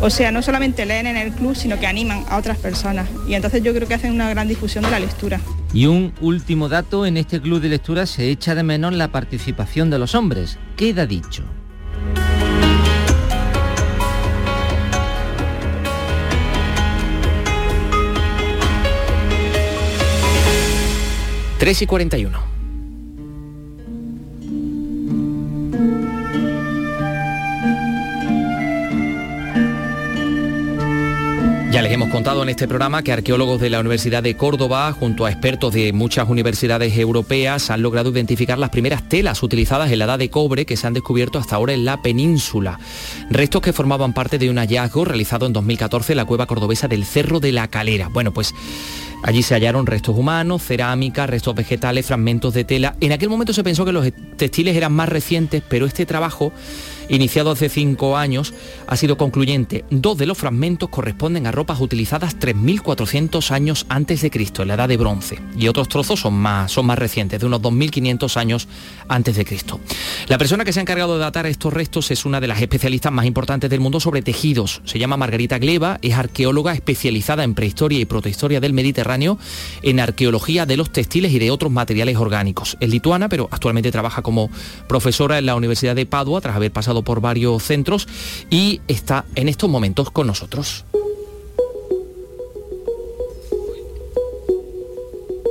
O 0.03 0.09
sea, 0.09 0.33
no 0.33 0.41
solamente 0.41 0.87
leen 0.87 1.07
en 1.07 1.17
el 1.17 1.33
club, 1.33 1.55
sino 1.55 1.79
que 1.79 1.87
animan 1.87 2.25
a 2.29 2.39
otras 2.39 2.57
personas. 2.57 3.09
Y 3.29 3.35
entonces 3.35 3.63
yo 3.63 3.75
creo 3.75 3.87
que 3.87 3.95
hacen 3.95 4.13
una 4.13 4.31
gran 4.31 4.49
difusión 4.49 4.83
de 4.83 4.91
la 4.91 4.99
lectura. 4.99 5.41
Y 5.75 5.87
un 5.87 6.15
último 6.21 6.69
dato, 6.69 7.05
en 7.05 7.19
este 7.19 7.41
club 7.41 7.61
de 7.61 7.69
lectura 7.69 8.07
se 8.07 8.31
echa 8.31 8.55
de 8.55 8.63
menos 8.63 8.95
la 8.95 9.09
participación 9.09 9.91
de 9.91 9.99
los 9.99 10.15
hombres. 10.15 10.59
Queda 10.77 11.07
dicho. 11.07 11.45
3 21.61 21.83
y 21.83 21.87
41. 21.87 22.41
Ya 31.71 31.83
les 31.83 31.93
hemos 31.93 32.09
contado 32.09 32.43
en 32.43 32.49
este 32.49 32.67
programa 32.67 33.03
que 33.03 33.13
arqueólogos 33.13 33.61
de 33.61 33.69
la 33.69 33.79
Universidad 33.79 34.23
de 34.23 34.39
Córdoba, 34.39 34.91
junto 34.93 35.27
a 35.27 35.31
expertos 35.31 35.75
de 35.75 35.93
muchas 35.93 36.31
universidades 36.31 36.97
europeas, 36.97 37.71
han 37.71 37.83
logrado 37.83 38.11
identificar 38.11 38.59
las 38.59 38.71
primeras 38.71 39.07
telas 39.07 39.43
utilizadas 39.43 39.93
en 39.93 39.99
la 39.99 40.07
edad 40.07 40.19
de 40.19 40.31
cobre 40.31 40.65
que 40.65 40.79
se 40.79 40.87
han 40.87 40.95
descubierto 40.95 41.39
hasta 41.39 41.57
ahora 41.57 41.75
en 41.75 41.85
la 41.85 42.01
península. 42.01 42.81
Restos 43.29 43.61
que 43.61 43.75
formaban 43.75 44.15
parte 44.15 44.39
de 44.39 44.49
un 44.49 44.57
hallazgo 44.57 45.05
realizado 45.05 45.45
en 45.45 45.53
2014 45.53 46.15
en 46.15 46.17
la 46.17 46.25
cueva 46.25 46.47
cordobesa 46.47 46.89
del 46.89 47.05
Cerro 47.05 47.39
de 47.39 47.53
la 47.53 47.69
Calera. 47.69 48.09
Bueno, 48.09 48.33
pues 48.33 48.55
Allí 49.23 49.43
se 49.43 49.55
hallaron 49.55 49.87
restos 49.87 50.17
humanos, 50.17 50.63
cerámica, 50.63 51.27
restos 51.27 51.55
vegetales, 51.55 52.07
fragmentos 52.07 52.55
de 52.55 52.65
tela. 52.65 52.97
En 53.01 53.13
aquel 53.13 53.29
momento 53.29 53.53
se 53.53 53.63
pensó 53.63 53.85
que 53.85 53.93
los 53.93 54.11
textiles 54.37 54.77
eran 54.77 54.93
más 54.93 55.09
recientes, 55.09 55.63
pero 55.69 55.87
este 55.87 56.07
trabajo 56.07 56.53
iniciado 57.11 57.51
hace 57.51 57.69
cinco 57.69 58.17
años, 58.17 58.55
ha 58.87 58.97
sido 58.97 59.17
concluyente. 59.17 59.85
Dos 59.91 60.17
de 60.19 60.27
los 60.27 60.39
fragmentos 60.39 60.89
corresponden 60.89 61.47
a 61.47 61.53
ropas 61.53 61.81
utilizadas 61.81 62.39
3.400 62.39 63.51
años 63.51 63.87
antes 63.89 64.23
de 64.23 64.31
Cristo, 64.31 64.63
en 64.63 64.69
la 64.69 64.75
edad 64.75 64.89
de 64.89 64.97
bronce, 64.97 65.41
y 65.57 65.69
otros 65.69 65.89
trozos 65.89 66.21
son 66.21 66.35
más, 66.35 66.73
son 66.73 66.87
más 66.87 66.99
recientes, 66.99 67.41
de 67.41 67.47
unos 67.47 67.61
2.500 67.61 68.37
años 68.37 68.69
antes 69.09 69.37
de 69.37 69.45
Cristo. 69.45 69.81
La 70.29 70.39
persona 70.39 70.65
que 70.65 70.73
se 70.73 70.81
ha 70.81 70.83
encargado 70.83 71.15
de 71.15 71.21
datar 71.21 71.47
estos 71.47 71.73
restos 71.73 72.11
es 72.11 72.25
una 72.25 72.41
de 72.41 72.47
las 72.47 72.61
especialistas 72.61 73.13
más 73.13 73.27
importantes 73.27 73.71
del 73.71 73.81
mundo 73.81 74.01
sobre 74.01 74.23
tejidos. 74.23 74.83
Se 74.85 74.99
llama 74.99 75.17
Margarita 75.17 75.59
Gleba, 75.59 75.99
es 76.03 76.15
arqueóloga 76.15 76.73
especializada 76.73 77.45
en 77.45 77.55
prehistoria 77.55 77.99
y 77.99 78.05
protohistoria 78.05 78.61
del 78.61 78.73
Mediterráneo, 78.73 79.39
en 79.83 80.01
arqueología 80.01 80.67
de 80.67 80.77
los 80.77 80.91
textiles 80.91 81.33
y 81.33 81.39
de 81.39 81.51
otros 81.51 81.73
materiales 81.73 82.17
orgánicos. 82.17 82.77
Es 82.81 82.91
lituana, 82.91 83.29
pero 83.29 83.49
actualmente 83.51 83.91
trabaja 83.91 84.23
como 84.23 84.51
profesora 84.89 85.39
en 85.39 85.47
la 85.47 85.55
Universidad 85.55 85.97
de 85.97 86.07
Padua 86.07 86.41
tras 86.41 86.57
haber 86.57 86.73
pasado 86.73 87.00
por 87.03 87.21
varios 87.21 87.63
centros 87.63 88.09
y 88.51 88.81
está 88.89 89.25
en 89.35 89.49
estos 89.49 89.69
momentos 89.71 90.11
con 90.11 90.27
nosotros. 90.27 90.85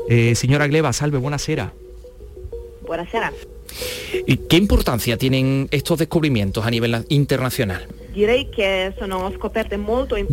Eh, 0.10 0.34
señora 0.36 0.68
Gleba, 0.68 0.92
salve, 0.92 1.20
buenasera. 1.20 1.74
Buenasera. 2.82 3.32
¿Y 4.26 4.38
qué 4.38 4.58
importancia 4.58 5.18
tienen 5.18 5.68
estos 5.72 6.00
descubrimientos 6.00 6.66
a 6.66 6.72
nivel 6.72 7.06
internacional? 7.10 7.88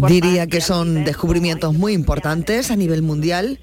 Diría 0.08 0.46
que 0.46 0.60
son 0.62 1.04
descubrimientos 1.04 1.74
muy 1.74 1.92
importantes 1.92 2.70
a 2.70 2.76
nivel 2.76 3.02
mundial 3.02 3.60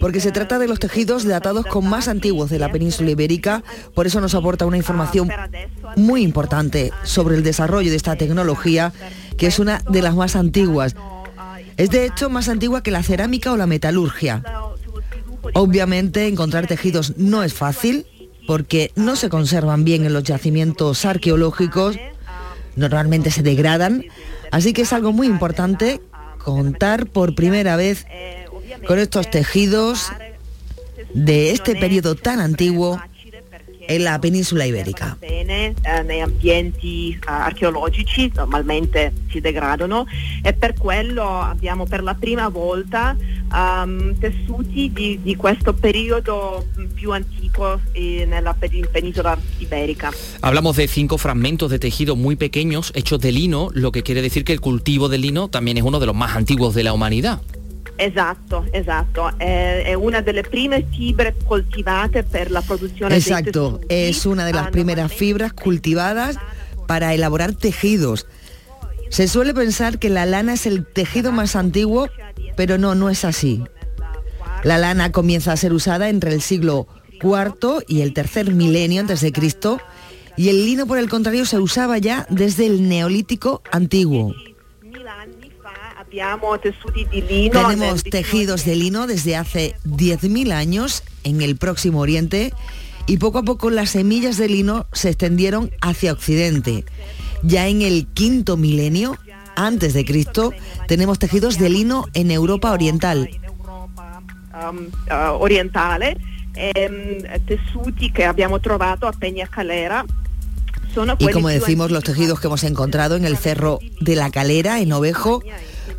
porque 0.00 0.20
se 0.20 0.32
trata 0.32 0.58
de 0.58 0.66
los 0.66 0.80
tejidos 0.80 1.24
datados 1.24 1.66
con 1.66 1.88
más 1.88 2.08
antiguos 2.08 2.50
de 2.50 2.58
la 2.58 2.72
península 2.72 3.10
ibérica, 3.10 3.62
por 3.94 4.06
eso 4.06 4.20
nos 4.20 4.34
aporta 4.34 4.66
una 4.66 4.78
información 4.78 5.30
muy 5.96 6.22
importante 6.22 6.92
sobre 7.04 7.36
el 7.36 7.42
desarrollo 7.42 7.90
de 7.90 7.96
esta 7.96 8.16
tecnología, 8.16 8.92
que 9.36 9.46
es 9.46 9.58
una 9.58 9.82
de 9.90 10.02
las 10.02 10.16
más 10.16 10.36
antiguas. 10.36 10.96
Es 11.76 11.90
de 11.90 12.06
hecho 12.06 12.30
más 12.30 12.48
antigua 12.48 12.82
que 12.82 12.90
la 12.90 13.02
cerámica 13.02 13.52
o 13.52 13.56
la 13.56 13.66
metalurgia. 13.66 14.42
Obviamente 15.54 16.26
encontrar 16.26 16.66
tejidos 16.66 17.16
no 17.16 17.42
es 17.42 17.54
fácil, 17.54 18.06
porque 18.46 18.90
no 18.96 19.16
se 19.16 19.28
conservan 19.28 19.84
bien 19.84 20.04
en 20.04 20.12
los 20.12 20.24
yacimientos 20.24 21.04
arqueológicos, 21.04 21.98
normalmente 22.74 23.30
se 23.30 23.42
degradan, 23.42 24.04
así 24.50 24.72
que 24.72 24.82
es 24.82 24.92
algo 24.92 25.12
muy 25.12 25.26
importante 25.26 26.00
contar 26.42 27.06
por 27.06 27.34
primera 27.34 27.76
vez 27.76 28.06
con 28.86 28.98
estos 28.98 29.30
tejidos 29.30 30.10
de 31.14 31.50
este 31.52 31.76
periodo 31.76 32.14
tan 32.14 32.40
antiguo 32.40 33.00
en 33.90 34.04
la 34.04 34.20
península 34.20 34.66
ibérica. 34.66 35.16
bene 35.20 35.74
nei 36.04 36.20
ambienti 36.20 37.18
archeologici, 37.24 38.30
normalmente 38.34 39.12
si 39.30 39.40
degradano 39.40 40.06
e 40.42 40.52
per 40.52 40.74
quello 40.74 41.40
abbiamo 41.40 41.86
per 41.86 42.02
la 42.02 42.14
prima 42.14 42.48
volta 42.48 43.16
tessuti 44.20 44.92
di, 44.92 45.18
di 45.20 45.34
questo 45.34 45.74
periodo 45.74 46.64
più 46.94 47.10
antico 47.10 47.80
nella 47.92 48.54
iberica. 49.58 50.12
Hablamos 50.40 50.76
de 50.76 50.86
cinco 50.86 51.18
fragmentos 51.18 51.68
de 51.68 51.80
tejido 51.80 52.14
muy 52.14 52.36
pequeños 52.36 52.92
hechos 52.94 53.18
de 53.18 53.32
lino, 53.32 53.70
lo 53.72 53.90
que 53.90 54.04
quiere 54.04 54.22
decir 54.22 54.44
que 54.44 54.52
el 54.52 54.60
cultivo 54.60 55.08
del 55.08 55.22
lino 55.22 55.48
también 55.48 55.78
es 55.78 55.82
uno 55.82 55.98
de 55.98 56.06
los 56.06 56.14
más 56.14 56.36
antiguos 56.36 56.74
de 56.74 56.84
la 56.84 56.92
humanidad. 56.92 57.40
Esatto, 58.00 58.64
esatto, 58.72 59.30
è, 59.36 59.82
è 59.84 59.92
una 59.92 60.22
delle 60.22 60.40
prime 60.40 60.86
fibre 60.90 61.34
coltivate 61.44 62.22
per 62.22 62.50
la 62.50 62.64
dei 62.66 63.18
Exacto, 63.18 63.78
es 63.90 64.24
una 64.24 64.46
de 64.46 64.54
las 64.54 64.70
primeras 64.70 65.12
fibras 65.12 65.52
cultivadas 65.52 66.38
para 66.86 67.12
elaborar 67.12 67.52
tejidos. 67.52 68.26
Se 69.10 69.28
suele 69.28 69.52
pensar 69.52 69.98
que 69.98 70.08
la 70.08 70.24
lana 70.24 70.54
es 70.54 70.64
el 70.64 70.86
tejido 70.86 71.30
más 71.30 71.54
antiguo, 71.54 72.08
pero 72.56 72.78
no, 72.78 72.94
no 72.94 73.10
es 73.10 73.26
así. 73.26 73.62
La 74.64 74.78
lana 74.78 75.12
comienza 75.12 75.52
a 75.52 75.58
ser 75.58 75.74
usada 75.74 76.08
entre 76.08 76.32
el 76.32 76.40
siglo 76.40 76.86
IV 77.22 77.84
y 77.86 78.00
el 78.00 78.14
tercer 78.14 78.54
milenio 78.54 79.02
antes 79.02 79.20
de 79.20 79.30
Cristo, 79.30 79.78
y 80.38 80.48
el 80.48 80.64
lino, 80.64 80.86
por 80.86 80.96
el 80.96 81.10
contrario, 81.10 81.44
se 81.44 81.58
usaba 81.58 81.98
ya 81.98 82.26
desde 82.30 82.64
el 82.64 82.88
neolítico 82.88 83.60
antiguo. 83.70 84.34
Tenemos 87.66 88.04
nel- 88.04 88.10
tejidos 88.10 88.64
de 88.64 88.76
lino 88.76 89.06
desde 89.06 89.36
hace 89.36 89.76
10.000 89.84 90.52
años 90.52 91.02
en 91.24 91.40
el 91.40 91.56
Próximo 91.56 92.00
Oriente 92.00 92.52
y 93.06 93.18
poco 93.18 93.38
a 93.38 93.42
poco 93.42 93.70
las 93.70 93.90
semillas 93.90 94.36
de 94.36 94.48
lino 94.48 94.86
se 94.92 95.08
extendieron 95.10 95.70
hacia 95.80 96.12
Occidente. 96.12 96.84
Ya 97.42 97.68
en 97.68 97.82
el 97.82 98.06
quinto 98.06 98.56
milenio, 98.56 99.16
antes 99.56 99.94
de 99.94 100.04
Cristo, 100.04 100.52
tenemos 100.86 101.18
tejidos 101.18 101.58
de 101.58 101.70
lino 101.70 102.06
en 102.14 102.30
Europa 102.30 102.70
Oriental. 102.72 103.30
orientale, 105.38 106.16
tessuti 107.46 108.10
trovato 108.60 109.06
a 109.08 109.12
Y 111.18 111.28
como 111.32 111.48
decimos, 111.48 111.90
los 111.90 112.04
tejidos 112.04 112.40
que 112.40 112.48
hemos 112.48 112.64
encontrado 112.64 113.16
en 113.16 113.24
el 113.24 113.36
Cerro 113.36 113.78
de 114.00 114.16
la 114.16 114.30
Calera, 114.30 114.80
en 114.80 114.92
Ovejo, 114.92 115.42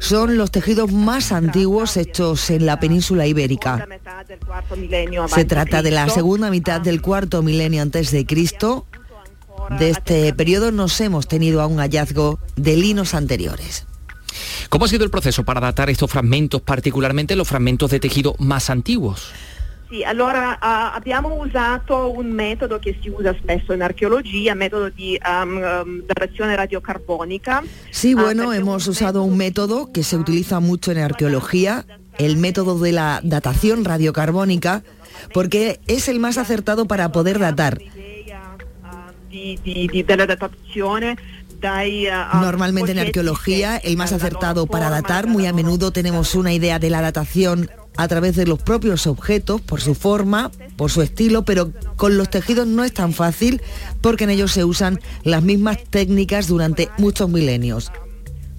son 0.02 0.38
los 0.38 0.50
tejidos 0.50 0.92
más 0.92 1.32
antiguos 1.32 1.96
hechos 1.96 2.50
en 2.50 2.66
la 2.66 2.80
península 2.80 3.28
ibérica. 3.28 3.88
Se 5.28 5.46
trata 5.46 5.82
de 5.82 5.92
la 5.92 6.10
segunda 6.10 6.50
mitad 6.50 6.82
del 6.82 7.02
cuarto 7.02 7.44
milenio 7.44 7.84
antes 7.84 8.12
de 8.12 8.26
Cristo. 8.26 8.88
De 9.78 9.92
este 9.92 10.34
periodo 10.34 10.72
nos 10.72 11.00
hemos 11.00 11.28
tenido 11.28 11.62
aún 11.62 11.78
hallazgo 11.78 12.40
de 12.56 12.76
linos 12.76 13.14
anteriores. 13.14 13.86
¿Cómo 14.70 14.86
ha 14.86 14.88
sido 14.88 15.04
el 15.04 15.12
proceso 15.12 15.46
para 15.46 15.62
datar 15.62 15.90
estos 15.90 16.10
fragmentos, 16.10 16.62
particularmente 16.62 17.36
los 17.36 17.48
fragmentos 17.48 17.92
de 17.92 18.00
tejido 18.00 18.36
más 18.40 18.70
antiguos? 18.70 19.32
Sì, 19.92 20.04
allora 20.04 20.58
ah, 20.62 20.94
abbiamo 20.94 21.34
usato 21.34 22.18
un 22.18 22.32
metodo 22.32 22.80
che 22.80 22.98
si 23.02 23.10
usa 23.10 23.36
spesso 23.38 23.74
in 23.74 23.82
archeologia, 23.82 24.54
metodo 24.54 24.88
di 24.88 25.20
um, 25.22 25.58
um, 25.58 26.04
datazione 26.06 26.56
radiocarbonica. 26.56 27.62
Sí, 27.90 28.14
bueno, 28.14 28.54
hemos 28.54 28.88
usado 28.88 29.22
un 29.22 29.36
método 29.36 29.92
que 29.92 30.04
se 30.04 30.16
utiliza 30.16 30.62
mucho 30.62 30.94
en 30.94 31.00
arqueología, 31.00 31.86
el 32.18 32.38
método 32.38 32.80
de 32.80 32.94
la 32.94 33.20
datación 33.22 33.84
radiocarbónica, 33.84 34.82
porque 35.34 35.82
es 35.88 36.08
el 36.08 36.22
más 36.22 36.38
acertado 36.38 36.86
para 36.86 37.12
poder 37.12 37.38
datar. 37.38 37.78
Ah, 41.62 42.40
Normalmente 42.42 42.94
en 42.94 43.00
arqueología, 43.00 43.76
el 43.76 43.98
más 43.98 44.14
acertado 44.14 44.68
para 44.68 44.90
datar, 44.90 45.28
muy 45.28 45.48
a 45.48 45.54
menudo 45.54 45.92
tenemos 45.92 46.34
una 46.34 46.54
idea 46.54 46.80
de 46.80 46.90
la 46.90 47.02
datación 47.02 47.70
a 47.98 48.08
través 48.08 48.36
de 48.36 48.46
los 48.46 48.62
propios 48.62 49.08
objetos, 49.08 49.62
por 49.62 49.82
su 49.82 49.96
forma, 49.96 50.52
por 50.78 50.92
su 50.92 51.02
estilo, 51.02 51.44
pero 51.44 51.72
con 51.96 52.18
los 52.18 52.30
tejidos 52.30 52.68
no 52.68 52.84
es 52.84 52.94
tan 52.94 53.14
fácil 53.14 53.62
porque 54.02 54.24
en 54.24 54.32
ellos 54.32 54.52
se 54.52 54.64
usan 54.64 55.00
las 55.24 55.44
mismas 55.44 55.78
técnicas 55.90 56.48
durante 56.48 56.90
muchos 56.98 57.30
milenios. 57.30 57.92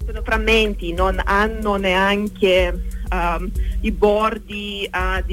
sono 0.05 0.21
frammenti, 0.23 0.93
non 0.93 1.19
hanno 1.23 1.77
neanche 1.77 2.73
um, 3.11 3.51
ah, 4.91 5.23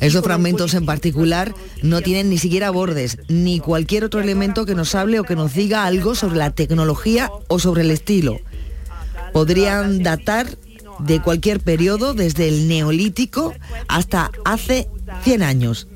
Esos 0.00 0.22
fragmentos 0.22 0.74
en 0.74 0.86
particular 0.86 1.54
no 1.82 2.00
tienen 2.00 2.28
ni 2.28 2.38
siquiera 2.38 2.70
bordes, 2.70 3.18
ni 3.28 3.60
cualquier 3.60 4.04
otro 4.04 4.20
elemento 4.20 4.66
que 4.66 4.74
nos 4.74 4.94
hable 4.94 5.20
o 5.20 5.24
que 5.24 5.36
nos 5.36 5.54
diga 5.54 5.84
algo 5.84 6.14
sobre 6.14 6.36
la 6.36 6.50
tecnología 6.50 7.30
o 7.48 7.58
sobre 7.58 7.82
el 7.82 7.90
estilo. 7.90 8.38
Podrían 9.32 10.02
datar 10.02 10.46
de 11.00 11.20
cualquier 11.20 11.60
periodo, 11.60 12.14
desde 12.14 12.48
el 12.48 12.68
neolítico 12.68 13.54
hasta 13.88 14.30
hace 14.44 14.88
100 15.22 15.42
años. 15.42 15.88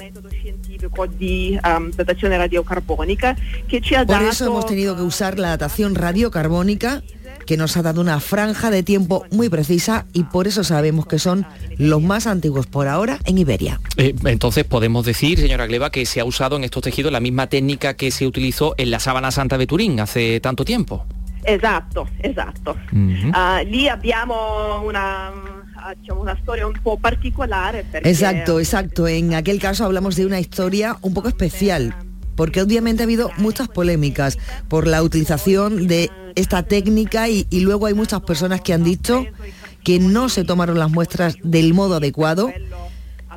Por 4.07 4.23
eso 4.23 4.47
hemos 4.47 4.67
tenido 4.67 4.97
que 4.97 5.03
usar 5.03 5.39
la 5.39 5.49
datación 5.49 5.95
radiocarbónica, 5.95 7.03
que 7.47 7.57
nos 7.57 7.77
ha 7.77 7.83
dado 7.83 8.01
una 8.01 8.21
franja 8.21 8.71
de 8.71 8.83
tiempo 8.83 9.25
muy 9.31 9.49
precisa 9.49 10.07
y 10.13 10.25
por 10.25 10.47
eso 10.47 10.65
sabemos 10.65 11.07
que 11.07 11.19
son 11.19 11.47
los 11.77 12.03
más 12.03 12.27
antiguos 12.27 12.67
por 12.67 12.89
ahora 12.89 13.19
en 13.25 13.39
Iberia. 13.39 13.81
Eh, 13.97 14.15
entonces 14.25 14.65
podemos 14.65 15.05
decir, 15.05 15.39
señora 15.39 15.67
Gleba, 15.67 15.91
que 15.91 16.07
se 16.07 16.21
ha 16.21 16.25
usado 16.25 16.57
en 16.57 16.65
estos 16.65 16.83
tejidos 16.83 17.13
la 17.13 17.21
misma 17.21 17.49
técnica 17.49 17.95
que 17.95 18.11
se 18.11 18.27
utilizó 18.27 18.75
en 18.79 18.91
la 18.91 19.01
sábana 19.01 19.31
santa 19.31 19.59
de 19.59 19.67
Turín 19.67 20.01
hace 20.01 20.41
tanto 20.41 20.65
tiempo. 20.65 21.07
Esatto, 21.43 22.09
esatto. 22.19 22.77
Ah, 23.33 23.63
lì 23.63 23.89
abbiamo 23.89 24.83
una, 24.85 25.29
ah, 25.77 25.95
diciamo, 25.99 26.21
una 26.21 26.37
storia 26.41 26.67
un 26.67 26.79
po' 26.83 26.97
particolare 26.97 27.85
perché 27.91 28.09
Exacto, 28.09 28.59
exacto. 28.59 29.07
En 29.07 29.35
aquel 29.35 29.59
caso 29.59 29.85
hablamos 29.85 30.17
de 30.17 30.27
una 30.27 30.39
historia 30.39 30.97
un 31.01 31.15
poco 31.15 31.29
especial, 31.29 31.95
porque 32.37 32.63
obviamente 32.63 33.03
ha 33.03 33.05
habido 33.05 33.31
muchas 33.39 33.69
polémicas 33.69 34.39
por 34.69 34.87
la 34.87 35.03
utilización 35.03 35.89
de 35.89 36.11
esta 36.35 36.63
técnica 36.63 37.29
y, 37.29 37.47
y 37.51 37.61
luego 37.61 37.87
hay 37.87 37.95
muchas 37.95 38.21
personas 38.23 38.61
que 38.61 38.73
han 38.73 38.85
dicho 38.85 39.27
que 39.83 39.99
no 39.99 40.29
se 40.29 40.45
tomaron 40.45 40.79
las 40.79 40.91
muestras 40.91 41.37
del 41.43 41.75
modo 41.75 41.97
adecuado 41.97 42.53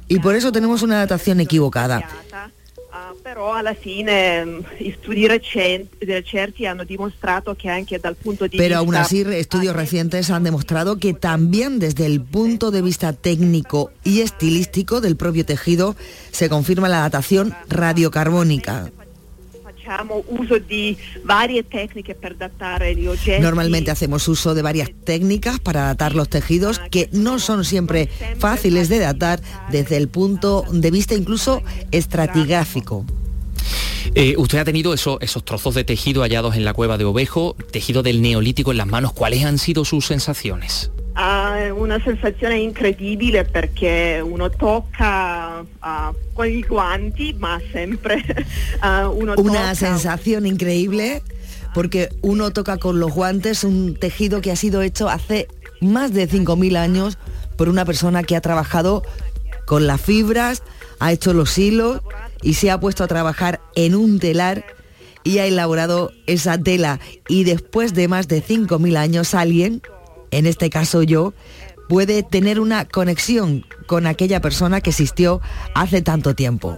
y 0.08 0.20
por 0.20 0.36
eso 0.36 0.51
tenemos 0.51 0.84
una 0.84 0.97
datación 0.97 1.39
equivocada. 1.39 2.08
Però 3.36 3.52
alla 3.52 3.74
fine 3.74 4.46
mm, 4.46 4.60
i 4.78 4.96
studi 4.98 5.28
recenti, 5.28 6.24
certi 6.24 6.66
hanno 6.66 6.86
dimostrato 6.86 7.54
che 7.54 7.68
anche 7.68 8.00
dal 8.00 8.16
punto 8.16 8.48
di 8.48 8.56
Pero 8.56 8.78
aún 8.78 8.96
así 8.96 9.26
estudios 9.28 9.76
recientes 9.76 10.30
han 10.30 10.44
demostrado 10.44 11.00
que 11.00 11.14
también 11.14 11.78
desde 11.78 12.06
el 12.06 12.22
punto 12.22 12.72
de 12.72 12.82
vista 12.82 13.12
técnico 13.12 13.92
y 14.06 14.22
estilístico 14.22 15.02
del 15.02 15.18
propio 15.18 15.44
tejido 15.44 15.98
se 16.32 16.48
confirma 16.48 16.88
la 16.88 17.00
datación 17.00 17.54
radiocarbónica. 17.68 18.90
Normalmente 23.42 23.92
hacemos 23.92 24.28
uso 24.30 24.54
de 24.56 24.62
varias 24.62 24.92
técnicas 25.04 25.60
para 25.60 25.82
datar 25.82 26.16
los 26.16 26.30
tejidos 26.30 26.80
que 26.90 27.10
no 27.12 27.40
son 27.40 27.66
siempre 27.66 28.08
fáciles 28.40 28.88
de 28.88 29.00
datar 29.00 29.42
desde 29.70 29.98
el 29.98 30.08
punto 30.08 30.64
de 30.72 30.90
vista 30.90 31.16
incluso 31.16 31.62
estratigráfico. 31.92 33.06
Eh, 34.14 34.36
usted 34.38 34.60
ha 34.60 34.66
tenido 34.66 34.93
eso- 34.93 35.20
esos 35.22 35.43
trozos 35.43 35.74
de 35.76 35.84
tejido 35.84 36.22
hallados 36.22 36.56
en 36.56 36.64
la 36.64 36.74
cueva 36.74 36.97
de 36.97 37.06
Ovejo, 37.06 37.56
tejido 37.72 38.03
del 38.03 38.22
neolítico 38.22 38.72
en 38.72 38.78
las 38.78 38.88
manos. 38.88 39.14
¿Cuáles 39.14 39.43
han 39.45 39.58
sido 39.58 39.86
sus 39.86 40.06
sensaciones? 40.06 40.91
ha 41.18 41.72
una 41.74 42.03
sensazione 42.03 42.60
incredibile 42.62 43.45
perché 43.45 44.22
uno 44.22 44.49
tocca 44.51 45.64
ah, 45.82 46.12
con 46.34 46.45
i 46.45 46.62
guanti 46.62 47.34
ma 47.39 47.58
sempre 47.72 48.22
ah, 48.82 49.08
uno 49.08 49.34
Una 49.38 49.76
sensación 49.76 50.45
increíble 50.45 51.24
porque 51.74 52.10
uno 52.22 52.51
toca 52.51 52.76
con 52.78 52.99
los 52.99 53.14
guantes 53.14 53.64
un 53.64 53.95
tejido 53.95 54.41
que 54.41 54.51
ha 54.51 54.58
sido 54.58 54.82
hecho 54.82 55.08
hace 55.08 55.47
más 55.80 56.12
de 56.12 56.28
5.000 56.28 56.76
años 56.76 57.18
por 57.56 57.70
una 57.70 57.86
persona 57.86 58.24
que 58.24 58.36
ha 58.36 58.41
trabajado 58.41 59.01
con 59.66 59.88
las 59.88 60.01
fibras, 60.01 60.64
ha 60.99 61.14
hecho 61.14 61.34
los 61.34 61.58
hilos 61.58 62.01
y 62.46 62.54
se 62.54 62.70
ha 62.72 62.80
puesto 62.80 63.04
a 63.04 63.08
trabajar 63.08 63.60
en 63.76 63.96
un 63.96 64.20
telar 64.20 64.64
y 65.24 65.39
ha 65.39 65.46
elaborado 65.48 66.12
esa 66.28 66.58
tela. 66.58 67.00
Y 67.28 67.43
después 67.43 67.96
de 67.96 68.08
más 68.08 68.28
de 68.28 68.43
5.000 68.43 68.98
años 68.98 69.34
alguien, 69.34 69.82
en 70.30 70.46
este 70.46 70.70
caso 70.70 71.02
yo, 71.02 71.34
puede 71.89 72.22
tener 72.22 72.60
una 72.60 72.86
conexión 72.86 73.66
con 73.88 74.06
aquella 74.06 74.41
persona 74.41 74.80
que 74.80 74.91
existió 74.91 75.41
hace 75.74 76.02
tanto 76.02 76.36
tiempo. 76.36 76.78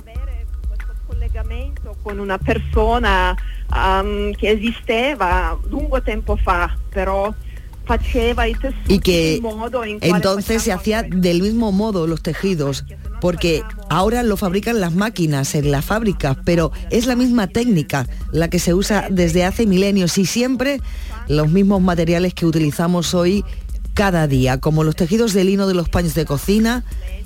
con 2.03 2.21
una 2.21 2.37
persona 2.37 3.35
um, 3.69 4.33
che 4.35 4.51
esisteva 4.51 5.57
lungo 5.69 6.01
tempo 6.01 6.37
fa 6.37 6.73
tessuti 7.95 8.93
y 8.93 8.99
que 8.99 9.41
entonces 10.01 10.63
se 10.63 10.71
hacía 10.71 11.03
del 11.03 11.41
mismo 11.41 11.71
modo 11.71 12.07
los 12.07 12.21
tejidos, 12.21 12.85
porque 13.21 13.63
ahora 13.89 14.23
lo 14.23 14.37
fabrican 14.37 14.79
las 14.79 14.93
máquinas 14.93 15.55
en 15.55 15.71
las 15.71 15.85
fábricas, 15.85 16.37
pero 16.43 16.71
es 16.89 17.05
la 17.05 17.15
misma 17.15 17.47
técnica 17.47 18.07
la 18.31 18.49
que 18.49 18.59
se 18.59 18.73
usa 18.73 19.07
desde 19.09 19.45
hace 19.45 19.65
milenios 19.65 20.17
y 20.17 20.25
siempre 20.25 20.81
los 21.27 21.49
mismos 21.49 21.81
materiales 21.81 22.33
que 22.33 22.45
utilizamos 22.45 23.13
hoy 23.13 23.43
cada 23.93 24.27
día, 24.27 24.59
como 24.59 24.83
los 24.83 24.95
tejidos 24.95 25.33
de 25.33 25.43
lino 25.43 25.67
de 25.67 25.73
los 25.73 25.89
paños 25.89 26.13
de 26.13 26.23
cocina 26.23 26.83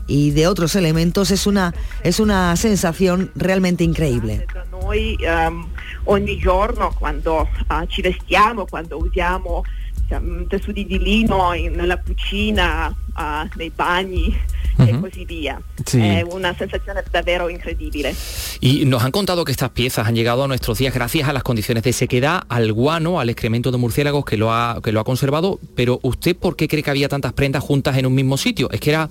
y 0.07 0.31
de 0.31 0.47
otros 0.47 0.75
elementos, 0.75 1.29
es 1.29 1.45
una, 1.45 1.73
es 2.03 2.21
una 2.21 2.55
sensación 2.55 3.29
realmente 3.35 3.83
increíble. 3.83 4.45
Noi 4.71 5.17
ehm, 5.19 5.65
ogni 6.05 6.39
giorno 6.39 6.91
quando 6.97 7.47
ah, 7.67 7.85
ci 7.87 8.01
vestiamo, 8.01 8.65
quando 8.65 8.97
usiamo 8.97 9.63
ehm, 10.09 10.47
tessuti 10.47 10.85
di 10.85 10.97
lino 10.97 11.53
in- 11.53 11.73
nella 11.75 11.97
cucina, 11.97 12.93
ah, 13.13 13.47
nei 13.55 13.69
bagni 13.69 14.33
e 14.77 14.99
così 14.99 15.25
via. 15.25 15.61
Sì. 15.85 15.99
È 15.99 16.21
una 16.21 16.55
sensazione 16.57 17.03
davvero 17.09 17.49
incredibile. 17.49 18.15
Y 18.59 18.85
nos 18.85 19.03
han 19.03 19.11
contado 19.11 19.43
que 19.43 19.51
estas 19.51 19.71
piezas 19.71 20.07
han 20.07 20.15
llegado 20.15 20.43
a 20.43 20.47
nuestros 20.47 20.77
días 20.77 20.93
gracias 20.93 21.27
a 21.27 21.33
las 21.33 21.43
condiciones 21.43 21.83
de 21.83 21.93
sequedad, 21.93 22.43
al 22.49 22.71
guano, 22.73 23.19
al 23.19 23.29
excremento 23.29 23.71
de 23.71 23.77
murciélagos 23.77 24.25
que 24.25 24.37
lo 24.37 24.51
ha, 24.51 24.79
que 24.83 24.91
lo 24.91 24.99
ha 24.99 25.03
conservado. 25.03 25.59
Pero 25.75 25.99
¿usted 26.03 26.35
por 26.35 26.55
qué 26.55 26.67
cree 26.67 26.83
que 26.83 26.89
había 26.89 27.09
tantas 27.09 27.33
prendas 27.33 27.63
juntas 27.63 27.97
en 27.97 28.05
un 28.05 28.13
mismo 28.13 28.37
sitio? 28.37 28.69
¿Es 28.71 28.79
que 28.79 28.91
era 28.91 29.09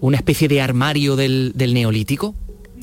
una 0.00 0.16
especie 0.16 0.48
de 0.48 0.60
armario 0.60 1.16
del, 1.16 1.52
del 1.54 1.74
neolítico? 1.74 2.34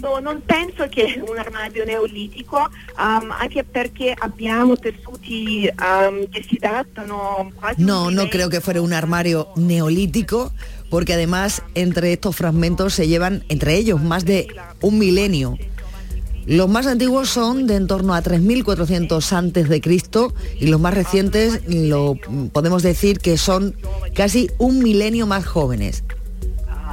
No, 0.01 0.19
non 0.19 0.43
penso 0.45 0.87
che 0.89 1.21
un 1.25 1.37
armadio 1.37 1.85
neolitico, 1.85 2.69
ehm, 2.99 3.31
anche 3.31 3.63
perché 3.63 4.13
abbiamo 4.15 4.75
tessuti 4.77 5.65
ehm, 5.65 6.29
che 6.29 6.43
si 6.47 6.57
datano 6.59 7.51
quasi 7.55 7.81
No, 7.81 8.09
no 8.11 8.27
creo 8.27 8.49
que 8.49 8.59
fuera 8.59 8.81
un 8.81 8.91
armario 8.91 9.51
neolítico, 9.55 10.51
porque 10.89 11.13
además 11.13 11.61
entre 11.73 12.13
estos 12.13 12.35
fragmentos 12.35 12.93
se 12.93 13.07
llevan 13.07 13.43
entre 13.49 13.75
ellos 13.75 14.01
más 14.01 14.25
de 14.25 14.47
un 14.81 14.99
milenio. 14.99 15.57
Los 16.45 16.69
más 16.69 16.85
antiguos 16.85 17.29
son 17.29 17.65
de 17.65 17.75
en 17.75 17.87
torno 17.87 18.13
a 18.13 18.21
3.400 18.21 19.31
antes 19.33 19.67
de 19.67 19.81
Cristo 19.81 20.33
y 20.59 20.67
los 20.67 20.79
más 20.79 20.93
recientes 20.93 21.61
lo 21.67 22.15
podemos 22.53 22.83
decir 22.83 23.17
que 23.17 23.37
son 23.37 23.75
casi 24.13 24.51
un 24.59 24.83
milenio 24.83 25.25
más 25.25 25.45
jóvenes. 25.45 26.03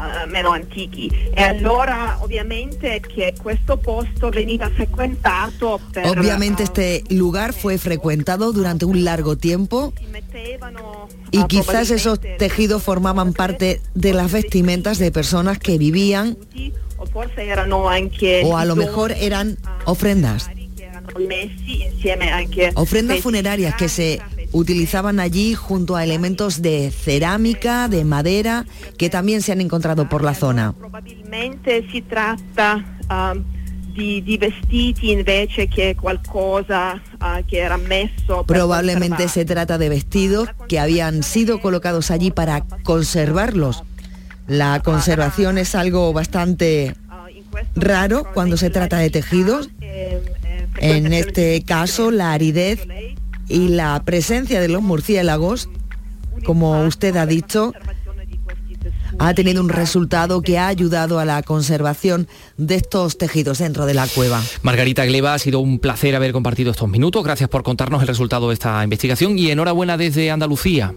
Eh, 0.03 0.27
meno 0.27 0.51
antichi. 0.51 1.11
E 1.35 1.43
allora 1.43 2.19
ovviamente 2.21 3.01
che 3.01 3.35
questo 3.41 3.77
posto 3.77 4.31
veniva 4.31 4.69
frequentato 4.71 5.81
per 5.91 6.07
Obviamente 6.07 6.63
este 6.65 7.03
lugar 7.11 7.53
fue 7.53 7.79
frecuentado 7.79 8.53
durante 8.53 8.85
un 8.85 9.05
largo 9.05 9.37
tiempo 9.37 9.93
y 11.31 11.45
quizás 11.45 11.91
esos 11.91 12.21
tejidos 12.21 12.83
formaban 12.83 13.33
parte 13.33 13.81
de 13.95 14.13
las 14.13 14.31
vestimentas 14.31 14.99
de 14.99 15.11
personas 15.11 15.59
que 15.59 15.79
vivían 15.79 16.37
o 18.45 18.57
a 18.57 18.65
lo 18.65 18.77
mejor 18.77 19.13
eran 19.13 19.59
ofrendas, 19.85 20.49
anche 22.33 22.71
ofrendas 22.75 23.17
pezzi 23.17 23.23
funerarias 23.23 23.75
que 23.75 23.89
se 23.89 24.21
utilizaban 24.53 25.19
allí 25.21 25.55
junto 25.55 25.97
a 25.97 26.05
elementos 26.05 26.63
de 26.63 26.91
cerámica, 26.91 27.89
de 27.89 28.05
madera, 28.05 28.67
que 28.99 29.11
también 29.11 29.43
se 29.43 29.53
han 29.53 29.61
encontrado 29.61 30.09
por 30.09 30.23
la 30.23 30.35
zona. 30.35 30.75
messo 37.79 38.45
per 38.45 38.57
Probablemente 38.57 39.29
se 39.29 39.45
trata 39.45 39.79
de 39.79 39.89
vestidos 39.89 40.49
que 40.69 40.79
habían 40.79 41.23
sido 41.23 41.61
colocados 41.61 42.11
allí 42.11 42.31
para 42.31 42.65
conservarlos. 42.83 43.83
La 44.47 44.81
conservación 44.81 45.59
es 45.59 45.75
algo 45.75 46.13
bastante 46.13 46.95
raro 47.75 48.25
cuando 48.33 48.57
se 48.57 48.71
trata 48.71 48.99
de 48.99 49.11
tejidos. 49.11 49.71
En 50.79 51.13
este 51.13 51.63
caso, 51.63 52.11
la 52.11 52.33
aridez 52.33 52.87
y 53.53 53.69
la 53.69 54.03
presencia 54.05 54.61
de 54.61 54.69
los 54.69 54.83
murciélagos, 54.83 55.69
como 56.45 56.85
usted 56.85 57.17
ha 57.17 57.27
dicho, 57.27 57.73
ha 59.19 59.35
tenido 59.35 59.63
un 59.63 59.69
resultado 59.69 60.41
que 60.41 60.59
ha 60.59 60.69
ayudado 60.69 61.19
a 61.19 61.25
la 61.25 61.43
conservación 61.43 62.27
de 62.57 62.77
estos 62.77 63.19
tejidos 63.19 63.59
dentro 63.59 63.87
de 63.87 63.95
la 63.95 64.07
cueva. 64.07 64.43
Margarita 64.63 65.05
Gleba, 65.05 65.35
ha 65.35 65.39
sido 65.39 65.61
un 65.61 65.79
placer 65.79 66.17
haber 66.17 66.33
compartido 66.33 66.71
estos 66.71 66.89
minutos. 66.89 67.23
Gracias 67.23 67.49
por 67.49 67.63
contarnos 67.63 68.01
el 68.01 68.09
resultado 68.09 68.49
de 68.49 68.55
esta 68.55 68.83
investigación 68.83 69.39
y 69.39 69.51
enhorabuena 69.51 69.97
desde 69.97 70.31
Andalucía. 70.31 70.95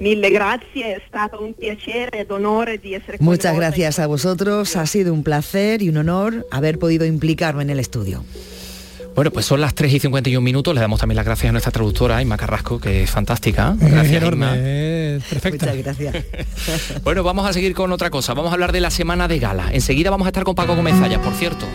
Mille 0.00 0.28
grazie, 0.30 0.96
è 0.96 1.02
stato 1.06 1.40
un 1.40 1.54
piacere 1.54 2.18
ed 2.18 2.30
onore 2.30 2.78
di 2.78 2.94
essere 2.94 3.16
con 3.16 3.26
Muchas 3.26 3.54
gracias 3.54 4.00
a 4.00 4.08
vosotros, 4.08 4.74
ha 4.74 4.86
sido 4.86 5.14
un 5.14 5.22
placer 5.22 5.82
y 5.82 5.88
un 5.88 5.98
honor 5.98 6.46
haber 6.50 6.80
podido 6.80 7.06
implicarme 7.06 7.62
en 7.62 7.70
el 7.70 7.78
estudio. 7.78 8.24
Bueno, 9.14 9.30
pues 9.30 9.46
son 9.46 9.60
las 9.60 9.74
3 9.74 9.92
y 9.92 10.00
51 10.00 10.40
minutos. 10.44 10.74
Le 10.74 10.80
damos 10.80 10.98
también 11.00 11.16
las 11.16 11.24
gracias 11.24 11.48
a 11.48 11.52
nuestra 11.52 11.70
traductora, 11.70 12.20
Inma 12.20 12.36
Carrasco, 12.36 12.80
que 12.80 13.04
es 13.04 13.10
fantástica. 13.10 13.76
Gracias, 13.78 14.22
enorme, 14.22 14.46
Inma. 14.46 14.56
es 14.56 15.24
perfecta. 15.24 15.72
Muchas 15.74 15.98
gracias. 15.98 16.24
Bueno, 17.04 17.22
vamos 17.22 17.48
a 17.48 17.52
seguir 17.52 17.74
con 17.74 17.92
otra 17.92 18.10
cosa. 18.10 18.34
Vamos 18.34 18.50
a 18.50 18.54
hablar 18.54 18.72
de 18.72 18.80
la 18.80 18.90
semana 18.90 19.28
de 19.28 19.38
gala. 19.38 19.70
Enseguida 19.72 20.10
vamos 20.10 20.26
a 20.26 20.30
estar 20.30 20.44
con 20.44 20.54
Paco 20.54 20.74
Gómez 20.74 20.96
Zayas, 20.98 21.20
por 21.20 21.34
cierto. 21.34 21.66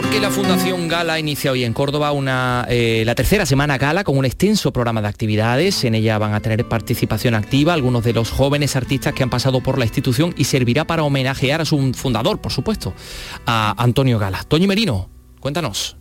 Porque 0.00 0.18
la 0.18 0.30
Fundación 0.30 0.88
Gala 0.88 1.18
inicia 1.18 1.52
hoy 1.52 1.62
en 1.62 1.74
Córdoba 1.74 2.12
una, 2.12 2.64
eh, 2.70 3.02
la 3.04 3.14
tercera 3.14 3.44
semana 3.44 3.76
Gala 3.76 4.02
con 4.02 4.16
un 4.16 4.24
extenso 4.24 4.72
programa 4.72 5.02
de 5.02 5.08
actividades. 5.08 5.84
En 5.84 5.94
ella 5.94 6.16
van 6.16 6.32
a 6.32 6.40
tener 6.40 6.66
participación 6.66 7.34
activa 7.34 7.74
algunos 7.74 8.02
de 8.02 8.14
los 8.14 8.30
jóvenes 8.30 8.76
artistas 8.76 9.12
que 9.12 9.22
han 9.22 9.28
pasado 9.28 9.62
por 9.62 9.76
la 9.76 9.84
institución 9.84 10.32
y 10.38 10.44
servirá 10.44 10.86
para 10.86 11.02
homenajear 11.02 11.60
a 11.60 11.66
su 11.66 11.92
fundador, 11.92 12.40
por 12.40 12.50
supuesto, 12.50 12.94
a 13.44 13.74
Antonio 13.76 14.18
Gala. 14.18 14.42
Toño 14.44 14.66
Merino, 14.66 15.10
cuéntanos. 15.38 15.99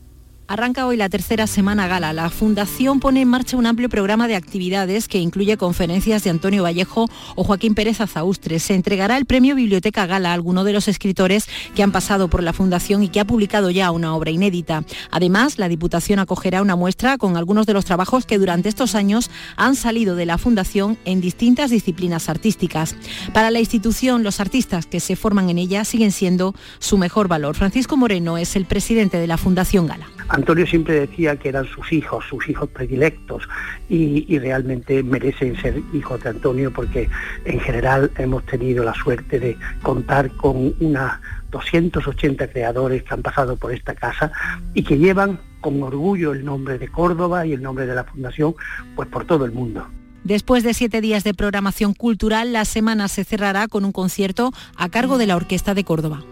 Arranca 0.49 0.87
hoy 0.87 0.97
la 0.97 1.09
tercera 1.09 1.45
semana 1.45 1.87
gala. 1.87 2.11
La 2.11 2.31
Fundación 2.31 2.99
pone 2.99 3.21
en 3.21 3.27
marcha 3.27 3.55
un 3.55 3.67
amplio 3.67 3.87
programa 3.87 4.27
de 4.27 4.35
actividades 4.35 5.07
que 5.07 5.19
incluye 5.19 5.57
conferencias 5.57 6.23
de 6.23 6.31
Antonio 6.31 6.63
Vallejo 6.63 7.07
o 7.35 7.43
Joaquín 7.43 7.75
Pérez 7.75 8.01
Azaustre. 8.01 8.57
Se 8.57 8.73
entregará 8.73 9.17
el 9.17 9.27
premio 9.27 9.53
Biblioteca 9.53 10.07
Gala 10.07 10.31
a 10.31 10.33
alguno 10.33 10.63
de 10.63 10.73
los 10.73 10.87
escritores 10.87 11.47
que 11.75 11.83
han 11.83 11.91
pasado 11.91 12.29
por 12.29 12.41
la 12.41 12.51
Fundación 12.51 13.03
y 13.03 13.09
que 13.09 13.19
ha 13.19 13.25
publicado 13.25 13.69
ya 13.69 13.91
una 13.91 14.15
obra 14.15 14.31
inédita. 14.31 14.83
Además, 15.11 15.59
la 15.59 15.69
Diputación 15.69 16.17
acogerá 16.17 16.63
una 16.63 16.75
muestra 16.75 17.19
con 17.19 17.37
algunos 17.37 17.67
de 17.67 17.73
los 17.73 17.85
trabajos 17.85 18.25
que 18.25 18.39
durante 18.39 18.69
estos 18.69 18.95
años 18.95 19.29
han 19.55 19.75
salido 19.75 20.15
de 20.15 20.25
la 20.25 20.39
Fundación 20.39 20.97
en 21.05 21.21
distintas 21.21 21.69
disciplinas 21.69 22.27
artísticas. 22.27 22.95
Para 23.35 23.51
la 23.51 23.59
institución, 23.59 24.23
los 24.23 24.39
artistas 24.39 24.87
que 24.87 24.99
se 24.99 25.15
forman 25.15 25.51
en 25.51 25.59
ella 25.59 25.85
siguen 25.85 26.11
siendo 26.11 26.55
su 26.79 26.97
mejor 26.97 27.27
valor. 27.27 27.55
Francisco 27.55 27.97
Moreno 27.97 28.39
es 28.39 28.55
el 28.55 28.65
presidente 28.65 29.19
de 29.19 29.27
la 29.27 29.37
Fundación 29.37 29.85
Gala. 29.85 30.07
Antonio 30.39 30.65
siempre 30.65 31.01
decía 31.01 31.35
que 31.35 31.49
eran 31.49 31.65
sus 31.65 31.91
hijos, 31.91 32.23
sus 32.29 32.47
hijos 32.47 32.69
predilectos, 32.69 33.47
y, 33.89 34.39
realmente 34.39 35.03
merecen 35.03 35.59
ser 35.61 35.81
hijos 35.93 36.23
de 36.23 36.29
Antonio 36.29 36.71
porque 36.71 37.09
en 37.43 37.59
general 37.59 38.09
hemos 38.17 38.45
tenido 38.45 38.83
la 38.85 38.93
suerte 38.93 39.39
de 39.39 39.57
contar 39.81 40.31
con 40.37 40.73
unas 40.79 41.19
280 41.51 42.47
creadores 42.47 43.03
que 43.03 43.13
han 43.13 43.21
pasado 43.21 43.57
por 43.57 43.73
esta 43.73 43.95
casa 43.95 44.31
y 44.73 44.83
que 44.83 44.97
llevan 44.97 45.39
con 45.59 45.83
orgullo 45.83 46.31
el 46.31 46.45
nombre 46.45 46.77
de 46.77 46.87
Córdoba 46.87 47.45
y 47.45 47.53
el 47.53 47.61
nombre 47.61 47.85
de 47.85 47.95
la 47.95 48.05
Fundación 48.05 48.55
pues 48.95 49.09
por 49.09 49.25
todo 49.25 49.43
el 49.43 49.51
mundo. 49.51 49.85
Después 50.23 50.63
de 50.63 50.73
siete 50.73 51.01
días 51.01 51.23
de 51.23 51.33
programación 51.33 51.93
cultural, 51.93 52.53
la 52.53 52.63
semana 52.63 53.07
se 53.09 53.25
cerrará 53.25 53.67
con 53.67 53.83
un 53.83 53.91
concierto 53.91 54.51
a 54.77 54.87
cargo 54.87 55.17
de 55.17 55.27
la 55.27 55.35
Orquesta 55.35 55.73
de 55.73 55.83
Córdoba. 55.83 56.23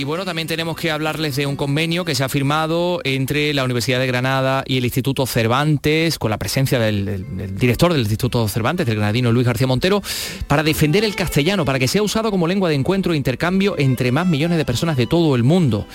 Y 0.00 0.04
bueno, 0.04 0.24
también 0.24 0.48
tenemos 0.48 0.76
que 0.78 0.90
hablarles 0.90 1.36
de 1.36 1.44
un 1.44 1.56
convenio 1.56 2.06
que 2.06 2.14
se 2.14 2.24
ha 2.24 2.28
firmado 2.30 3.00
entre 3.04 3.52
la 3.52 3.64
Universidad 3.64 3.98
de 4.00 4.06
Granada 4.06 4.64
y 4.66 4.78
el 4.78 4.84
Instituto 4.86 5.26
Cervantes, 5.26 6.18
con 6.18 6.30
la 6.30 6.38
presencia 6.38 6.78
del, 6.78 7.04
del- 7.04 7.54
director 7.58 7.92
del 7.92 8.00
Instituto 8.00 8.48
Cervantes, 8.48 8.86
del 8.86 8.96
granadino 8.96 9.30
Luis 9.30 9.46
García 9.46 9.66
Montero, 9.66 10.02
para 10.46 10.62
defender 10.62 11.04
el 11.04 11.14
castellano, 11.14 11.66
para 11.66 11.78
que 11.78 11.86
sea 11.86 12.02
usado 12.02 12.30
como 12.30 12.46
lengua 12.46 12.70
de 12.70 12.76
encuentro 12.76 13.12
e 13.12 13.16
intercambio 13.18 13.74
entre 13.78 14.10
más 14.10 14.26
millones 14.26 14.56
de 14.56 14.64
personas 14.64 14.96
de 14.96 15.06
todo 15.06 15.36
el 15.36 15.42
mundo. 15.42 15.86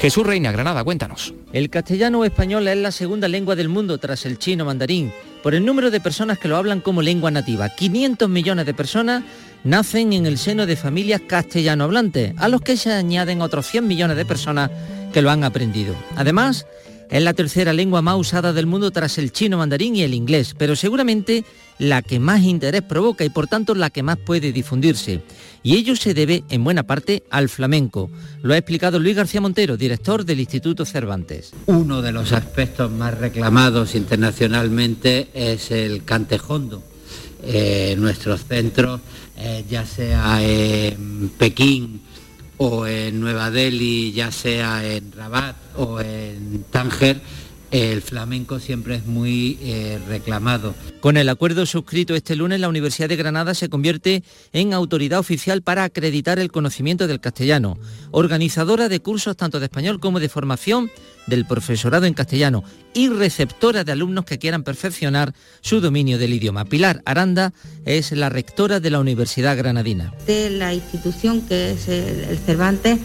Jesús 0.00 0.26
Reina, 0.26 0.52
Granada, 0.52 0.84
cuéntanos. 0.84 1.32
El 1.54 1.70
castellano 1.70 2.20
o 2.20 2.24
español 2.26 2.68
es 2.68 2.76
la 2.76 2.92
segunda 2.92 3.26
lengua 3.26 3.56
del 3.56 3.70
mundo 3.70 3.96
tras 3.96 4.26
el 4.26 4.38
chino 4.38 4.66
mandarín, 4.66 5.12
por 5.42 5.54
el 5.54 5.64
número 5.64 5.90
de 5.90 6.00
personas 6.00 6.38
que 6.38 6.48
lo 6.48 6.56
hablan 6.56 6.80
como 6.80 7.00
lengua 7.00 7.30
nativa. 7.30 7.68
500 7.70 8.28
millones 8.28 8.66
de 8.66 8.74
personas 8.74 9.22
nacen 9.66 10.12
en 10.12 10.26
el 10.26 10.38
seno 10.38 10.64
de 10.64 10.76
familias 10.76 11.20
castellano 11.26 11.84
hablantes, 11.84 12.32
a 12.38 12.48
los 12.48 12.60
que 12.60 12.76
se 12.76 12.92
añaden 12.92 13.42
otros 13.42 13.66
100 13.66 13.86
millones 13.86 14.16
de 14.16 14.24
personas 14.24 14.70
que 15.12 15.22
lo 15.22 15.30
han 15.30 15.42
aprendido. 15.42 15.94
Además, 16.14 16.66
es 17.10 17.22
la 17.22 17.34
tercera 17.34 17.72
lengua 17.72 18.00
más 18.00 18.16
usada 18.16 18.52
del 18.52 18.66
mundo 18.66 18.92
tras 18.92 19.18
el 19.18 19.32
chino 19.32 19.58
mandarín 19.58 19.96
y 19.96 20.02
el 20.02 20.14
inglés, 20.14 20.54
pero 20.56 20.76
seguramente 20.76 21.44
la 21.78 22.00
que 22.02 22.20
más 22.20 22.42
interés 22.42 22.82
provoca 22.82 23.24
y 23.24 23.28
por 23.28 23.48
tanto 23.48 23.74
la 23.74 23.90
que 23.90 24.04
más 24.04 24.18
puede 24.18 24.52
difundirse. 24.52 25.22
Y 25.64 25.76
ello 25.76 25.96
se 25.96 26.14
debe 26.14 26.44
en 26.48 26.62
buena 26.62 26.84
parte 26.84 27.24
al 27.30 27.48
flamenco. 27.48 28.08
Lo 28.42 28.54
ha 28.54 28.58
explicado 28.58 29.00
Luis 29.00 29.16
García 29.16 29.40
Montero, 29.40 29.76
director 29.76 30.24
del 30.24 30.40
Instituto 30.40 30.84
Cervantes. 30.84 31.52
Uno 31.66 32.02
de 32.02 32.12
los 32.12 32.32
aspectos 32.32 32.90
más 32.92 33.18
reclamados 33.18 33.96
internacionalmente 33.96 35.28
es 35.34 35.72
el 35.72 36.04
cantejondo. 36.04 36.82
Eh, 37.48 37.94
nuestros 37.96 38.44
centros, 38.44 39.00
eh, 39.38 39.64
ya 39.70 39.86
sea 39.86 40.42
en 40.42 41.30
Pekín 41.38 42.00
o 42.56 42.88
en 42.88 43.20
Nueva 43.20 43.52
Delhi, 43.52 44.12
ya 44.12 44.32
sea 44.32 44.84
en 44.84 45.12
Rabat 45.12 45.54
o 45.76 46.00
en 46.00 46.64
Tánger, 46.70 47.20
el 47.70 48.02
flamenco 48.02 48.58
siempre 48.58 48.96
es 48.96 49.06
muy 49.06 49.58
eh, 49.60 50.00
reclamado. 50.08 50.74
Con 51.00 51.16
el 51.16 51.28
acuerdo 51.28 51.66
suscrito 51.66 52.14
este 52.14 52.34
lunes, 52.34 52.58
la 52.58 52.68
Universidad 52.68 53.08
de 53.08 53.16
Granada 53.16 53.54
se 53.54 53.68
convierte 53.68 54.24
en 54.52 54.72
autoridad 54.72 55.18
oficial 55.18 55.62
para 55.62 55.84
acreditar 55.84 56.38
el 56.38 56.50
conocimiento 56.50 57.06
del 57.06 57.20
castellano, 57.20 57.78
organizadora 58.10 58.88
de 58.88 59.00
cursos 59.00 59.36
tanto 59.36 59.60
de 59.60 59.66
español 59.66 60.00
como 60.00 60.18
de 60.18 60.28
formación 60.28 60.90
del 61.26 61.46
profesorado 61.46 62.06
en 62.06 62.14
castellano 62.14 62.64
y 62.94 63.08
receptora 63.08 63.84
de 63.84 63.92
alumnos 63.92 64.24
que 64.24 64.38
quieran 64.38 64.62
perfeccionar 64.62 65.34
su 65.60 65.80
dominio 65.80 66.18
del 66.18 66.32
idioma. 66.32 66.64
Pilar 66.64 67.02
Aranda 67.04 67.52
es 67.84 68.12
la 68.12 68.28
rectora 68.28 68.80
de 68.80 68.90
la 68.90 69.00
Universidad 69.00 69.56
Granadina. 69.56 70.14
La 70.26 70.72
institución 70.72 71.42
que 71.42 71.72
es 71.72 71.88
el 71.88 72.38
Cervantes 72.44 72.98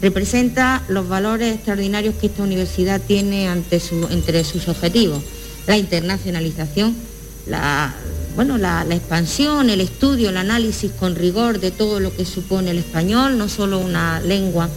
representa 0.00 0.82
los 0.88 1.08
valores 1.08 1.54
extraordinarios 1.54 2.14
que 2.16 2.26
esta 2.26 2.42
universidad 2.42 3.00
tiene 3.00 3.48
ante 3.48 3.80
entre 4.10 4.44
sus 4.44 4.68
objetivos, 4.68 5.22
la 5.66 5.76
internacionalización, 5.76 6.94
bueno, 8.36 8.58
la, 8.58 8.86
expansión, 8.90 9.70
el 9.70 9.80
estudio, 9.80 10.30
el 10.30 10.36
análisis 10.36 10.92
con 10.92 11.16
rigor 11.16 11.58
de 11.58 11.70
todo 11.70 11.98
lo 11.98 12.14
que 12.14 12.24
supone 12.24 12.70
el 12.70 12.78
español, 12.78 13.38
no 13.38 13.48
solo 13.48 13.78
una 13.78 14.20
lengua 14.20 14.68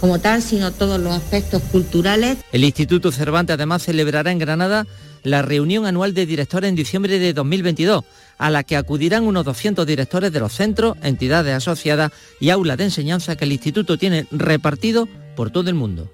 como 0.00 0.18
tal, 0.18 0.42
sino 0.42 0.72
todos 0.72 1.00
los 1.00 1.12
aspectos 1.12 1.62
culturales. 1.70 2.38
El 2.52 2.64
Instituto 2.64 3.12
Cervantes 3.12 3.54
además 3.54 3.82
celebrará 3.82 4.30
en 4.32 4.38
Granada 4.38 4.86
la 5.22 5.42
reunión 5.42 5.86
anual 5.86 6.14
de 6.14 6.26
directores 6.26 6.68
en 6.68 6.76
diciembre 6.76 7.18
de 7.18 7.32
2022, 7.32 8.04
a 8.38 8.50
la 8.50 8.62
que 8.62 8.76
acudirán 8.76 9.24
unos 9.24 9.44
200 9.44 9.86
directores 9.86 10.32
de 10.32 10.40
los 10.40 10.52
centros, 10.52 10.96
entidades 11.02 11.54
asociadas 11.54 12.12
y 12.40 12.50
aulas 12.50 12.78
de 12.78 12.84
enseñanza 12.84 13.36
que 13.36 13.44
el 13.44 13.52
instituto 13.52 13.98
tiene 13.98 14.26
repartido 14.30 15.08
por 15.36 15.50
todo 15.50 15.68
el 15.70 15.74
mundo. 15.74 16.10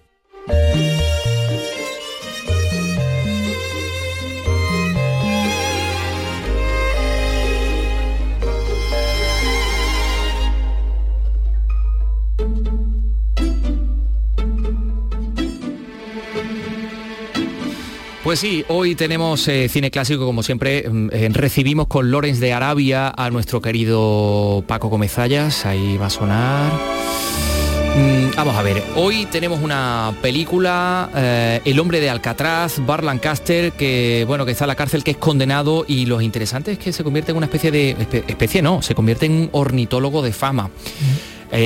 Pues 18.24 18.38
sí, 18.38 18.64
hoy 18.68 18.94
tenemos 18.94 19.46
eh, 19.48 19.68
cine 19.68 19.90
clásico, 19.90 20.24
como 20.24 20.42
siempre, 20.42 20.88
mm, 20.88 21.08
eh, 21.12 21.28
recibimos 21.30 21.88
con 21.88 22.10
Lorenz 22.10 22.40
de 22.40 22.54
Arabia 22.54 23.12
a 23.14 23.28
nuestro 23.28 23.60
querido 23.60 24.64
Paco 24.66 24.88
Comezallas, 24.88 25.66
ahí 25.66 25.98
va 25.98 26.06
a 26.06 26.10
sonar. 26.10 26.72
Mm, 26.72 28.34
vamos 28.34 28.56
a 28.56 28.62
ver, 28.62 28.82
hoy 28.96 29.26
tenemos 29.26 29.60
una 29.60 30.14
película, 30.22 31.10
eh, 31.14 31.60
El 31.66 31.78
hombre 31.78 32.00
de 32.00 32.08
Alcatraz, 32.08 32.78
Bar 32.86 33.04
Lancaster, 33.04 33.72
que 33.72 34.24
bueno, 34.26 34.46
que 34.46 34.52
está 34.52 34.64
en 34.64 34.68
la 34.68 34.74
cárcel, 34.74 35.04
que 35.04 35.10
es 35.10 35.18
condenado 35.18 35.84
y 35.86 36.06
lo 36.06 36.22
interesante 36.22 36.72
es 36.72 36.78
que 36.78 36.94
se 36.94 37.04
convierte 37.04 37.32
en 37.32 37.36
una 37.36 37.46
especie 37.46 37.70
de, 37.70 37.90
especie 38.26 38.62
no, 38.62 38.80
se 38.80 38.94
convierte 38.94 39.26
en 39.26 39.32
un 39.32 39.48
ornitólogo 39.52 40.22
de 40.22 40.32
fama. 40.32 40.70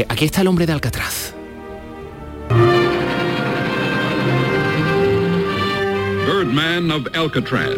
aquí 0.09 0.25
está 0.25 0.41
el 0.41 0.49
hombre 0.49 0.67
de 0.67 0.73
Alcatraz. 0.73 1.38
Birdman 6.29 6.91
of 6.91 7.07
Alcatraz. 7.15 7.71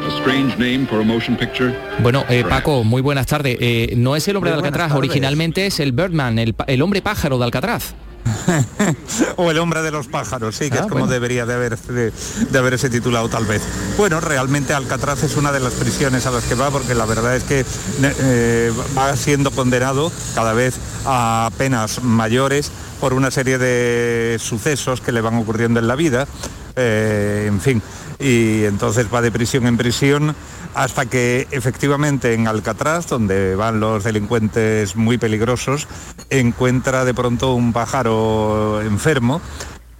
A 0.00 0.10
strange 0.20 0.56
name 0.56 0.86
for 0.86 1.02
a 1.02 1.04
motion 1.04 1.36
picture. 1.36 1.78
Bueno, 2.00 2.24
eh, 2.30 2.42
Paco, 2.48 2.82
muy 2.82 3.02
buenas 3.02 3.26
tardes. 3.26 3.58
Eh, 3.60 3.92
no 3.98 4.16
es 4.16 4.26
el 4.26 4.36
hombre 4.36 4.50
de 4.50 4.56
Alcatraz, 4.56 4.92
originalmente 4.92 5.66
es 5.66 5.80
el 5.80 5.92
Birdman, 5.92 6.38
el, 6.38 6.54
el 6.66 6.80
hombre 6.80 7.02
pájaro 7.02 7.36
de 7.36 7.44
Alcatraz. 7.44 7.94
o 9.36 9.50
el 9.50 9.58
hombre 9.58 9.82
de 9.82 9.90
los 9.90 10.08
pájaros, 10.08 10.56
sí, 10.56 10.70
que 10.70 10.78
es 10.78 10.86
como 10.86 11.06
debería 11.06 11.44
de, 11.44 11.54
haber, 11.54 11.78
de, 11.78 12.58
haberse 12.58 12.88
titulado 12.88 13.28
tal 13.28 13.44
vez. 13.44 13.60
Bueno, 13.98 14.18
realmente 14.20 14.72
Alcatraz 14.72 15.22
es 15.24 15.36
una 15.36 15.52
de 15.52 15.60
las 15.60 15.74
prisiones 15.74 16.24
a 16.26 16.30
las 16.30 16.44
que 16.44 16.54
va 16.54 16.70
porque 16.70 16.94
la 16.94 17.04
verdad 17.04 17.36
es 17.36 17.44
que 17.44 17.66
eh, 18.02 18.72
va 18.96 19.14
siendo 19.16 19.50
condenado 19.50 20.10
cada 20.34 20.54
vez 20.54 20.76
a 21.04 21.50
penas 21.58 22.02
mayores 22.02 22.70
por 23.04 23.12
una 23.12 23.30
serie 23.30 23.58
de 23.58 24.38
sucesos 24.40 25.02
que 25.02 25.12
le 25.12 25.20
van 25.20 25.34
ocurriendo 25.34 25.78
en 25.78 25.86
la 25.86 25.94
vida, 25.94 26.26
eh, 26.74 27.44
en 27.46 27.60
fin, 27.60 27.82
y 28.18 28.64
entonces 28.64 29.12
va 29.12 29.20
de 29.20 29.30
prisión 29.30 29.66
en 29.66 29.76
prisión 29.76 30.34
hasta 30.74 31.04
que 31.04 31.46
efectivamente 31.50 32.32
en 32.32 32.48
Alcatraz, 32.48 33.06
donde 33.06 33.56
van 33.56 33.78
los 33.78 34.04
delincuentes 34.04 34.96
muy 34.96 35.18
peligrosos, 35.18 35.86
encuentra 36.30 37.04
de 37.04 37.12
pronto 37.12 37.52
un 37.52 37.74
pájaro 37.74 38.80
enfermo 38.80 39.42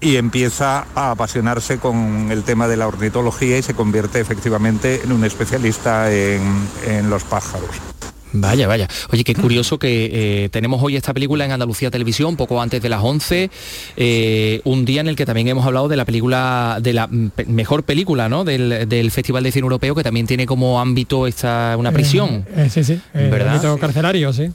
y 0.01 0.17
empieza 0.17 0.87
a 0.95 1.11
apasionarse 1.11 1.77
con 1.77 2.33
el 2.33 2.43
tema 2.43 2.69
de 2.69 2.79
la 2.79 2.89
ornitología 2.89 3.59
y 3.59 3.63
se 3.63 3.75
convierte 3.75 4.19
efectivamente 4.19 5.03
en 5.05 5.13
un 5.13 5.25
especialista 5.27 6.11
en, 6.11 6.41
en 6.87 7.11
los 7.11 7.23
pájaros. 7.25 7.94
Vaya, 8.35 8.67
vaya. 8.67 8.89
Oye, 9.13 9.23
qué 9.23 9.35
curioso 9.35 9.79
que 9.79 10.11
eh, 10.45 10.49
tenemos 10.49 10.83
hoy 10.83 10.97
esta 10.97 11.15
película 11.15 11.45
en 11.45 11.53
Andalucía 11.53 11.91
Televisión, 11.91 12.37
poco 12.37 12.61
antes 12.61 12.83
de 12.83 12.89
las 12.89 13.01
11, 13.03 13.49
eh, 13.97 14.61
un 14.65 14.85
día 14.85 15.01
en 15.01 15.09
el 15.09 15.15
que 15.15 15.25
también 15.25 15.47
hemos 15.47 15.65
hablado 15.65 15.87
de 15.87 15.97
la 15.97 16.05
película, 16.05 16.79
de 16.83 16.93
la 16.93 17.09
mejor 17.47 17.85
película, 17.85 18.29
¿no? 18.29 18.45
Del, 18.45 19.11
Festival 19.11 19.45
de 19.45 19.53
Cine 19.53 19.63
Europeo, 19.63 19.95
que 19.95 20.03
también 20.03 20.27
tiene 20.27 20.47
como 20.47 20.81
ámbito 20.81 21.29
esta, 21.29 21.77
una 21.79 21.93
prisión. 21.93 22.45
Eh, 22.57 22.69
sí, 22.71 22.83
sí, 22.83 23.01
¿verdad? 23.13 23.55
ámbito 23.55 23.79
carcelario, 23.79 24.33
sí. 24.33 24.51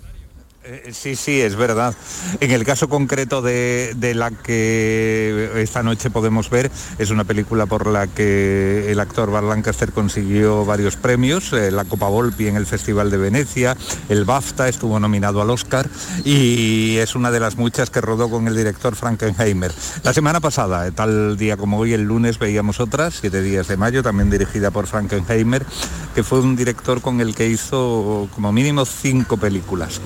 Eh, 0.72 0.91
sí, 0.93 1.15
sí, 1.15 1.41
es 1.41 1.55
verdad. 1.55 1.95
En 2.41 2.51
el 2.51 2.63
caso 2.63 2.89
concreto 2.89 3.41
de, 3.41 3.95
la 4.15 4.30
que 4.30 5.49
esta 5.55 5.82
noche 5.82 6.11
podemos 6.11 6.51
ver, 6.51 6.70
es 6.99 7.09
una 7.09 7.24
película 7.24 7.65
por 7.65 7.88
la 7.88 8.05
que 8.05 8.91
el 8.91 8.99
actor 8.99 9.32
Bar 9.32 9.45
Lancaster 9.45 9.91
consiguió 9.91 10.65
varios 10.65 10.95
premios, 10.95 11.53
eh, 11.53 11.72
la 11.72 11.86
Copa 11.86 12.07
Volpi 12.07 12.47
en 12.47 12.55
el 12.55 12.67
Festival 12.67 13.09
de 13.09 13.17
Venecia, 13.17 13.76
el 14.09 14.26
BAFTA 14.26 14.70
estuvo 14.70 14.99
nominado 14.99 15.41
al 15.41 15.49
Oscar 15.49 15.89
y 16.24 16.97
es 16.97 17.15
una 17.15 17.32
de 17.32 17.39
las 17.39 17.57
muchas 17.57 17.89
que 17.89 18.01
rodó 18.01 18.30
con 18.30 18.47
el 18.47 18.55
director 18.55 18.95
Frankenheimer. 18.95 19.72
La 20.03 20.13
semana 20.13 20.39
pasada, 20.39 20.86
eh, 20.86 20.91
tal 20.91 21.36
día 21.36 21.57
como 21.57 21.80
hoy, 21.80 21.93
el 21.93 22.03
lunes, 22.03 22.38
veíamos 22.38 22.80
otras, 22.80 23.15
siete 23.22 23.41
días 23.41 23.67
de 23.67 23.76
mayo, 23.76 24.03
también 24.03 24.30
dirigida 24.30 24.70
por 24.70 24.86
Frankenheimer, 24.86 25.65
que 26.13 26.24
fue 26.24 26.41
un 26.41 26.55
director 26.55 27.01
con 27.01 27.22
el 27.22 27.34
que 27.34 27.47
hizo 27.47 28.30
como 28.36 28.51
mínimo 28.51 28.86
cinco 28.86 29.38
películas. 29.38 29.99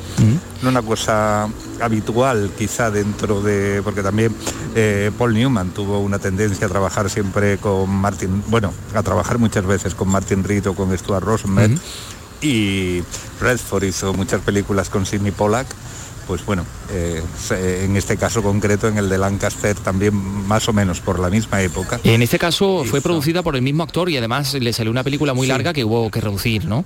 No 0.63 0.69
una 0.69 0.81
cosa 0.81 1.47
habitual 1.81 2.51
quizá 2.57 2.89
dentro 2.89 3.41
de, 3.41 3.81
porque 3.83 4.01
también 4.01 4.33
eh, 4.75 5.11
Paul 5.17 5.33
Newman 5.33 5.71
tuvo 5.71 5.99
una 5.99 6.19
tendencia 6.19 6.67
a 6.67 6.69
trabajar 6.69 7.09
siempre 7.09 7.57
con 7.57 7.89
Martin, 7.89 8.43
bueno, 8.47 8.73
a 8.95 9.03
trabajar 9.03 9.37
muchas 9.37 9.65
veces 9.65 9.93
con 9.93 10.09
Martin 10.09 10.43
Reed 10.43 10.67
o 10.67 10.73
con 10.73 10.97
Stuart 10.97 11.23
Rosenberg. 11.23 11.77
Y 12.41 13.01
Redford 13.39 13.83
hizo 13.83 14.13
muchas 14.13 14.41
películas 14.41 14.89
con 14.89 15.05
Sidney 15.05 15.31
Pollack 15.31 15.67
pues 16.27 16.45
bueno, 16.45 16.65
eh, 16.89 17.21
en 17.83 17.97
este 17.97 18.17
caso 18.17 18.41
concreto, 18.41 18.87
en 18.87 18.97
el 18.97 19.09
de 19.09 19.17
Lancaster, 19.17 19.75
también 19.75 20.15
más 20.15 20.67
o 20.69 20.73
menos 20.73 21.01
por 21.01 21.19
la 21.19 21.29
misma 21.29 21.61
época. 21.61 21.99
En 22.03 22.21
este 22.21 22.39
caso 22.39 22.83
fue 22.85 23.01
producida 23.01 23.43
por 23.43 23.55
el 23.55 23.61
mismo 23.61 23.83
actor 23.83 24.09
y 24.09 24.17
además 24.17 24.53
le 24.53 24.71
salió 24.73 24.91
una 24.91 25.03
película 25.03 25.33
muy 25.33 25.47
larga 25.47 25.73
que 25.73 25.83
hubo 25.83 26.09
que 26.09 26.21
reducir, 26.21 26.65
¿no? 26.65 26.85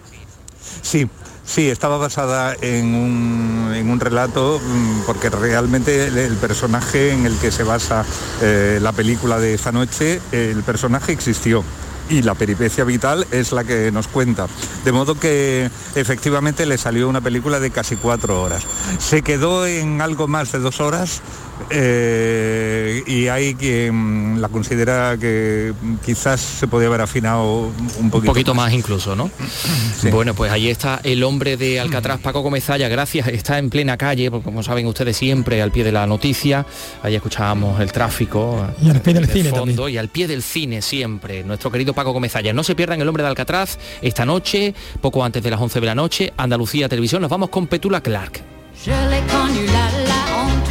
Sí, 0.81 1.07
Sí, 1.47 1.69
estaba 1.69 1.97
basada 1.97 2.55
en 2.61 2.93
un, 2.93 3.99
relato 3.99 4.59
mm, 4.63 5.05
porque 5.07 5.29
realmente 5.29 6.07
el, 6.07 6.35
personaje 6.35 7.11
en 7.13 7.25
el 7.25 7.35
que 7.37 7.51
se 7.51 7.63
basa 7.63 8.05
eh, 8.41 8.79
la 8.81 8.91
película 8.91 9.39
de 9.39 9.53
esta 9.53 9.71
noche, 9.71 10.21
el 10.33 10.61
personaje 10.61 11.13
existió 11.13 11.63
y 12.09 12.21
la 12.21 12.35
peripecia 12.35 12.83
vital 12.83 13.25
es 13.31 13.53
la 13.53 13.63
que 13.63 13.91
nos 13.91 14.07
cuenta. 14.07 14.47
De 14.85 14.91
modo 14.91 15.15
que 15.15 15.69
efectivamente 15.95 16.65
le 16.65 16.77
salió 16.77 17.07
una 17.07 17.21
película 17.21 17.59
de 17.59 17.71
casi 17.71 17.95
cuatro 17.95 18.41
horas. 18.41 18.63
Se 18.99 19.21
quedó 19.21 19.65
en 19.65 20.01
algo 20.01 20.27
más 20.27 20.51
de 20.51 20.59
dos 20.59 20.79
horas 20.79 21.21
eh, 21.69 23.03
y 23.05 23.27
hay 23.27 23.55
quien 23.55 24.41
la 24.41 24.49
considera 24.49 25.17
que 25.19 25.73
quizás 26.05 26.39
se 26.39 26.67
podía 26.67 26.87
haber 26.87 27.01
afinado 27.01 27.67
un 27.99 28.09
poquito, 28.09 28.17
un 28.17 28.25
poquito 28.25 28.53
más. 28.53 28.73
incluso, 28.73 29.15
¿no? 29.15 29.29
Bueno, 30.11 30.33
pues 30.33 30.51
ahí 30.51 30.69
está 30.69 31.01
el 31.03 31.23
hombre 31.23 31.57
de 31.57 31.79
Alcatraz, 31.79 32.19
Paco 32.19 32.43
Comezalla, 32.43 32.87
gracias, 32.87 33.27
está 33.27 33.57
en 33.57 33.69
plena 33.69 33.97
calle, 33.97 34.29
porque 34.31 34.45
como 34.45 34.63
saben 34.63 34.85
ustedes 34.85 35.17
siempre 35.17 35.61
al 35.61 35.71
pie 35.71 35.83
de 35.83 35.91
la 35.91 36.05
noticia, 36.07 36.65
ahí 37.03 37.15
escuchábamos 37.15 37.81
el 37.81 37.91
tráfico 37.91 38.65
y 38.81 38.89
al 38.89 39.01
pie 39.01 39.13
del 39.15 39.27
cine 39.27 39.49
fondo 39.49 39.89
y 39.89 39.97
al 39.97 40.09
pie 40.09 40.27
del 40.27 40.43
cine 40.43 40.81
siempre, 40.81 41.43
nuestro 41.43 41.71
querido 41.71 41.93
Paco 41.93 42.13
Comezalla. 42.13 42.53
No 42.53 42.63
se 42.63 42.75
pierdan 42.75 43.01
El 43.01 43.07
Hombre 43.07 43.23
de 43.23 43.29
Alcatraz 43.29 43.77
esta 44.01 44.25
noche, 44.25 44.73
poco 45.01 45.23
antes 45.23 45.43
de 45.43 45.49
las 45.49 45.59
11 45.59 45.79
de 45.79 45.85
la 45.85 45.95
noche, 45.95 46.33
Andalucía 46.37 46.87
Televisión. 46.87 47.21
Nos 47.21 47.31
vamos 47.31 47.49
con 47.49 47.67
Petula 47.67 48.01
Clark. 48.01 48.43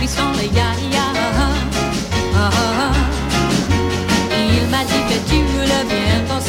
pluie 0.07 0.09
sans 0.09 0.33
les 0.33 0.47
ya-ya. 0.47 1.07
Ah, 2.35 2.39
ah, 2.39 2.51
ah. 2.81 2.93
Il 4.33 4.69
m'a 4.71 4.85
dit 4.85 5.03
que 5.09 5.31
tu 5.31 5.37
veux 5.43 5.63
le 5.63 5.85
bien 5.89 6.25
penser. 6.29 6.46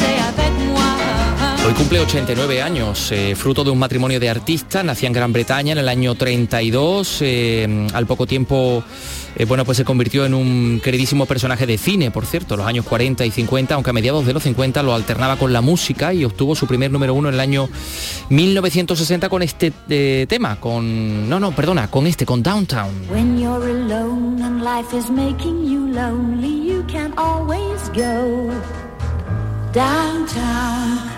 Hoy 1.68 1.74
cumple 1.74 2.00
89 2.00 2.62
años, 2.62 3.12
eh, 3.12 3.34
fruto 3.36 3.62
de 3.62 3.68
un 3.68 3.78
matrimonio 3.78 4.18
de 4.18 4.30
artistas, 4.30 4.82
nacía 4.82 5.06
en 5.06 5.12
Gran 5.12 5.34
Bretaña 5.34 5.72
en 5.72 5.78
el 5.78 5.90
año 5.90 6.14
32, 6.14 7.18
eh, 7.20 7.86
al 7.92 8.06
poco 8.06 8.26
tiempo 8.26 8.82
eh, 9.36 9.44
bueno, 9.44 9.66
pues 9.66 9.76
se 9.76 9.84
convirtió 9.84 10.24
en 10.24 10.32
un 10.32 10.80
queridísimo 10.82 11.26
personaje 11.26 11.66
de 11.66 11.76
cine, 11.76 12.10
por 12.10 12.24
cierto, 12.24 12.56
los 12.56 12.66
años 12.66 12.86
40 12.86 13.26
y 13.26 13.30
50, 13.30 13.74
aunque 13.74 13.90
a 13.90 13.92
mediados 13.92 14.24
de 14.24 14.32
los 14.32 14.44
50 14.44 14.82
lo 14.82 14.94
alternaba 14.94 15.36
con 15.36 15.52
la 15.52 15.60
música 15.60 16.14
y 16.14 16.24
obtuvo 16.24 16.54
su 16.54 16.66
primer 16.66 16.90
número 16.90 17.12
uno 17.12 17.28
en 17.28 17.34
el 17.34 17.40
año 17.40 17.68
1960 18.30 19.28
con 19.28 19.42
este 19.42 19.70
tema, 20.26 20.58
con... 20.58 21.28
No, 21.28 21.38
no, 21.38 21.52
perdona, 21.52 21.90
con 21.90 22.06
este, 22.06 22.24
con 22.24 22.42
Downtown. 22.42 23.08
Downtown, 29.74 31.17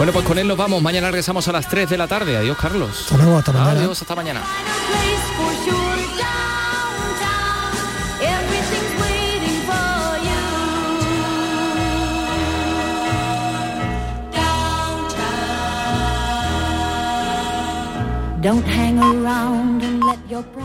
Bueno, 0.00 0.14
pues 0.14 0.24
con 0.24 0.38
él 0.38 0.48
nos 0.48 0.56
vamos. 0.56 0.80
Mañana 0.80 1.08
regresamos 1.08 1.46
a 1.48 1.52
las 1.52 1.68
3 1.68 1.90
de 1.90 1.98
la 1.98 2.08
tarde. 2.08 2.34
Adiós, 2.34 2.56
Carlos. 2.56 3.02
Hasta 3.02 3.18
luego, 3.18 3.36
hasta 3.36 3.52
mañana. 3.52 3.80
Adiós, 3.80 4.00
hasta 4.00 4.14
mañana. 4.14 4.40
Don't 18.40 18.66
hang 18.66 18.98
around 18.98 19.82
and 19.82 20.02
let 20.02 20.18
your. 20.30 20.59